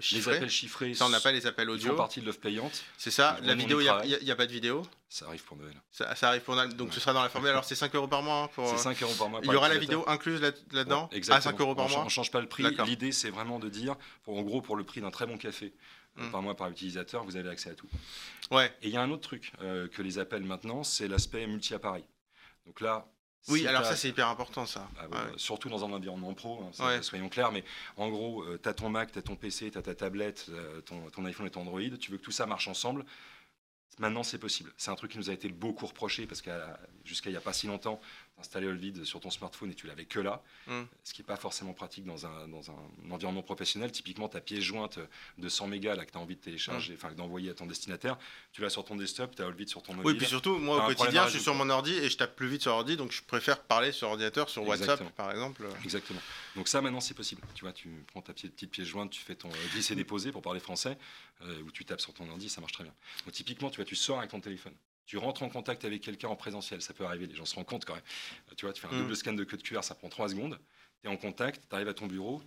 chiffrés. 0.00 0.32
Les 0.32 0.36
appels 0.36 0.50
chiffrés. 0.50 0.94
Ça, 0.94 1.06
on 1.06 1.08
n'a 1.08 1.20
pas 1.20 1.32
les 1.32 1.46
appels 1.46 1.70
audio. 1.70 1.86
Ils 1.86 1.90
font 1.90 1.96
partie 1.96 2.20
de 2.20 2.26
l'offre 2.26 2.40
payante. 2.40 2.84
C'est 2.96 3.10
ça. 3.10 3.38
La 3.42 3.54
vidéo, 3.54 3.80
il 3.80 3.84
n'y 4.24 4.30
a, 4.30 4.36
pas 4.36 4.46
de 4.46 4.52
vidéo. 4.52 4.82
Ça 5.08 5.26
arrive 5.26 5.42
pour 5.44 5.56
Noël. 5.56 5.74
Ça, 5.90 6.28
arrive 6.28 6.42
pour 6.42 6.54
Noël. 6.54 6.74
Donc 6.74 6.92
ce 6.92 7.00
sera 7.00 7.12
dans 7.12 7.22
la 7.22 7.28
formule. 7.28 7.50
Alors 7.50 7.64
c'est 7.64 7.74
5 7.74 7.94
euros 7.94 8.08
par 8.08 8.22
mois. 8.22 8.44
Hein, 8.44 8.50
pour... 8.54 8.68
C'est 8.68 8.76
5 8.76 9.02
euros 9.02 9.14
par 9.18 9.28
mois. 9.28 9.40
Il 9.42 9.50
y 9.50 9.56
aura 9.56 9.68
la 9.68 9.78
vidéo 9.78 10.04
incluse 10.06 10.40
là-dedans 10.40 11.08
Exactement. 11.12 11.54
À 11.54 11.56
5 11.56 11.60
euros 11.60 11.74
par 11.74 11.88
mois. 11.88 12.00
On 12.00 12.04
ne 12.04 12.10
change 12.10 12.30
pas 12.30 12.40
le 12.40 12.48
prix. 12.48 12.64
L'idée, 12.86 13.12
c'est 13.12 13.30
vraiment 13.30 13.58
de 13.58 13.68
dire, 13.68 13.96
en 14.26 14.42
gros, 14.42 14.60
pour 14.60 14.76
le 14.76 14.84
prix 14.84 15.00
d'un 15.00 15.10
très 15.10 15.26
bon 15.26 15.38
café. 15.38 15.72
Hmm. 16.16 16.30
Par 16.30 16.42
mois 16.42 16.56
par 16.56 16.68
utilisateur, 16.68 17.22
vous 17.24 17.36
avez 17.36 17.48
accès 17.48 17.70
à 17.70 17.74
tout. 17.74 17.88
Ouais. 18.50 18.74
Et 18.82 18.88
il 18.88 18.92
y 18.92 18.96
a 18.96 19.02
un 19.02 19.10
autre 19.10 19.22
truc 19.22 19.52
euh, 19.62 19.86
que 19.86 20.02
les 20.02 20.18
appels 20.18 20.42
maintenant, 20.42 20.82
c'est 20.82 21.06
l'aspect 21.06 21.46
multi-appareil. 21.46 22.04
Donc 22.68 22.80
là, 22.80 23.08
oui, 23.48 23.66
alors 23.66 23.84
ça 23.86 23.96
c'est 23.96 24.10
hyper 24.10 24.28
important 24.28 24.66
ça. 24.66 24.88
Ah 24.98 25.06
surtout 25.36 25.70
dans 25.70 25.84
un 25.84 25.92
environnement 25.92 26.34
pro, 26.34 26.62
hein, 26.62 27.00
soyons 27.02 27.28
clairs, 27.30 27.50
mais 27.50 27.64
en 27.96 28.10
gros, 28.10 28.42
euh, 28.42 28.60
tu 28.62 28.68
as 28.68 28.74
ton 28.74 28.90
Mac, 28.90 29.10
tu 29.10 29.18
as 29.18 29.22
ton 29.22 29.36
PC, 29.36 29.70
tu 29.70 29.78
as 29.78 29.82
ta 29.82 29.94
tablette, 29.94 30.46
euh, 30.50 30.82
ton, 30.82 31.08
ton, 31.08 31.24
iPhone 31.24 31.46
et 31.46 31.50
ton 31.50 31.62
Android, 31.62 31.80
tu 31.98 32.10
veux 32.10 32.18
que 32.18 32.22
tout 32.22 32.30
ça 32.30 32.44
marche 32.44 32.68
ensemble, 32.68 33.06
Maintenant, 33.98 34.22
c'est 34.22 34.38
possible. 34.38 34.72
C'est 34.76 34.90
un 34.90 34.94
truc 34.94 35.12
qui 35.12 35.18
nous 35.18 35.30
a 35.30 35.32
été 35.32 35.48
beaucoup 35.48 35.86
reproché 35.86 36.26
parce 36.26 36.40
que 36.40 36.50
jusqu'à 37.04 37.30
il 37.30 37.32
n'y 37.32 37.36
a 37.36 37.40
pas 37.40 37.52
si 37.52 37.66
longtemps, 37.66 38.00
installer 38.38 38.66
Olvid 38.66 39.04
sur 39.04 39.20
ton 39.20 39.30
smartphone 39.30 39.70
et 39.70 39.74
tu 39.74 39.86
l'avais 39.86 40.04
que 40.04 40.20
là, 40.20 40.42
mm. 40.66 40.82
ce 41.04 41.12
qui 41.12 41.22
n'est 41.22 41.26
pas 41.26 41.36
forcément 41.36 41.72
pratique 41.72 42.04
dans 42.04 42.26
un, 42.26 42.48
dans 42.48 42.70
un, 42.70 43.10
environnement 43.10 43.42
professionnel. 43.42 43.90
Typiquement, 43.92 44.28
ta 44.28 44.40
pièce 44.40 44.60
jointe 44.60 44.98
de 45.38 45.48
100 45.48 45.66
mégas 45.66 45.94
là, 45.94 46.04
que 46.04 46.12
tu 46.12 46.18
as 46.18 46.20
envie 46.20 46.36
de 46.36 46.40
télécharger, 46.40 46.92
mm. 46.92 46.96
enfin 46.96 47.12
d'envoyer 47.12 47.50
à 47.50 47.54
ton 47.54 47.66
destinataire, 47.66 48.18
tu 48.52 48.62
l'as 48.62 48.70
sur 48.70 48.84
ton 48.84 48.96
desktop, 48.96 49.34
tu 49.34 49.42
as 49.42 49.46
Olvid 49.46 49.68
sur 49.68 49.82
ton 49.82 49.94
mobile. 49.94 50.12
Oui, 50.12 50.18
puis 50.18 50.26
surtout, 50.26 50.58
moi 50.58 50.84
au 50.84 50.94
quotidien, 50.94 51.26
je 51.26 51.32
suis 51.32 51.40
sur 51.40 51.54
mon 51.54 51.68
ordi 51.70 51.92
et 51.92 52.08
je 52.08 52.16
tape 52.16 52.36
plus 52.36 52.48
vite 52.48 52.62
sur 52.62 52.72
ordi, 52.72 52.96
donc 52.96 53.12
je 53.12 53.22
préfère 53.22 53.62
parler 53.62 53.92
sur 53.92 54.08
ordinateur, 54.08 54.48
sur 54.48 54.66
WhatsApp 54.66 55.02
par 55.14 55.30
exemple. 55.30 55.64
Exactement. 55.84 56.20
Donc 56.56 56.68
ça, 56.68 56.80
maintenant, 56.80 57.00
c'est 57.00 57.14
possible. 57.14 57.42
Tu 57.54 57.64
vois, 57.64 57.72
tu 57.72 58.04
prends 58.08 58.22
ta 58.22 58.32
petite 58.32 58.70
pièce 58.70 58.86
jointe, 58.86 59.10
tu 59.10 59.20
fais 59.20 59.34
ton 59.34 59.48
glisser-déposer 59.72 60.32
pour 60.32 60.42
parler 60.42 60.60
français, 60.60 60.98
euh, 61.42 61.62
ou 61.62 61.70
tu 61.70 61.84
tapes 61.84 62.00
sur 62.00 62.12
ton 62.12 62.28
ordi, 62.28 62.48
ça 62.48 62.60
marche 62.60 62.72
très 62.72 62.84
bien. 62.84 62.94
Donc 63.24 63.34
typiquement, 63.34 63.70
tu 63.70 63.76
vois, 63.76 63.84
tu 63.84 63.96
sors 63.96 64.18
avec 64.18 64.30
ton 64.30 64.40
téléphone 64.40 64.74
tu 65.08 65.16
rentres 65.16 65.42
en 65.42 65.48
contact 65.48 65.86
avec 65.86 66.02
quelqu'un 66.02 66.28
en 66.28 66.36
présentiel, 66.36 66.82
ça 66.82 66.92
peut 66.92 67.04
arriver, 67.04 67.26
les 67.26 67.34
gens 67.34 67.46
se 67.46 67.54
rendent 67.54 67.64
compte 67.64 67.86
quand 67.86 67.94
même. 67.94 68.04
Euh, 68.50 68.54
tu 68.56 68.66
vois, 68.66 68.74
tu 68.74 68.82
fais 68.82 68.88
un 68.88 68.92
mm. 68.92 69.02
double 69.02 69.16
scan 69.16 69.32
de 69.32 69.42
code 69.42 69.62
QR, 69.62 69.82
ça 69.82 69.94
prend 69.94 70.10
3 70.10 70.28
secondes, 70.28 70.58
tu 71.02 71.08
es 71.08 71.10
en 71.10 71.16
contact, 71.16 71.62
tu 71.66 71.74
arrives 71.74 71.88
à 71.88 71.94
ton 71.94 72.06
bureau, 72.06 72.42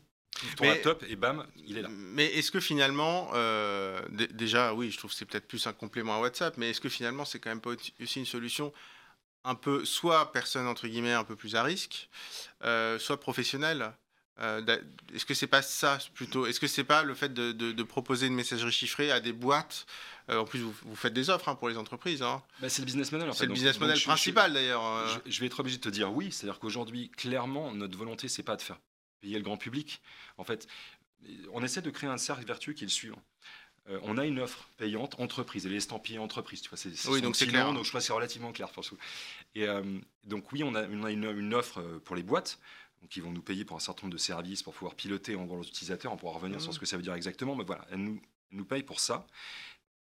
ton 0.58 0.66
laptop 0.66 1.04
et 1.10 1.16
bam, 1.16 1.46
il 1.56 1.80
est 1.80 1.82
là. 1.82 1.90
Mais 1.90 2.28
est-ce 2.28 2.52
que 2.52 2.60
finalement, 2.60 3.32
euh, 3.34 4.00
déjà, 4.32 4.76
oui, 4.76 4.92
je 4.92 4.98
trouve 5.00 5.10
que 5.10 5.18
c'est 5.18 5.26
peut-être 5.26 5.48
plus 5.48 5.66
un 5.66 5.74
complément 5.74 6.16
à 6.16 6.20
WhatsApp, 6.20 6.56
mais 6.58 6.70
est-ce 6.70 6.80
que 6.80 6.88
finalement, 6.88 7.26
c'est 7.26 7.40
quand 7.40 7.50
même 7.50 7.62
pas 7.62 7.72
aussi 8.00 8.20
une 8.20 8.26
solution 8.28 8.72
un 9.44 9.56
peu, 9.56 9.84
soit 9.84 10.32
personne 10.32 10.68
entre 10.68 10.88
guillemets 10.88 11.14
un 11.14 11.24
peu 11.24 11.36
plus 11.36 11.56
à 11.56 11.64
risque, 11.64 12.10
euh, 12.64 13.00
soit 13.00 13.20
professionnelle 13.20 13.92
est-ce 15.14 15.26
que 15.26 15.34
c'est 15.34 15.48
pas 15.48 15.62
ça 15.62 16.00
plutôt? 16.14 16.46
Est-ce 16.46 16.60
que 16.60 16.68
c'est 16.68 16.84
pas 16.84 17.04
le 17.04 17.14
fait 17.14 17.34
de, 17.34 17.84
proposer 17.84 18.28
une 18.28 18.36
messagerie 18.36 18.72
chiffrée 18.72 19.12
à 19.12 19.20
des 19.20 19.34
boîtes 19.34 19.86
euh, 19.86 20.21
En 20.32 20.46
plus, 20.46 20.60
vous, 20.60 20.96
faites 20.96 21.14
des 21.14 21.30
offres 21.30 21.50
hein, 21.50 21.56
pour 21.56 21.68
les 21.68 21.78
entreprises. 21.78 22.22
Hein. 22.22 22.42
Bah, 22.62 22.70
c'est 22.70 22.82
le 22.82 22.86
business 22.86 23.12
model. 23.12 23.30
C'est 23.34 23.46
le 23.46 23.54
business 23.54 23.80
model 23.80 24.00
principal 24.00 24.54
d'ailleurs. 24.54 24.86
Euh. 24.86 25.18
Je, 25.26 25.40
vais 25.40 25.48
être 25.48 25.60
obligé 25.60 25.78
de 25.78 25.82
te 25.82 25.90
dire 25.90 26.12
oui. 26.14 26.32
C'est-à-dire 26.32 26.60
qu'aujourd'hui, 26.60 27.10
clairement, 27.10 27.72
notre 27.74 27.98
volonté, 27.98 28.28
c'est 28.28 28.44
pas 28.44 28.56
de 28.56 28.62
faire 28.62 28.80
payer 29.20 29.38
le 29.38 29.44
grand 29.44 29.58
public. 29.58 30.02
En 30.38 30.44
fait, 30.44 30.68
on 31.52 31.64
essaie 31.64 31.82
de 31.82 31.90
créer 31.90 32.10
un 32.10 32.18
cercle 32.18 32.46
vertueux 32.46 32.74
qui 32.74 32.84
est 32.84 32.88
le 32.88 32.92
suivant. 32.92 33.22
Euh, 33.90 34.00
on 34.04 34.18
a 34.18 34.26
une 34.26 34.40
offre 34.40 34.70
payante 34.78 35.20
entreprise, 35.20 35.66
et 35.66 35.70
les 35.70 35.78
estampillés 35.78 36.20
entreprise, 36.20 36.62
tu 36.62 36.70
vois, 36.70 36.78
c'est 36.78 36.92
oui, 37.10 37.20
donc 37.20 37.36
c'est 37.36 37.48
clair. 37.48 37.74
donc 37.74 37.84
je 37.84 37.90
crois 37.90 38.00
que 38.00 38.06
c'est 38.06 38.14
relativement 38.14 38.52
clair 38.52 38.70
pour 38.70 38.84
Et 39.56 39.66
donc 40.24 40.52
oui, 40.52 40.64
on 40.64 40.76
a, 40.76 40.84
une, 40.84 41.54
offre 41.56 41.82
pour 42.06 42.16
les 42.16 42.22
boîtes, 42.22 42.60
donc 43.02 43.16
ils 43.16 43.24
vont 43.24 43.32
nous 43.32 43.42
payer 43.42 43.66
pour 43.66 43.76
un 43.76 43.80
certain 43.80 44.04
nombre 44.04 44.14
de 44.14 44.20
services 44.20 44.62
pour 44.62 44.76
pouvoir 44.76 44.94
piloter 44.94 45.36
en 45.36 45.46
gros 45.46 45.62
les 45.62 45.68
utilisateurs. 45.68 46.14
On 46.14 46.18
pourra 46.18 46.34
revenir 46.34 46.62
sur 46.62 46.70
mmh. 46.70 46.74
ce 46.74 46.80
que 46.80 46.86
ça 46.86 46.96
veut 46.96 47.02
dire 47.02 47.16
exactement, 47.16 47.56
mais 47.56 47.64
voilà, 47.64 47.84
elle 47.92 48.04
nous, 48.04 48.22
nous 48.52 48.66
paye 48.66 48.84
pour 48.84 49.00
ça. 49.00 49.26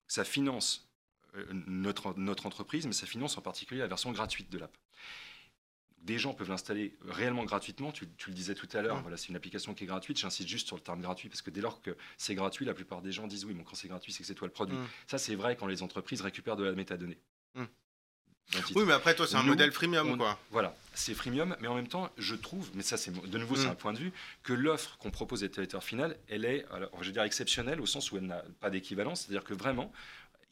Ça 0.06 0.24
finance 0.24 0.88
euh, 1.36 1.44
notre, 1.50 2.14
notre 2.16 2.46
entreprise, 2.46 2.86
mais 2.86 2.92
ça 2.92 3.06
finance 3.06 3.36
en 3.38 3.42
particulier 3.42 3.80
la 3.80 3.86
version 3.86 4.12
gratuite 4.12 4.50
de 4.50 4.58
l'app. 4.58 4.76
Des 5.98 6.18
gens 6.18 6.34
peuvent 6.34 6.50
l'installer 6.50 6.98
réellement 7.00 7.44
gratuitement. 7.44 7.90
Tu, 7.90 8.06
le 8.26 8.34
disais 8.34 8.54
tout 8.54 8.68
à 8.74 8.82
l'heure, 8.82 8.98
mmh. 8.98 9.02
voilà, 9.02 9.16
c'est 9.16 9.28
une 9.28 9.36
application 9.36 9.72
qui 9.72 9.84
est 9.84 9.86
gratuite. 9.86 10.18
J'insiste 10.18 10.48
juste 10.48 10.66
sur 10.66 10.76
le 10.76 10.82
terme 10.82 11.00
gratuit 11.00 11.30
parce 11.30 11.40
que 11.40 11.50
dès 11.50 11.62
lors 11.62 11.80
que 11.80 11.96
c'est 12.18 12.34
gratuit, 12.34 12.66
la 12.66 12.74
plupart 12.74 13.00
des 13.00 13.10
gens 13.10 13.26
disent 13.26 13.46
oui, 13.46 13.54
mais 13.54 13.64
quand 13.64 13.74
c'est 13.74 13.88
gratuit, 13.88 14.12
c'est 14.12 14.20
que 14.20 14.26
c'est 14.26 14.34
toi 14.34 14.46
le 14.46 14.52
produit. 14.52 14.76
Mmh. 14.76 14.88
Ça, 15.06 15.16
c'est 15.16 15.34
vrai 15.34 15.56
quand 15.56 15.66
les 15.66 15.82
entreprises 15.82 16.20
récupèrent 16.20 16.56
de 16.56 16.64
la 16.64 16.72
métadonnée. 16.72 17.18
Oui, 18.74 18.84
mais 18.86 18.92
après, 18.92 19.14
toi, 19.14 19.26
c'est 19.26 19.36
un 19.36 19.42
modèle 19.42 19.72
freemium, 19.72 20.16
quoi. 20.16 20.38
Voilà, 20.50 20.76
c'est 20.94 21.14
freemium, 21.14 21.56
mais 21.60 21.68
en 21.68 21.74
même 21.74 21.88
temps, 21.88 22.10
je 22.18 22.34
trouve, 22.34 22.70
mais 22.74 22.82
ça, 22.82 22.96
c'est 22.96 23.12
de 23.12 23.38
nouveau, 23.38 23.56
c'est 23.56 23.66
mm. 23.66 23.70
un 23.70 23.74
point 23.74 23.92
de 23.92 23.98
vue, 23.98 24.12
que 24.42 24.52
l'offre 24.52 24.96
qu'on 24.98 25.10
propose 25.10 25.42
à 25.42 25.46
l'utilisateur 25.46 25.82
final, 25.82 26.16
elle 26.28 26.44
est, 26.44 26.64
alors, 26.72 26.90
je 27.00 27.06
veux 27.06 27.12
dire, 27.12 27.22
exceptionnelle 27.22 27.80
au 27.80 27.86
sens 27.86 28.12
où 28.12 28.16
elle 28.16 28.26
n'a 28.26 28.44
pas 28.60 28.70
d'équivalence, 28.70 29.22
c'est-à-dire 29.22 29.44
que 29.44 29.54
vraiment, 29.54 29.92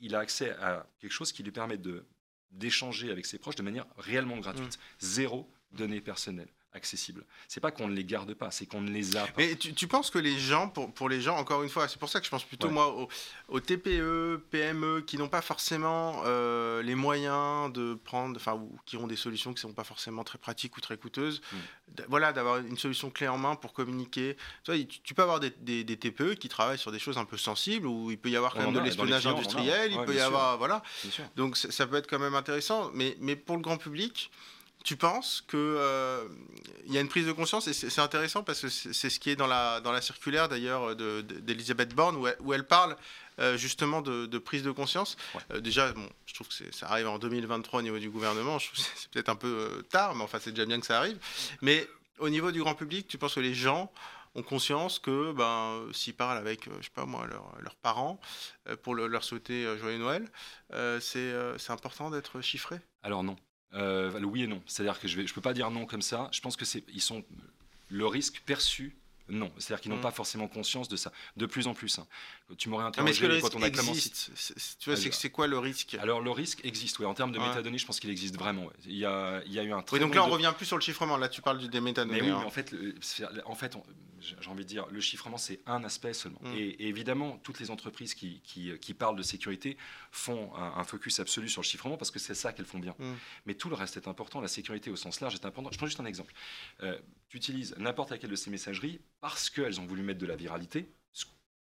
il 0.01 0.15
a 0.15 0.19
accès 0.19 0.51
à 0.61 0.87
quelque 1.01 1.13
chose 1.13 1.33
qui 1.33 1.43
lui 1.43 1.53
permet 1.53 1.79
de 1.79 2.05
d'échanger 2.51 3.11
avec 3.11 3.25
ses 3.25 3.39
proches 3.39 3.55
de 3.55 3.63
manière 3.63 3.87
réellement 3.97 4.37
gratuite. 4.37 4.77
Mm. 4.77 4.81
Zéro 5.01 5.51
données 5.73 6.03
personnelles 6.03 6.51
accessibles. 6.75 7.25
C'est 7.49 7.61
pas 7.61 7.71
qu'on 7.71 7.89
ne 7.89 7.95
les 7.95 8.05
garde 8.05 8.33
pas, 8.35 8.51
c'est 8.51 8.67
qu'on 8.67 8.81
ne 8.81 8.91
les 8.91 9.17
a 9.17 9.27
pas. 9.27 9.33
Mais 9.37 9.57
tu, 9.57 9.87
penses 9.87 10.11
que 10.11 10.19
les 10.19 10.39
gens, 10.39 10.69
pour, 10.69 10.93
pour, 10.93 11.09
les 11.09 11.21
gens, 11.21 11.37
encore 11.37 11.63
une 11.63 11.69
fois, 11.69 11.89
c'est 11.89 11.99
pour 11.99 12.09
ça 12.09 12.19
que 12.21 12.27
je 12.27 12.31
pense 12.31 12.45
plutôt 12.45 12.71
moi 12.71 13.09
aux, 13.49 13.61
TPE, 13.61 14.43
PME 14.51 15.03
qui 15.03 15.19
n'ont 15.19 15.29
pas 15.29 15.43
forcément 15.43 16.23
euh, 16.25 16.83
les 16.83 16.95
moyens 16.95 17.73
de 17.73 17.95
prendre, 17.95 18.37
enfin, 18.37 18.55
ou 18.55 18.77
qui 18.87 18.97
ont 18.97 19.07
des 19.07 19.17
solutions 19.17 19.51
qui 19.51 19.57
ne 19.57 19.71
sont 19.71 19.75
pas 19.75 19.85
forcément 19.85 20.25
très 20.25 20.39
pratiques 20.39 20.77
ou 20.77 20.81
très 20.81 20.97
coûteuses. 20.97 21.43
Mm. 21.53 21.57
Voilà, 22.09 22.33
d'avoir 22.33 22.59
une 22.59 22.79
solution 22.79 23.11
clé 23.11 23.29
en 23.29 23.39
main 23.39 23.55
pour 23.55 23.73
communiquer. 23.75 24.37
Tu, 24.65 24.73
vois, 24.73 24.83
tu, 25.03 25.15
peux 25.15 25.23
avoir 25.23 25.41
des, 25.41 25.51
des, 25.51 25.97
TPE 25.97 26.35
qui 26.35 26.49
travaillent 26.49 26.79
sur 26.79 26.93
des 26.93 26.99
choses 26.99 27.19
un 27.19 27.27
peu 27.27 27.37
sensibles 27.37 27.87
où 27.87 28.11
il 28.11 28.19
peut 28.19 28.31
y 28.31 28.37
avoir 28.37 28.55
quand 28.55 28.63
même 28.63 28.75
de 28.75 28.81
l'espionnage 28.81 29.27
industriel, 29.27 29.93
il 29.93 30.03
peut 30.05 30.15
y 30.15 30.21
avoir, 30.21 30.59
voilà. 30.59 30.83
Donc 31.37 31.57
ça 31.57 31.87
peut 31.87 31.97
être 31.97 32.09
quand 32.09 32.19
même 32.19 32.35
intéressant, 32.35 32.91
mais, 32.95 33.17
mais 33.21 33.37
pour 33.37 33.57
le 33.57 33.63
grand 33.63 33.77
public 33.77 34.31
tu 34.85 34.97
penses 34.97 35.45
qu'il 35.49 35.59
euh, 35.59 36.27
y 36.87 36.99
a 36.99 37.01
une 37.01 37.09
prise 37.09 37.27
de 37.27 37.33
conscience, 37.33 37.69
et 37.69 37.73
c'est 37.73 38.01
intéressant 38.01 38.43
parce 38.43 38.61
que 38.61 38.69
c'est 38.69 39.11
ce 39.11 39.21
qui 39.21 39.31
est 39.31 39.37
dans 39.37 39.47
la, 39.47 39.81
dans 39.81 39.93
la 39.93 40.01
circulaire 40.01 40.49
d'ailleurs 40.49 40.97
d'Elisabeth 40.97 41.95
Borne, 41.95 42.17
où 42.17 42.53
elle, 42.53 42.67
parle 42.67 42.97
euh, 43.39 43.57
justement 43.57 44.03
de, 44.03 44.39
prise 44.39 44.63
de 44.63 44.71
conscience. 44.71 45.17
Euh, 45.51 45.61
déjà, 45.61 45.93
bon, 45.93 46.09
je 46.27 46.35
trouve 46.35 46.49
que 46.49 46.55
ça 46.73 46.89
arrive 46.89 47.09
en 47.09 47.19
2023 47.19 47.81
au 47.81 47.83
niveau 47.83 47.99
du 47.99 48.11
gouvernement, 48.11 48.59
je 48.59 48.69
trouve 48.69 48.85
que 48.85 48.91
c'est 48.97 49.11
peut-être 49.11 49.29
un 49.29 49.37
peu 49.37 49.85
tard, 49.91 50.15
mais 50.15 50.25
enfin 50.25 50.39
c'est 50.41 50.51
déjà 50.51 50.67
bien 50.67 50.81
que 50.81 50.87
ça 50.87 50.99
arrive. 50.99 51.19
Mais 51.61 51.89
au 52.19 52.29
niveau 52.29 52.51
du 52.51 52.61
grand 52.61 52.75
public, 52.75 53.07
tu 53.09 53.19
penses 53.19 53.35
que 53.35 53.41
les 53.41 53.55
gens 53.55 53.93
ont 54.35 54.43
conscience 54.43 54.99
que 54.99 55.33
ben, 55.33 55.83
s'ils 55.93 56.15
parlent 56.15 56.39
avec, 56.39 56.65
je 56.81 56.85
sais 56.85 56.91
pas 56.95 57.05
moi, 57.05 57.27
leurs 57.61 57.77
parents 57.77 58.19
pour 58.83 58.95
leur 58.95 59.23
souhaiter 59.23 59.77
joyeux 59.79 59.99
Noël, 59.99 60.29
c'est 61.01 61.71
important 61.71 62.11
d'être 62.11 62.41
chiffré? 62.41 62.81
Alors 63.03 63.23
non. 63.23 63.37
Euh, 63.75 64.21
oui 64.23 64.43
et 64.43 64.47
non. 64.47 64.63
C'est-à-dire 64.67 65.01
que 65.01 65.09
je 65.09 65.21
ne 65.21 65.27
je 65.27 65.35
peux 65.35 65.41
pas 65.41 65.55
dire 65.55 65.71
non 65.71 65.87
comme 65.87 66.03
ça. 66.03 66.29
Je 66.33 66.41
pense 66.41 66.57
que 66.57 66.65
c'est, 66.65 66.85
ils 66.93 67.01
sont 67.01 67.25
le 67.89 68.07
risque 68.07 68.43
perçu 68.45 68.97
non, 69.33 69.51
c'est-à-dire 69.57 69.81
qu'ils 69.81 69.91
n'ont 69.91 69.97
mm. 69.97 70.03
pas 70.03 70.11
forcément 70.11 70.47
conscience 70.47 70.89
de 70.89 70.97
ça. 70.97 71.11
De 71.39 71.47
plus 71.47 71.67
en 71.67 71.73
plus. 71.73 71.99
Hein. 71.99 72.07
Tu 72.59 72.69
m'aurais 72.69 72.85
interrogé 72.85 73.27
mais 73.27 73.41
quand 73.41 73.55
on 73.55 73.63
a 73.63 73.71
commencé. 73.71 74.11
Tu 74.79 74.91
vois, 74.91 74.97
c'est 74.97 75.31
quoi 75.31 75.47
le 75.47 75.59
risque? 75.59 75.95
Alors 75.95 76.21
le 76.21 76.31
risque 76.31 76.63
existe, 76.65 76.99
oui. 76.99 77.07
En 77.07 77.15
termes 77.15 77.33
de 77.33 77.39
métadonnées, 77.39 77.79
je 77.79 77.87
pense 77.87 77.99
qu'il 77.99 78.11
existe 78.11 78.37
vraiment. 78.37 78.69
Il, 78.85 78.97
y 78.97 79.07
a, 79.07 79.43
il 79.47 79.53
y 79.53 79.59
a 79.59 79.63
eu 79.63 79.73
un 79.73 79.81
très. 79.81 79.97
Oui, 79.97 80.03
donc 80.03 80.15
là, 80.15 80.25
on 80.25 80.29
revient 80.29 80.53
plus 80.55 80.67
sur 80.67 80.77
le 80.77 80.83
chiffrement. 80.83 81.17
Là, 81.17 81.31
tu 81.31 81.41
parles 81.41 81.67
des 81.67 81.81
métadonnées. 81.81 82.21
Mais 82.21 82.27
oui, 82.27 82.33
hein. 82.33 82.41
mais 82.41 82.47
en 82.47 82.51
fait, 82.51 82.75
en 83.47 83.55
fait 83.55 83.75
j'ai 84.23 84.49
envie 84.49 84.65
de 84.65 84.69
dire, 84.69 84.87
le 84.91 85.01
chiffrement, 85.01 85.37
c'est 85.37 85.61
un 85.67 85.83
aspect 85.85 86.13
seulement. 86.13 86.41
Mm. 86.43 86.55
Et, 86.57 86.77
évidemment, 86.87 87.39
toutes 87.43 87.59
les 87.61 87.71
entreprises 87.71 88.15
qui, 88.15 88.41
qui, 88.45 88.79
qui 88.79 88.95
parlent 88.95 89.17
de 89.17 89.23
sécurité 89.23 89.77
font 90.11 90.55
un, 90.55 90.85
focus 90.85 91.21
absolu 91.21 91.49
sur 91.49 91.63
le 91.63 91.67
chiffrement 91.67 91.97
parce 91.97 92.11
que 92.11 92.19
c'est 92.19 92.35
ça 92.35 92.53
qu'elles 92.53 92.67
font 92.67 92.79
bien. 92.79 92.95
Mm. 92.99 93.13
Mais 93.47 93.55
tout 93.55 93.69
le 93.69 93.75
reste 93.75 93.97
est 93.97 94.09
important. 94.09 94.41
La 94.41 94.49
sécurité 94.49 94.91
au 94.91 94.97
sens 94.97 95.21
large 95.21 95.35
est 95.35 95.45
important. 95.45 95.71
Je 95.73 95.79
prends 95.79 95.87
juste 95.87 96.01
un 96.01 96.07
exemple. 96.07 96.33
Euh, 96.83 96.99
tu 97.33 97.39
utilises 97.39 97.75
n'importe 97.79 98.11
laquelle 98.11 98.29
de 98.29 98.37
ces 98.37 98.51
messageries 98.51 99.01
parce 99.23 99.49
qu'elles 99.49 99.81
ont 99.81 99.87
voulu 99.87 100.03
mettre 100.03 100.21
de 100.21 100.27
la 100.27 100.37
viralité, 100.37 100.93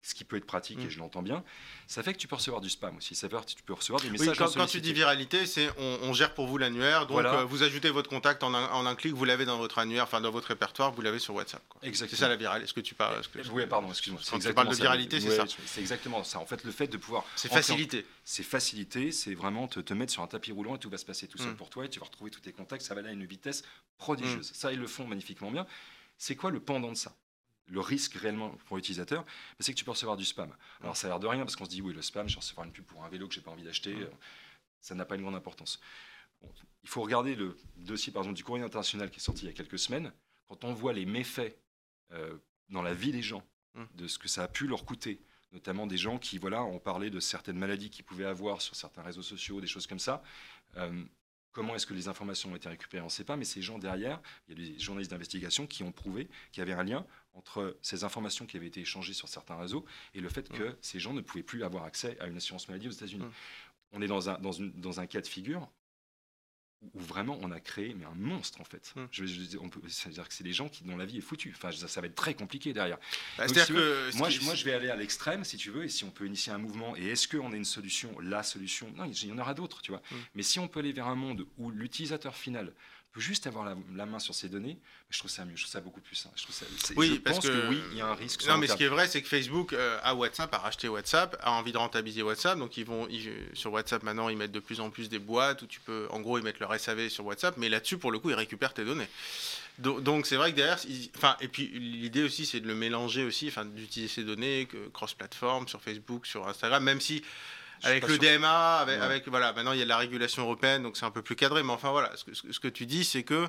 ce 0.01 0.13
qui 0.15 0.23
peut 0.23 0.37
être 0.37 0.45
pratique, 0.45 0.77
Mm. 0.79 0.85
et 0.85 0.89
je 0.89 0.99
l'entends 0.99 1.21
bien, 1.21 1.43
ça 1.85 2.01
fait 2.03 2.13
que 2.13 2.17
tu 2.19 2.27
peux 2.27 2.35
recevoir 2.35 2.61
du 2.61 2.69
spam 2.69 2.95
aussi. 2.97 3.15
Ça 3.15 3.27
fait 3.27 3.35
que 3.35 3.45
tu 3.45 3.61
peux 3.63 3.73
recevoir 3.73 4.01
des 4.01 4.07
Oui, 4.09 4.17
messages 4.17 4.37
quand, 4.37 4.65
tu 4.65 4.79
dis 4.79 4.93
viralité, 4.93 5.45
c'est 5.45 5.69
on, 5.77 5.99
on 6.03 6.13
gère 6.13 6.33
pour 6.33 6.47
vous 6.47 6.57
l'annuaire. 6.57 7.01
Donc 7.01 7.11
Voilà. 7.11 7.39
euh, 7.39 7.43
vous 7.43 7.63
ajoutez 7.63 7.89
votre 7.89 8.09
contact 8.09 8.43
en 8.43 8.53
un, 8.53 8.67
en 8.69 8.85
un 8.85 8.95
clic, 8.95 9.13
vous 9.13 9.25
l'avez 9.25 9.43
dans 9.45 9.57
votre 9.57 9.77
annuaire, 9.77 10.03
enfin 10.05 10.21
dans 10.21 10.31
votre 10.31 10.47
répertoire, 10.47 10.93
vous 10.93 11.01
l'avez 11.01 11.19
sur 11.19 11.35
WhatsApp. 11.35 11.61
quoi. 11.67 11.79
C'est 11.83 11.89
Exactement. 11.89 12.19
ça 12.19 12.27
la 12.29 12.35
viralité. 12.37 12.63
Est-ce 12.65 12.73
que 12.73 12.79
tu 12.79 12.95
parles 12.95 13.21
que- 13.27 13.47
Oui, 13.49 13.65
pardon, 13.67 13.89
excuse-moi. 13.89 14.21
Quand 14.23 14.29
tu 14.31 14.35
exactement 14.37 14.63
parles 14.65 14.75
de 14.77 14.81
viralité, 14.81 15.19
c'est 15.19 15.29
Ouais, 15.29 15.35
ça. 15.35 15.45
C'est 15.65 15.81
exactement 15.81 16.23
ça. 16.23 16.39
En 16.39 16.45
fait, 16.45 16.63
le 16.63 16.71
fait 16.71 16.87
de 16.87 16.97
pouvoir. 16.97 17.25
C'est 17.35 17.49
facilité. 17.51 18.05
C'est 18.23 18.43
facilité, 18.43 19.11
c'est 19.11 19.33
vraiment 19.33 19.67
te, 19.67 19.79
te 19.81 19.93
mettre 19.93 20.13
sur 20.13 20.21
un 20.23 20.27
tapis 20.27 20.51
roulant 20.53 20.75
et 20.75 20.79
tout 20.79 20.89
va 20.89 20.97
se 20.97 21.05
passer 21.05 21.27
tout 21.27 21.37
seul 21.37 21.51
Mm. 21.51 21.55
pour 21.57 21.69
toi 21.69 21.83
et 21.85 21.89
tu 21.89 21.99
vas 21.99 22.05
retrouver 22.05 22.31
tous 22.31 22.39
tes 22.41 22.53
contacts. 22.53 22.83
Ça 22.83 22.93
va 22.93 23.01
aller 23.01 23.09
à 23.09 23.13
une 23.13 23.25
vitesse 23.25 23.63
prodigieuse. 23.97 24.51
Ça, 24.53 24.71
ils 24.71 24.79
le 24.79 24.87
font 24.87 25.05
magnifiquement 25.05 25.51
bien. 25.51 25.65
C'est 26.17 26.35
quoi 26.35 26.51
le 26.51 26.59
pendant 26.59 26.91
de 26.91 26.97
ça? 26.97 27.13
Le 27.69 27.79
risque 27.79 28.13
réellement 28.15 28.49
pour 28.65 28.77
l'utilisateur, 28.77 29.23
bah, 29.23 29.29
c'est 29.59 29.73
que 29.73 29.77
tu 29.77 29.85
peux 29.85 29.91
recevoir 29.91 30.17
du 30.17 30.25
spam. 30.25 30.53
Alors 30.81 30.97
ça 30.97 31.07
a 31.07 31.09
l'air 31.09 31.19
de 31.19 31.27
rien 31.27 31.39
parce 31.41 31.55
qu'on 31.55 31.65
se 31.65 31.69
dit 31.69 31.81
oui 31.81 31.93
le 31.93 32.01
spam, 32.01 32.27
je 32.27 32.35
vais 32.35 32.39
recevoir 32.39 32.65
une 32.65 32.73
pub 32.73 32.85
pour 32.85 33.03
un 33.03 33.09
vélo 33.09 33.27
que 33.27 33.33
j'ai 33.33 33.41
pas 33.41 33.51
envie 33.51 33.63
d'acheter, 33.63 33.95
euh, 33.95 34.09
ça 34.81 34.95
n'a 34.95 35.05
pas 35.05 35.15
une 35.15 35.21
grande 35.21 35.35
importance. 35.35 35.79
Bon, 36.41 36.49
il 36.83 36.89
faut 36.89 37.01
regarder 37.01 37.35
le 37.35 37.57
dossier 37.77 38.11
par 38.11 38.21
exemple 38.21 38.37
du 38.37 38.43
courrier 38.43 38.63
international 38.63 39.09
qui 39.09 39.17
est 39.17 39.23
sorti 39.23 39.43
il 39.43 39.47
y 39.47 39.51
a 39.51 39.53
quelques 39.53 39.79
semaines. 39.79 40.11
Quand 40.47 40.63
on 40.63 40.73
voit 40.73 40.93
les 40.93 41.05
méfaits 41.05 41.55
euh, 42.11 42.37
dans 42.69 42.81
la 42.81 42.93
vie 42.93 43.11
des 43.11 43.21
gens, 43.21 43.43
Mm. 43.75 43.83
de 43.95 44.07
ce 44.07 44.17
que 44.17 44.27
ça 44.27 44.43
a 44.43 44.47
pu 44.47 44.67
leur 44.67 44.85
coûter, 44.85 45.21
notamment 45.51 45.87
des 45.87 45.97
gens 45.97 46.17
qui 46.17 46.37
voilà 46.37 46.63
ont 46.63 46.79
parlé 46.79 47.09
de 47.09 47.19
certaines 47.19 47.57
maladies 47.57 47.89
qu'ils 47.89 48.05
pouvaient 48.05 48.25
avoir 48.25 48.61
sur 48.61 48.75
certains 48.75 49.03
réseaux 49.03 49.21
sociaux, 49.21 49.61
des 49.61 49.67
choses 49.67 49.87
comme 49.87 49.99
ça. 49.99 50.23
Euh, 50.77 51.03
Comment 51.51 51.75
est-ce 51.75 51.87
que 51.87 51.95
les 51.95 52.07
informations 52.07 52.51
ont 52.51 52.55
été 52.55 52.69
récupérées 52.69 53.01
On 53.01 53.05
ne 53.05 53.09
sait 53.09 53.23
pas, 53.23 53.35
mais 53.35 53.43
ces 53.43 53.63
gens 53.63 53.79
derrière, 53.79 54.21
il 54.47 54.59
y 54.59 54.69
a 54.69 54.71
des 54.71 54.79
journalistes 54.79 55.09
d'investigation 55.09 55.65
qui 55.65 55.81
ont 55.81 55.91
prouvé 55.91 56.29
qu'il 56.51 56.61
y 56.61 56.61
avait 56.61 56.73
un 56.79 56.83
lien 56.83 57.07
entre 57.33 57.77
ces 57.81 58.03
informations 58.03 58.45
qui 58.45 58.57
avaient 58.57 58.67
été 58.67 58.81
échangées 58.81 59.13
sur 59.13 59.27
certains 59.29 59.55
réseaux 59.57 59.85
et 60.13 60.19
le 60.19 60.29
fait 60.29 60.49
que 60.49 60.75
ces 60.81 60.99
gens 60.99 61.13
ne 61.13 61.21
pouvaient 61.21 61.43
plus 61.43 61.63
avoir 61.63 61.83
accès 61.85 62.17
à 62.19 62.27
une 62.27 62.37
assurance 62.37 62.67
maladie 62.67 62.87
aux 62.87 62.91
États-Unis. 62.91 63.23
Mm. 63.25 63.31
On 63.93 64.01
est 64.01 64.07
dans 64.07 64.29
un, 64.29 64.37
dans, 64.39 64.51
une- 64.51 64.71
dans 64.79 64.99
un 64.99 65.07
cas 65.07 65.21
de 65.21 65.27
figure 65.27 65.69
où- 66.81 66.99
vraiment 66.99 67.37
on 67.41 67.51
a 67.51 67.59
créé 67.59 67.93
mais 67.93 68.05
un 68.05 68.15
monstre 68.15 68.59
en 68.61 68.63
fait. 68.63 68.93
Mm. 68.95 69.01
Je, 69.11 69.25
je- 69.25 69.57
on 69.57 69.69
peut, 69.69 69.81
c'est-à-dire 69.87 70.27
que 70.27 70.33
c'est 70.33 70.43
des 70.43 70.53
gens 70.53 70.69
qui, 70.69 70.83
dont 70.83 70.97
la 70.97 71.05
vie 71.05 71.17
est 71.17 71.21
foutue. 71.21 71.53
Enfin, 71.55 71.71
ça, 71.71 71.87
ça 71.87 72.01
va 72.01 72.07
être 72.07 72.15
très 72.15 72.33
compliqué 72.33 72.73
derrière. 72.73 72.97
Bah, 73.37 73.47
Donc, 73.47 73.57
si 73.57 73.71
veux, 73.71 74.09
que 74.11 74.17
Moi 74.17 74.29
je, 74.29 74.41
moi, 74.41 74.55
je 74.55 74.65
vais 74.65 74.73
aller 74.73 74.89
à 74.89 74.95
l'extrême, 74.95 75.43
si 75.43 75.57
tu 75.57 75.71
veux, 75.71 75.83
et 75.85 75.89
si 75.89 76.03
on 76.03 76.11
peut 76.11 76.25
initier 76.25 76.51
un 76.51 76.57
mouvement, 76.57 76.95
et 76.95 77.07
est-ce 77.09 77.27
qu'on 77.27 77.51
a 77.51 77.55
une 77.55 77.65
solution, 77.65 78.17
la 78.19 78.43
solution? 78.43 78.91
Non, 78.95 79.05
il 79.05 79.25
y 79.27 79.31
en 79.31 79.37
aura 79.37 79.53
d'autres, 79.53 79.81
tu 79.81 79.91
vois. 79.91 80.01
Mm. 80.11 80.15
Mais 80.35 80.43
si 80.43 80.59
on 80.59 80.67
peut 80.67 80.79
aller 80.79 80.93
vers 80.93 81.07
un 81.07 81.15
monde 81.15 81.45
où 81.57 81.69
l'utilisateur 81.69 82.35
final 82.35 82.73
peut 83.11 83.21
juste 83.21 83.47
avoir 83.47 83.65
la, 83.65 83.75
la 83.95 84.05
main 84.05 84.19
sur 84.19 84.35
ses 84.35 84.49
données, 84.49 84.77
je 85.09 85.17
trouve 85.19 85.31
ça 85.31 85.43
mieux, 85.43 85.55
je 85.55 85.63
trouve 85.63 85.71
ça 85.71 85.81
beaucoup 85.81 85.99
plus. 86.01 86.27
Je, 86.35 86.43
trouve 86.43 86.55
ça, 86.55 86.65
Oui, 86.95 87.13
je 87.15 87.19
parce 87.19 87.37
pense 87.37 87.47
que, 87.47 87.51
que, 87.51 87.67
oui, 87.69 87.81
il 87.91 87.97
y 87.97 88.01
a 88.01 88.07
un 88.07 88.13
risque. 88.13 88.45
Non, 88.47 88.57
mais 88.57 88.67
ce 88.67 88.75
qui 88.75 88.83
est 88.83 88.87
vrai, 88.87 89.07
c'est 89.07 89.21
que 89.21 89.27
Facebook 89.27 89.73
euh, 89.73 89.99
a 90.03 90.13
WhatsApp, 90.13 90.53
a 90.53 90.59
racheté 90.59 90.87
WhatsApp, 90.87 91.35
a 91.41 91.51
envie 91.51 91.71
de 91.71 91.77
rentabiliser 91.77 92.21
WhatsApp. 92.21 92.57
Donc, 92.59 92.77
ils 92.77 92.85
vont 92.85 93.07
ils- 93.09 93.31
sur 93.53 93.71
WhatsApp 93.73 94.03
maintenant, 94.03 94.29
ils 94.29 94.37
mettent 94.37 94.51
de 94.51 94.59
plus 94.59 94.79
en 94.79 94.89
plus 94.91 95.09
des 95.09 95.17
boîtes 95.19 95.61
où 95.63 95.65
tu 95.67 95.79
peux, 95.79 96.07
en 96.11 96.19
gros, 96.21 96.37
ils 96.37 96.43
mettent 96.43 96.59
leur 96.59 96.73
SAV 96.79 97.09
sur 97.09 97.25
WhatsApp. 97.25 97.57
Mais 97.57 97.67
là-dessus, 97.69 97.97
pour 97.97 98.11
le 98.11 98.19
coup, 98.19 98.29
ils 98.29 98.35
récupèrent 98.35 98.73
tes 98.75 98.85
données. 98.85 99.07
Do- 99.79 100.01
Donc, 100.01 100.27
c'est 100.27 100.35
vrai 100.35 100.51
que 100.51 100.57
derrière, 100.57 100.79
enfin, 101.17 101.35
et 101.41 101.47
puis 101.47 101.67
l'idée 101.67 102.21
aussi, 102.23 102.45
c'est 102.45 102.59
de 102.59 102.67
le 102.67 102.75
mélanger 102.75 103.23
aussi, 103.23 103.47
enfin, 103.47 103.65
d'utiliser 103.65 104.13
ces 104.13 104.23
données 104.23 104.67
que 104.69 104.89
cross-platform 104.89 105.67
sur 105.67 105.81
Facebook, 105.81 106.27
sur 106.27 106.47
Instagram, 106.47 106.83
même 106.83 107.01
si 107.01 107.23
avec 107.83 108.03
le 108.07 108.13
sûr. 108.13 108.19
DMA, 108.19 108.77
avec, 108.79 108.97
Ouais. 108.99 109.05
avec- 109.05 109.27
voilà, 109.27 109.53
maintenant 109.53 109.71
il 109.73 109.79
y 109.79 109.81
a 109.81 109.85
de 109.85 109.89
la 109.89 109.97
régulation 109.97 110.43
européenne, 110.43 110.83
donc 110.83 110.97
c'est 110.97 111.05
un 111.05 111.11
peu 111.11 111.21
plus 111.21 111.35
cadré. 111.35 111.63
Mais 111.63 111.71
enfin 111.71 111.91
voilà, 111.91 112.15
ce 112.15 112.23
que, 112.23 112.33
ce 112.33 112.67
tu 112.67 112.85
dis, 112.85 113.03
c'est 113.03 113.23
que 113.23 113.33
euh, 113.35 113.47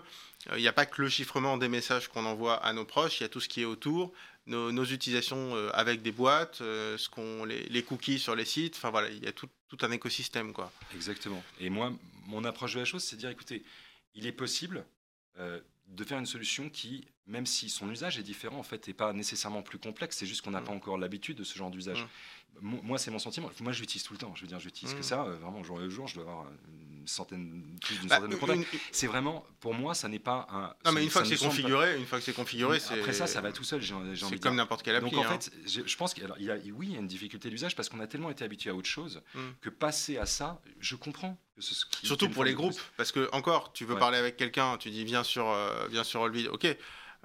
il 0.56 0.60
n'y 0.62 0.68
a 0.68 0.72
pas 0.72 0.86
que 0.86 1.02
le 1.02 1.08
chiffrement 1.08 1.56
des 1.58 1.68
messages 1.68 2.08
qu'on 2.08 2.24
envoie 2.26 2.56
à 2.56 2.72
nos 2.72 2.84
proches, 2.84 3.20
il 3.20 3.24
y 3.24 3.26
a 3.26 3.28
tout 3.28 3.40
ce 3.40 3.48
qui 3.48 3.62
est 3.62 3.66
autour, 3.66 4.12
nos, 4.46 4.72
nos 4.72 4.84
utilisations 4.84 5.54
euh, 5.56 5.70
avec 5.74 6.02
des 6.02 6.12
boîtes, 6.12 6.60
euh, 6.60 6.96
ce 6.98 7.08
qu'on, 7.08 7.44
les, 7.44 7.64
les 7.68 7.82
cookies 7.82 8.18
sur 8.18 8.34
les 8.34 8.44
sites. 8.44 8.76
Enfin 8.76 8.90
voilà, 8.90 9.08
il 9.10 9.22
y 9.22 9.26
a 9.28 9.32
tout, 9.32 9.48
tout 9.68 9.78
un 9.82 9.90
écosystème 9.90 10.52
quoi. 10.52 10.72
Exactement. 10.94 11.42
Et 11.60 11.70
moi, 11.70 11.92
mon 12.26 12.44
approche 12.44 12.74
de 12.74 12.78
la 12.80 12.84
chose, 12.84 13.02
c'est 13.02 13.16
de 13.16 13.20
dire, 13.20 13.30
écoutez, 13.30 13.62
il 14.14 14.26
est 14.26 14.32
possible 14.32 14.84
de 15.90 16.04
faire 16.04 16.18
une 16.18 16.26
solution 16.26 16.70
qui, 16.70 17.04
même 17.26 17.46
si 17.46 17.68
son 17.68 17.90
usage 17.90 18.18
est 18.18 18.22
différent, 18.22 18.58
en 18.58 18.62
fait, 18.62 18.86
n'est 18.86 18.94
pas 18.94 19.12
nécessairement 19.12 19.62
plus 19.62 19.78
complexe. 19.78 20.16
C'est 20.18 20.26
juste 20.26 20.42
qu'on 20.42 20.52
n'a 20.52 20.60
Mm. 20.60 20.64
pas 20.64 20.72
encore 20.72 20.98
l'habitude 20.98 21.36
de 21.38 21.44
ce 21.44 21.56
genre 21.58 21.70
d'usage. 21.70 22.06
Mo- 22.60 22.80
Moi, 22.82 22.98
c'est 22.98 23.10
mon 23.10 23.18
sentiment. 23.18 23.50
Moi, 23.60 23.72
je 23.72 23.80
l'utilise 23.80 24.02
tout 24.02 24.12
le 24.12 24.18
temps. 24.18 24.34
Je 24.34 24.42
veux 24.42 24.46
dire, 24.48 24.58
j'utilise 24.60 24.94
Mm. 24.94 24.98
que 24.98 25.02
ça. 25.04 25.24
euh, 25.24 25.36
vraiment, 25.36 25.62
jour 25.62 25.78
le 25.78 25.88
jour, 25.90 26.06
je 26.08 26.14
dois 26.14 26.24
avoir 26.24 26.46
une 26.68 27.06
centaine, 27.06 27.76
plus 27.82 27.98
d'une 27.98 28.08
Bah, 28.08 28.16
centaine 28.16 28.30
de 28.30 28.36
contacts. 28.36 28.58
une- 28.72 28.78
C'est 28.92 29.06
vraiment, 29.06 29.44
pour 29.60 29.74
moi, 29.74 29.94
ça 29.94 30.08
n'est 30.08 30.18
pas 30.18 30.46
un. 30.50 30.74
non 30.84 30.92
mais 30.92 31.02
une 31.02 31.10
fois 31.10 31.22
que 31.22 31.28
c'est 31.28 31.36
pas- 31.38 31.46
configuré, 31.46 31.98
une 31.98 32.06
fois 32.06 32.18
que 32.18 32.24
c'est 32.24 32.32
configuré, 32.34 32.78
c'est 32.78 32.98
Après 33.00 33.12
ça, 33.12 33.26
ça 33.26 33.40
va 33.40 33.52
tout 33.52 33.64
seul. 33.64 33.80
C'est 33.82 34.40
comme 34.40 34.56
n'importe 34.56 34.82
quelle 34.82 34.96
appli. 34.96 35.10
Donc 35.10 35.24
en 35.24 35.28
hein. 35.28 35.38
fait, 35.40 35.52
je, 35.66 35.96
pense 35.96 36.12
qu'il 36.14 36.24
y 36.38 36.50
a, 36.50 36.56
oui, 36.72 36.86
il 36.88 36.92
y 36.92 36.96
a 36.96 37.00
une 37.00 37.06
difficulté 37.08 37.48
d'usage 37.50 37.74
parce 37.74 37.88
qu'on 37.88 38.00
a 38.00 38.06
tellement 38.06 38.30
été 38.30 38.44
habitué 38.44 38.70
à 38.70 38.74
autre 38.74 38.88
chose 38.88 39.22
Mm. 39.34 39.38
que 39.60 39.70
passer 39.70 40.18
à 40.18 40.26
ça, 40.26 40.60
je 40.78 40.94
comprends. 40.96 41.36
Surtout 41.60 42.28
pour 42.30 42.44
les 42.44 42.54
groupes, 42.54 42.78
parce 42.96 43.12
que 43.12 43.28
encore, 43.32 43.72
tu 43.72 43.84
veux 43.84 43.94
Ouais. 43.94 44.00
parler 44.00 44.18
avec 44.18 44.36
quelqu'un, 44.36 44.76
tu 44.78 44.90
dis 44.90 45.04
viens 45.04 45.22
sur, 45.24 45.48
euh, 45.48 45.86
viens 45.90 46.04
sur 46.04 46.20
Olvid, 46.22 46.48
ok. 46.48 46.76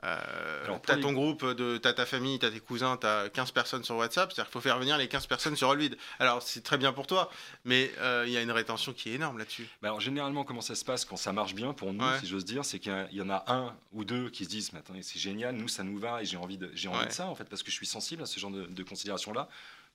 Euh, 0.03 0.77
t'as 0.83 0.97
les- 0.97 1.01
ton 1.01 1.13
groupe, 1.13 1.45
de, 1.45 1.77
t'as 1.77 1.93
ta 1.93 2.05
famille, 2.05 2.37
t'as 2.37 2.51
tes 2.51 2.59
cousins, 2.59 2.97
t'as 2.97 3.29
15 3.29 3.51
personnes 3.51 3.83
sur 3.85 3.95
WhatsApp, 3.95 4.29
c'est-à-dire 4.31 4.49
qu'il 4.49 4.53
faut 4.53 4.61
faire 4.61 4.77
venir 4.77 4.97
les 4.97 5.07
15 5.07 5.25
personnes 5.25 5.55
sur 5.55 5.69
Olvid. 5.69 5.97
Alors 6.19 6.43
c'est 6.43 6.61
très 6.61 6.77
bien 6.77 6.91
pour 6.91 7.07
toi, 7.07 7.31
mais 7.63 7.91
euh, 7.99 8.25
il 8.27 8.33
y 8.33 8.37
a 8.37 8.41
une 8.41 8.51
rétention 8.51 8.91
qui 8.93 9.09
est 9.09 9.13
énorme 9.13 9.37
là-dessus. 9.37 9.63
Bah 9.81 9.87
alors 9.87 10.01
généralement, 10.01 10.43
comment 10.43 10.59
ça 10.61 10.75
se 10.75 10.83
passe 10.83 11.05
quand 11.05 11.15
ça 11.15 11.31
marche 11.31 11.55
bien 11.55 11.73
pour 11.73 11.93
nous, 11.93 12.03
Ouais. 12.05 12.19
si 12.19 12.27
j'ose 12.27 12.43
dire, 12.45 12.65
c'est 12.65 12.79
qu'il 12.79 13.07
y 13.13 13.21
en 13.21 13.29
a 13.29 13.45
un 13.47 13.73
ou 13.93 14.03
deux 14.03 14.29
qui 14.29 14.43
se 14.43 14.49
disent, 14.49 14.73
mais 14.73 14.79
attendez, 14.79 15.01
c'est 15.01 15.17
génial, 15.19 15.55
nous 15.55 15.69
ça 15.69 15.83
nous 15.83 15.97
va 15.97 16.21
et 16.21 16.25
j'ai 16.25 16.37
envie 16.37 16.57
de, 16.57 16.69
j'ai 16.73 16.89
envie 16.89 16.99
Ouais. 16.99 17.05
de 17.07 17.11
ça 17.13 17.27
en 17.27 17.35
fait 17.35 17.45
parce 17.45 17.63
que 17.63 17.71
je 17.71 17.75
suis 17.75 17.87
sensible 17.87 18.21
à 18.21 18.25
ce 18.25 18.37
genre 18.39 18.51
de, 18.51 18.65
de 18.65 18.83
considération-là. 18.83 19.47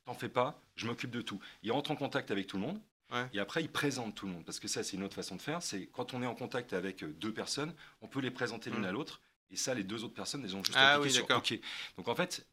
T'en 0.06 0.14
fais 0.14 0.30
pas, 0.30 0.58
je 0.76 0.86
m'occupe 0.86 1.10
de 1.10 1.20
tout. 1.20 1.38
Il 1.62 1.70
rentre 1.72 1.90
en 1.90 1.96
contact 1.96 2.30
avec 2.30 2.46
tout 2.46 2.56
le 2.56 2.62
monde. 2.62 2.80
Ouais. 3.12 3.26
Et 3.32 3.40
après, 3.40 3.62
il 3.62 3.68
présente 3.68 4.14
tout 4.14 4.26
le 4.26 4.32
monde. 4.32 4.44
Parce 4.44 4.60
que 4.60 4.68
ça, 4.68 4.82
c'est 4.84 4.96
une 4.96 5.02
autre 5.02 5.14
façon 5.14 5.36
de 5.36 5.42
faire. 5.42 5.62
C'est 5.62 5.88
quand 5.92 6.14
on 6.14 6.22
est 6.22 6.26
en 6.26 6.34
contact 6.34 6.72
avec 6.72 7.02
euh, 7.02 7.08
deux 7.20 7.32
personnes, 7.32 7.74
on 8.02 8.06
peut 8.08 8.20
les 8.20 8.30
présenter 8.30 8.70
l'une 8.70 8.82
Mm. 8.82 8.84
à 8.86 8.92
l'autre. 8.92 9.20
Et 9.50 9.56
ça, 9.56 9.74
les 9.74 9.82
deux 9.82 10.04
autres 10.04 10.14
personnes, 10.14 10.44
elles 10.44 10.54
ont 10.54 10.62
juste 10.64 10.78
Ah 10.80 11.00
oui, 11.00 11.10
sur 11.10 11.22
d'accord. 11.26 11.38
OK. 11.38 11.58
Donc 11.96 12.06
en 12.08 12.14
fait, 12.14 12.46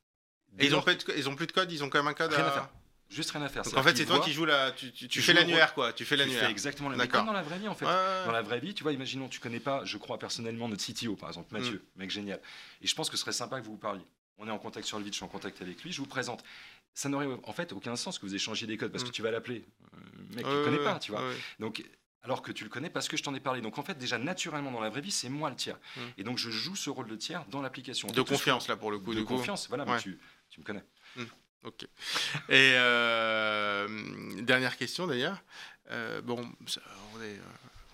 ils 0.60 0.76
ont, 0.76 0.80
de 0.82 0.98
ils 1.16 1.30
ont 1.30 1.36
plus 1.36 1.46
de 1.48 1.52
code, 1.52 1.72
ils 1.72 1.84
ont 1.84 1.90
quand 1.90 2.00
même 2.00 2.08
un 2.08 2.14
code 2.16 2.32
Rien 2.34 2.44
à... 2.46 2.48
à 2.48 2.52
faire. 2.52 2.70
juste 3.10 3.30
rien 3.32 3.42
à 3.44 3.50
faire. 3.50 3.62
Donc 3.64 3.78
en 3.78 3.84
fait, 3.84 3.96
c'est 3.96 4.06
toi 4.06 4.20
qui 4.20 4.34
joues 4.34 4.46
la. 4.46 4.72
Tu, 4.72 4.88
tu- 4.92 5.08
tu 5.08 5.08
tu 5.08 5.22
fais 5.22 5.34
l'annuaire, 5.34 5.76
quoi. 5.76 5.94
Tu 5.94 6.06
fais 6.06 6.16
tu 6.16 6.20
l'annuaire. 6.22 6.46
fais 6.46 6.50
exactement 6.52 6.90
la 6.90 6.98
même 6.98 7.06
D'accord. 7.06 7.20
comme 7.20 7.28
dans 7.28 7.34
la 7.34 7.44
vraie 7.44 7.60
vie 7.60 7.68
en 7.68 7.76
fait. 7.76 7.86
Ouais, 7.86 7.92
ouais, 7.92 8.26
Dans 8.26 8.32
la 8.32 8.42
vraie 8.42 8.60
vie, 8.60 8.74
tu 8.74 8.82
vois, 8.82 8.94
imaginons, 8.94 9.28
tu 9.30 9.40
connais 9.40 9.60
pas, 9.60 9.86
je 9.86 9.98
crois 9.98 10.18
personnellement, 10.18 10.68
notre 10.68 10.84
CTO, 10.84 11.16
par 11.16 11.30
exemple, 11.30 11.54
Mm. 11.54 11.60
Mathieu, 11.60 11.86
mec 11.98 12.10
génial. 12.10 12.42
Et 12.82 12.88
je 12.88 12.96
pense 12.96 13.12
que 13.12 13.16
ce 13.18 13.22
serait 13.22 13.32
sympa 13.32 13.60
que 13.62 13.66
vous 13.66 13.74
vous 13.74 13.78
parliez. 13.78 14.06
On 14.40 14.48
est 14.48 14.52
en 14.52 14.60
contact 14.60 14.86
sur 14.88 14.98
le 14.98 15.04
vide, 15.04 15.14
je 15.14 15.18
suis 15.18 15.26
en 15.26 15.30
contact 15.30 15.62
avec 15.62 15.84
lui, 15.84 15.92
je 15.92 16.00
vous 16.00 16.06
présente. 16.08 16.44
Ça 16.94 17.10
n'aurait 17.10 17.28
en 17.44 17.54
fait 17.54 17.74
aucun 17.74 17.96
sens 17.96 18.18
que 18.20 18.26
vous 18.26 18.34
échangiez 18.36 18.66
des 18.68 18.78
codes 18.78 18.92
parce 18.92 19.04
Mm. 19.04 19.08
que 19.08 19.12
tu 19.14 19.22
vas 19.22 19.32
l'appeler. 19.32 19.64
Euh, 19.94 19.98
mec, 20.36 20.46
tu 20.46 20.50
Ouais, 20.52 20.58
le 20.58 20.64
connais 20.64 20.78
ouais, 20.80 20.84
pas, 20.84 21.00
tu 21.00 21.12
vois. 21.12 21.22
ouais, 21.22 21.30
ouais. 21.30 21.36
Donc, 21.60 21.84
alors 22.24 22.42
que 22.42 22.52
tu 22.52 22.64
le 22.64 22.70
connais 22.70 22.90
parce 22.90 23.08
que 23.08 23.16
je 23.18 23.24
t'en 23.24 23.34
ai 23.36 23.40
parlé. 23.40 23.62
Donc 23.62 23.78
en 23.78 23.84
fait, 23.84 23.98
déjà 23.98 24.18
naturellement 24.18 24.72
dans 24.72 24.82
la 24.82 24.90
vraie 24.90 25.02
vie, 25.02 25.12
c'est 25.12 25.30
moi 25.30 25.50
le 25.50 25.56
tiers. 25.56 25.78
Mm. 25.96 26.00
Et 26.18 26.24
donc 26.24 26.38
je 26.40 26.50
joue 26.50 26.76
ce 26.76 26.90
rôle 26.90 27.08
de 27.08 27.16
tiers 27.16 27.46
dans 27.46 27.62
l'application. 27.62 28.08
De 28.10 28.22
confiance 28.22 28.68
là 28.68 28.76
pour 28.76 28.92
le 28.92 29.00
coup. 29.00 29.14
De 29.14 29.22
coup. 29.22 29.36
confiance, 29.36 29.68
voilà, 29.70 29.86
Ouais. 29.86 29.94
mais 29.96 30.02
tu, 30.02 30.18
tu 30.50 30.60
me 30.60 30.66
connais. 30.66 30.84
Ok. 31.64 31.84
Et 32.50 32.74
euh, 32.76 34.42
dernière 34.42 34.78
question 34.78 35.08
d'ailleurs. 35.08 35.42
Euh, 35.92 36.22
bon, 36.22 36.50
ça- 36.68 36.82
on 37.16 37.22
est, 37.22 37.36
euh, 37.38 37.42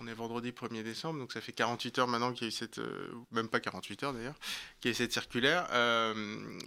on 0.00 0.06
est 0.06 0.12
vendredi 0.14 0.50
1er 0.52 0.82
décembre, 0.82 1.18
donc 1.20 1.32
ça 1.32 1.40
fait 1.40 1.52
48 1.52 1.98
heures 1.98 2.08
maintenant 2.08 2.32
qu'il 2.32 2.42
y 2.42 2.44
a 2.46 2.48
eu 2.48 2.52
cette. 2.52 2.78
euh, 2.78 3.10
même 3.30 3.48
pas 3.48 3.60
48 3.60 4.02
heures 4.02 4.12
d'ailleurs, 4.12 4.34
qu'il 4.80 4.88
y 4.88 4.90
a 4.90 4.92
eu 4.92 4.94
cette 4.94 5.12
circulaire. 5.12 5.66
Euh, 5.72 6.12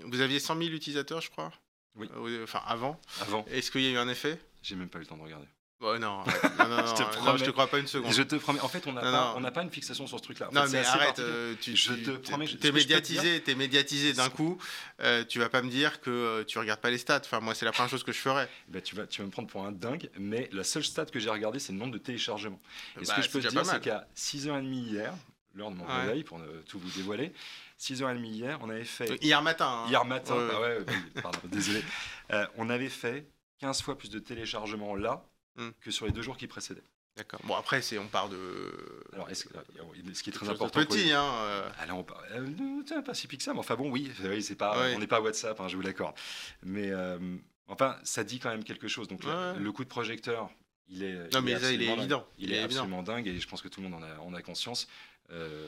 vous 0.05 0.21
aviez 0.21 0.39
100 0.39 0.55
000 0.57 0.69
utilisateurs, 0.69 1.21
je 1.21 1.29
crois? 1.29 1.51
Oui. 1.97 2.09
Euh, 2.15 2.43
Enfin, 2.43 2.61
avant. 2.67 2.99
Avant, 3.21 3.45
Est-ce 3.51 3.71
qu'il 3.71 3.81
y 3.81 3.87
a 3.87 3.91
eu 3.91 3.97
un 3.97 4.07
effet? 4.09 4.39
J'ai 4.63 4.75
même 4.75 4.89
pas 4.89 4.97
eu 4.99 5.01
le 5.01 5.07
temps 5.07 5.17
de 5.17 5.23
regarder. 5.23 5.47
Oh, 5.79 5.95
non, 5.99 6.23
non, 6.59 6.67
non, 6.69 6.77
non, 6.77 6.87
Je 6.87 6.93
te 6.95 7.01
non, 7.03 7.07
promets. 7.09 7.37
je 7.37 7.45
te 7.45 7.49
crois 7.51 7.67
pas 7.67 7.77
une 7.77 7.85
seconde. 7.85 8.11
Je 8.11 8.23
te 8.23 8.35
promets. 8.37 8.59
En 8.61 8.67
fait, 8.67 8.87
on 8.87 8.93
n'a 8.93 9.01
Non, 9.03 9.39
pas, 9.51 9.51
non. 9.61 9.61
une 9.61 9.69
fixation 9.69 10.07
sur 10.07 10.17
ce 10.17 10.23
truc-là. 10.23 10.49
Non 10.51 10.63
fait, 10.65 10.71
mais 10.81 10.85
arrête, 10.87 11.19
euh, 11.19 11.53
tu, 11.61 11.75
Je 11.75 11.93
tu- 11.93 12.01
te 12.03 12.09
promets, 12.11 12.47
t'es 12.47 12.71
médiatisé, 12.71 13.41
t'es 13.43 13.53
médiatisé 13.53 14.13
d'un 14.13 14.29
coup. 14.29 14.57
euh, 15.01 15.23
tu 15.23 15.37
vas 15.37 15.49
pas 15.49 15.61
me 15.61 15.69
dire 15.69 16.01
que 16.01 16.09
euh, 16.09 16.43
tu 16.43 16.57
regardes 16.57 16.79
pas 16.81 16.89
les 16.89 16.97
stats. 16.97 17.21
Enfin 17.23 17.41
moi 17.41 17.53
c'est 17.53 17.65
la 17.65 17.71
première 17.73 17.91
chose 17.91 18.03
que 18.03 18.11
je 18.11 18.17
ferais. 18.17 18.49
Bah, 18.69 18.81
tu, 18.81 18.95
vas, 18.95 19.05
tu 19.05 19.21
vas 19.21 19.27
me 19.27 19.31
prendre 19.31 19.47
pour 19.49 19.65
un 19.65 19.71
dingue, 19.71 20.09
mais 20.17 20.49
la 20.51 20.63
seule 20.63 20.83
stat 20.83 21.05
que 21.05 21.19
j'ai 21.19 21.29
regardée, 21.29 21.59
c'est 21.59 21.73
le 21.73 21.77
nombre 21.77 21.93
de 21.93 21.99
téléchargements. 21.99 22.59
Et 22.99 23.05
ce 23.05 23.09
Bah, 23.11 23.17
que 23.17 23.21
je 23.21 23.29
peux 23.29 23.39
te 23.39 23.47
dire, 23.47 23.63
c'est 23.63 23.79
qu'à 23.79 24.07
6h30 24.15 24.63
hier, 24.73 25.13
l'heure 25.57 25.71
de 25.71 25.75
mon 25.75 25.85
Ouais. 25.85 26.01
réveil, 26.01 26.23
pour 26.23 26.39
ne 26.39 26.47
tout 26.61 26.79
vous 26.79 26.89
dévoiler, 26.91 27.33
6h30 27.79 28.23
hier, 28.25 28.59
on 28.61 28.69
avait 28.69 28.83
fait. 28.85 29.17
Hier 29.23 29.41
matin. 29.41 29.83
hein. 29.85 29.89
Hier 29.89 30.03
matin, 30.05 30.35
Ouais, 30.35 30.49
ah 30.53 30.61
ouais, 30.61 30.77
oui, 30.87 31.21
pardon, 31.21 31.39
désolé. 31.45 31.83
Euh, 32.31 32.45
on 32.57 32.69
avait 32.69 32.89
fait 32.89 33.25
15 33.59 33.81
fois 33.81 33.97
plus 33.97 34.09
de 34.09 34.19
téléchargements 34.19 34.95
là 34.95 35.23
Hmm. 35.57 35.69
que 35.81 35.89
sur 35.89 36.05
les 36.05 36.11
deux 36.11 36.21
jours 36.21 36.37
qui 36.37 36.45
précédaient. 36.45 36.83
D'accord. 37.15 37.39
Bon 37.45 37.55
après 37.55 37.81
c'est 37.81 37.97
on 37.97 38.05
part 38.07 38.29
de. 38.29 38.37
Alors, 39.11 39.27
est-ce 39.31 39.47
euh, 39.47 40.13
ce 40.13 40.21
qui 40.21 40.29
est 40.29 40.33
très 40.33 40.47
important. 40.49 40.79
Petit 40.79 41.11
hein. 41.11 41.23
euh, 41.23 41.67
Ah 41.79 41.87
là, 41.87 41.95
on 41.95 42.03
part- 42.03 42.21
euh, 42.31 43.01
pas 43.03 43.15
si 43.15 43.27
ça, 43.39 43.53
mais 43.53 43.59
enfin 43.59 43.73
bon, 43.75 43.89
oui, 43.89 44.11
c'est 44.41 44.55
pas, 44.55 44.79
Ouais. 44.79 44.93
on 44.95 44.99
n'est 44.99 45.07
pas 45.07 45.19
WhatsApp, 45.19 45.59
hein, 45.59 45.67
je 45.67 45.75
vous 45.75 45.81
l'accorde. 45.81 46.13
Mais 46.61 46.91
euh, 46.91 47.17
enfin, 47.67 47.97
ça 48.03 48.23
dit 48.23 48.37
quand 48.37 48.49
même 48.51 48.63
quelque 48.63 48.87
chose. 48.87 49.07
Donc, 49.07 49.23
le- 49.23 49.71
coup 49.71 49.83
de 49.83 49.89
projecteur, 49.89 50.51
il 50.89 51.01
est. 51.01 51.15
Non 51.33 51.39
il 51.39 51.41
mais 51.41 51.51
est 51.53 51.59
ça 51.59 51.71
il 51.71 51.81
est 51.81 51.87
dingue. 51.87 51.97
évident. 51.97 52.27
Il, 52.37 52.53
est, 52.53 52.61
absolument 52.61 53.01
dingue 53.01 53.25
et 53.27 53.39
je 53.39 53.47
pense 53.47 53.63
que 53.63 53.67
tout 53.67 53.81
le 53.81 53.89
monde 53.89 54.03
en 54.03 54.05
a, 54.05 54.19
en 54.19 54.35
a 54.35 54.43
conscience. 54.43 54.87
Euh, 55.31 55.67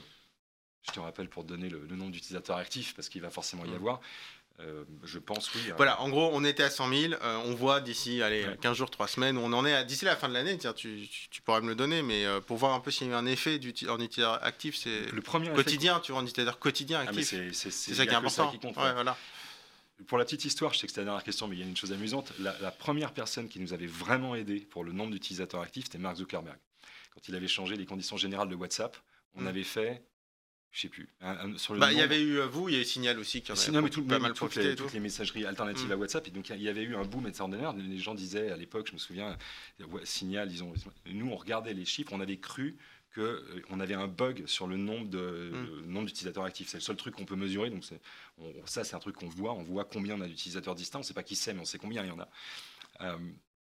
je 0.87 0.91
te 0.93 0.99
rappelle 0.99 1.29
pour 1.29 1.43
te 1.43 1.49
donner 1.49 1.69
le, 1.69 1.85
le 1.89 1.95
nombre 1.95 2.11
d'utilisateurs 2.11 2.57
actifs, 2.57 2.93
parce 2.95 3.09
qu'il 3.09 3.21
va 3.21 3.29
forcément 3.29 3.65
y 3.65 3.69
Mm. 3.69 3.75
avoir. 3.75 4.01
Euh, 4.61 4.83
je 5.05 5.19
pense, 5.19 5.53
oui. 5.55 5.61
Voilà, 5.77 6.01
en 6.01 6.09
gros, 6.09 6.31
on 6.33 6.43
était 6.43 6.63
à 6.63 6.69
100 6.69 6.89
000. 6.89 7.13
euh, 7.13 7.37
on 7.45 7.53
voit 7.55 7.79
d'ici, 7.79 8.21
allez, 8.21 8.43
Ouais. 8.45 8.57
15 8.59 8.75
jours, 8.75 8.89
3 8.91 9.07
semaines, 9.07 9.37
on 9.37 9.53
en 9.53 9.65
est 9.65 9.73
à- 9.73 9.83
d'ici 9.85 10.03
la 10.03 10.17
fin 10.17 10.27
de 10.27 10.33
l'année. 10.33 10.57
Tiens, 10.57 10.73
tu, 10.73 11.07
tu, 11.09 11.29
tu 11.29 11.41
pourrais 11.41 11.61
me 11.61 11.67
le 11.69 11.75
donner, 11.75 12.01
mais 12.01 12.25
euh, 12.25 12.41
pour 12.41 12.57
voir 12.57 12.73
un 12.73 12.81
peu 12.81 12.91
s'il 12.91 13.07
y 13.07 13.09
a 13.09 13.13
eu 13.13 13.15
un 13.15 13.25
effet 13.25 13.55
en 13.87 13.99
utilisateur 14.01 14.43
actif, 14.43 14.75
c'est 14.75 15.11
Le 15.13 15.21
premier 15.21 15.45
effet- 15.47 15.55
quotidien, 15.55 15.99
tu 16.01 16.11
vois, 16.11 16.19
en 16.21 16.25
utilisateur 16.25 16.59
quotidien 16.59 16.99
Ah, 16.99 17.09
actif. 17.09 17.29
c'est 17.29 17.53
ça 17.53 17.69
qui 17.69 17.91
est 17.91 18.11
ça 18.11 18.17
important. 18.17 18.51
qui 18.51 18.59
compte, 18.59 18.75
Ouais, 18.75 18.83
ouais. 18.83 18.93
voilà. 18.93 19.15
Pour 20.07 20.17
la 20.17 20.25
petite 20.25 20.43
histoire, 20.43 20.73
je 20.73 20.79
sais 20.79 20.87
que 20.87 20.93
c'est 20.93 21.01
la 21.01 21.05
dernière 21.05 21.23
question, 21.23 21.47
mais 21.47 21.55
il 21.55 21.59
y 21.59 21.63
a 21.63 21.65
une 21.65 21.77
chose 21.77 21.91
amusante. 21.93 22.33
La, 22.39 22.57
la 22.59 22.71
première 22.71 23.13
personne 23.13 23.47
qui 23.47 23.59
nous 23.61 23.71
avait 23.73 23.85
vraiment 23.87 24.35
aidé 24.35 24.59
pour 24.61 24.83
le 24.83 24.91
nombre 24.91 25.11
d'utilisateurs 25.11 25.61
actifs, 25.61 25.85
c'était 25.85 25.97
Mark 25.99 26.17
Zuckerberg. 26.17 26.57
Quand 27.13 27.27
il 27.29 27.35
avait 27.35 27.47
changé 27.49 27.75
les 27.77 27.85
conditions 27.85 28.15
générales 28.17 28.47
de 28.49 28.55
WhatsApp, 28.55 28.97
on 29.35 29.41
Mm. 29.43 29.47
avait 29.47 29.63
fait, 29.63 30.03
je 30.71 30.81
sais 30.81 30.89
plus, 30.89 31.09
un- 31.21 31.51
un- 31.53 31.57
sur 31.57 31.73
le 31.73 31.79
Bah, 31.79 31.91
il 31.91 31.97
y 31.97 32.01
avait 32.01 32.21
eu 32.21 32.39
euh, 32.39 32.45
vous, 32.47 32.69
il 32.69 32.75
y 32.75 32.77
a 32.77 32.81
eu 32.81 32.85
Signal 32.85 33.17
aussi 33.19 33.41
qui 33.41 33.51
en 33.51 33.55
Si, 33.55 33.69
a 33.69 33.73
non, 33.73 33.81
mais 33.81 33.89
tout, 33.89 34.03
pas 34.03 34.19
mal 34.19 34.33
profité 34.33 34.63
les, 34.63 34.69
et 34.71 34.75
tout. 34.75 34.83
toutes 34.83 34.93
les 34.93 34.99
messageries 34.99 35.45
alternatives 35.45 35.87
Mm. 35.87 35.91
à 35.93 35.97
WhatsApp. 35.97 36.27
Et 36.27 36.31
donc, 36.31 36.49
il 36.49 36.61
y 36.61 36.69
avait 36.69 36.83
eu 36.83 36.95
un 36.95 37.03
boom 37.05 37.27
extraordinaire. 37.27 37.73
Les 37.73 37.97
gens 37.99 38.13
disaient 38.15 38.51
à 38.51 38.57
l'époque, 38.57 38.87
je 38.87 38.93
me 38.93 38.97
souviens, 38.99 39.37
ouais, 39.79 40.05
Signal, 40.05 40.47
disons, 40.49 40.73
nous, 41.07 41.27
on 41.29 41.35
regardait 41.35 41.73
les 41.73 41.85
chiffres, 41.85 42.11
on 42.13 42.19
avait 42.21 42.37
cru 42.39 42.77
qu'on 43.67 43.79
avait 43.79 43.95
un 43.95 44.07
bug 44.07 44.45
sur 44.45 44.67
le 44.67 44.77
nombre 44.77 45.09
de- 45.09 45.51
Mm. 45.83 45.91
nombre 45.91 46.05
d'utilisateurs 46.07 46.43
actifs. 46.45 46.69
C'est 46.69 46.77
le 46.77 46.81
seul 46.81 46.95
truc 46.95 47.15
qu'on 47.15 47.25
peut 47.25 47.35
mesurer. 47.35 47.69
Donc, 47.69 47.83
on- 48.37 48.53
ça, 48.65 48.83
c'est 48.83 48.95
un 48.95 48.99
truc 48.99 49.15
qu'on 49.15 49.27
voit. 49.27 49.53
On 49.53 49.63
voit 49.63 49.83
combien 49.83 50.15
on 50.15 50.21
a 50.21 50.27
d'utilisateurs 50.27 50.75
distincts. 50.75 50.99
On 50.99 51.01
ne 51.01 51.05
sait 51.05 51.13
pas 51.15 51.23
qui 51.23 51.35
c'est, 51.35 51.53
mais 51.53 51.59
on 51.61 51.65
sait 51.65 51.79
combien 51.79 52.03
il 52.03 52.07
y 52.07 52.11
en 52.11 52.19
a. 52.19 52.29
Euh, 53.01 53.17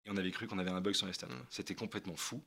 et 0.04 0.10
on 0.10 0.16
avait 0.16 0.32
cru 0.32 0.46
qu'on 0.48 0.58
avait 0.58 0.70
un 0.70 0.80
bug 0.80 0.94
sur 0.94 1.06
les 1.06 1.12
stats. 1.14 1.28
C'était 1.50 1.74
complètement 1.76 2.16
fou. 2.16 2.42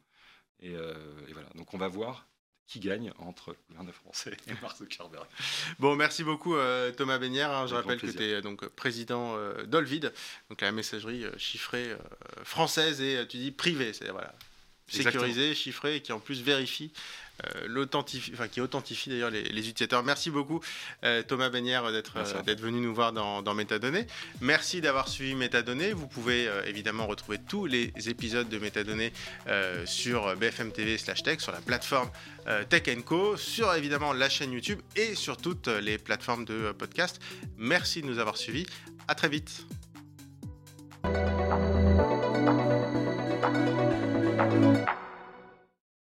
Et, 0.60 0.76
euh, 0.76 0.94
et 1.28 1.34
voilà. 1.34 1.50
Donc, 1.56 1.74
on 1.74 1.78
va 1.78 1.88
voir 1.88 2.28
qui 2.72 2.80
gagne 2.80 3.12
entre 3.20 3.50
le 3.50 3.58
gouvernement 3.68 3.92
français 3.92 4.38
et 4.48 4.54
Mark 4.62 4.78
Zuckerberg. 4.78 5.26
Bon, 5.80 5.98
merci 5.98 6.24
beaucoup 6.24 6.56
euh, 6.56 6.92
Thomas 6.94 7.18
Bénière. 7.18 7.52
hein. 7.52 7.68
je 7.68 7.76
rappelle 7.76 8.00
que 8.00 8.08
tu 8.08 8.24
es 8.24 8.42
donc 8.42 8.66
président 8.70 9.36
euh, 9.36 9.66
d'Olvid, 9.66 10.14
donc 10.50 10.62
la 10.62 10.72
messagerie 10.72 11.26
euh, 11.26 11.38
chiffrée 11.38 11.92
euh, 11.92 11.98
française 12.46 13.02
et 13.02 13.18
euh, 13.18 13.26
tu 13.26 13.38
dis 13.38 13.52
privée, 13.52 13.92
c'est 13.92 14.10
voilà 14.10 14.34
Exactement. 14.94 15.24
sécurisée, 15.24 15.56
chiffrée 15.56 15.96
et 15.98 16.02
qui 16.02 16.12
en 16.12 16.20
plus 16.20 16.42
vérifie 16.42 16.92
euh, 17.46 17.66
l'authentifie, 17.68 18.32
enfin 18.34 18.48
qui 18.48 18.62
authentifie 18.62 19.10
d'ailleurs 19.10 19.32
les, 19.32 19.44
les 19.44 19.70
utilisateurs. 19.70 20.04
Merci 20.04 20.30
beaucoup 20.30 20.62
euh, 21.04 21.24
Thomas 21.24 21.50
Bénière 21.50 21.92
d'être 21.92 22.18
euh, 22.18 22.42
d'être 22.44 22.60
venu 22.62 22.82
nous 22.82 22.94
voir 22.94 23.14
dans, 23.14 23.42
dans 23.42 23.54
Métadonnées. 23.54 24.06
Merci 24.42 24.82
d'avoir 24.82 25.08
suivi 25.08 25.34
Métadonnées. 25.34 25.94
Vous 25.94 26.08
pouvez 26.08 26.48
euh, 26.48 26.64
évidemment 26.66 27.08
retrouver 27.08 27.40
tous 27.40 27.66
les 27.66 27.92
épisodes 28.08 28.48
de 28.48 28.60
Métadonnées 28.60 29.12
euh, 29.48 29.86
sur 29.86 30.36
BFM 30.36 30.72
TV 30.72 30.98
slash 30.98 31.24
tech, 31.24 31.40
sur 31.40 31.52
la 31.52 31.62
plateforme 31.62 32.12
euh, 32.48 32.64
Tech 32.64 32.84
Co, 33.06 33.38
sur 33.38 33.74
évidemment 33.74 34.14
la 34.14 34.30
chaîne 34.30 34.52
YouTube 34.52 34.80
et 34.96 35.16
sur 35.16 35.38
toutes 35.38 35.68
les 35.68 35.98
plateformes 35.98 36.46
de 36.46 36.54
euh, 36.54 36.74
podcast. 36.74 37.20
Merci 37.58 38.02
de 38.02 38.08
nous 38.08 38.20
avoir 38.20 38.38
suivis. 38.38 38.66
À 39.08 39.16
très 39.16 39.30
vite. 39.30 39.66
thank 44.52 44.64
you 44.90 45.01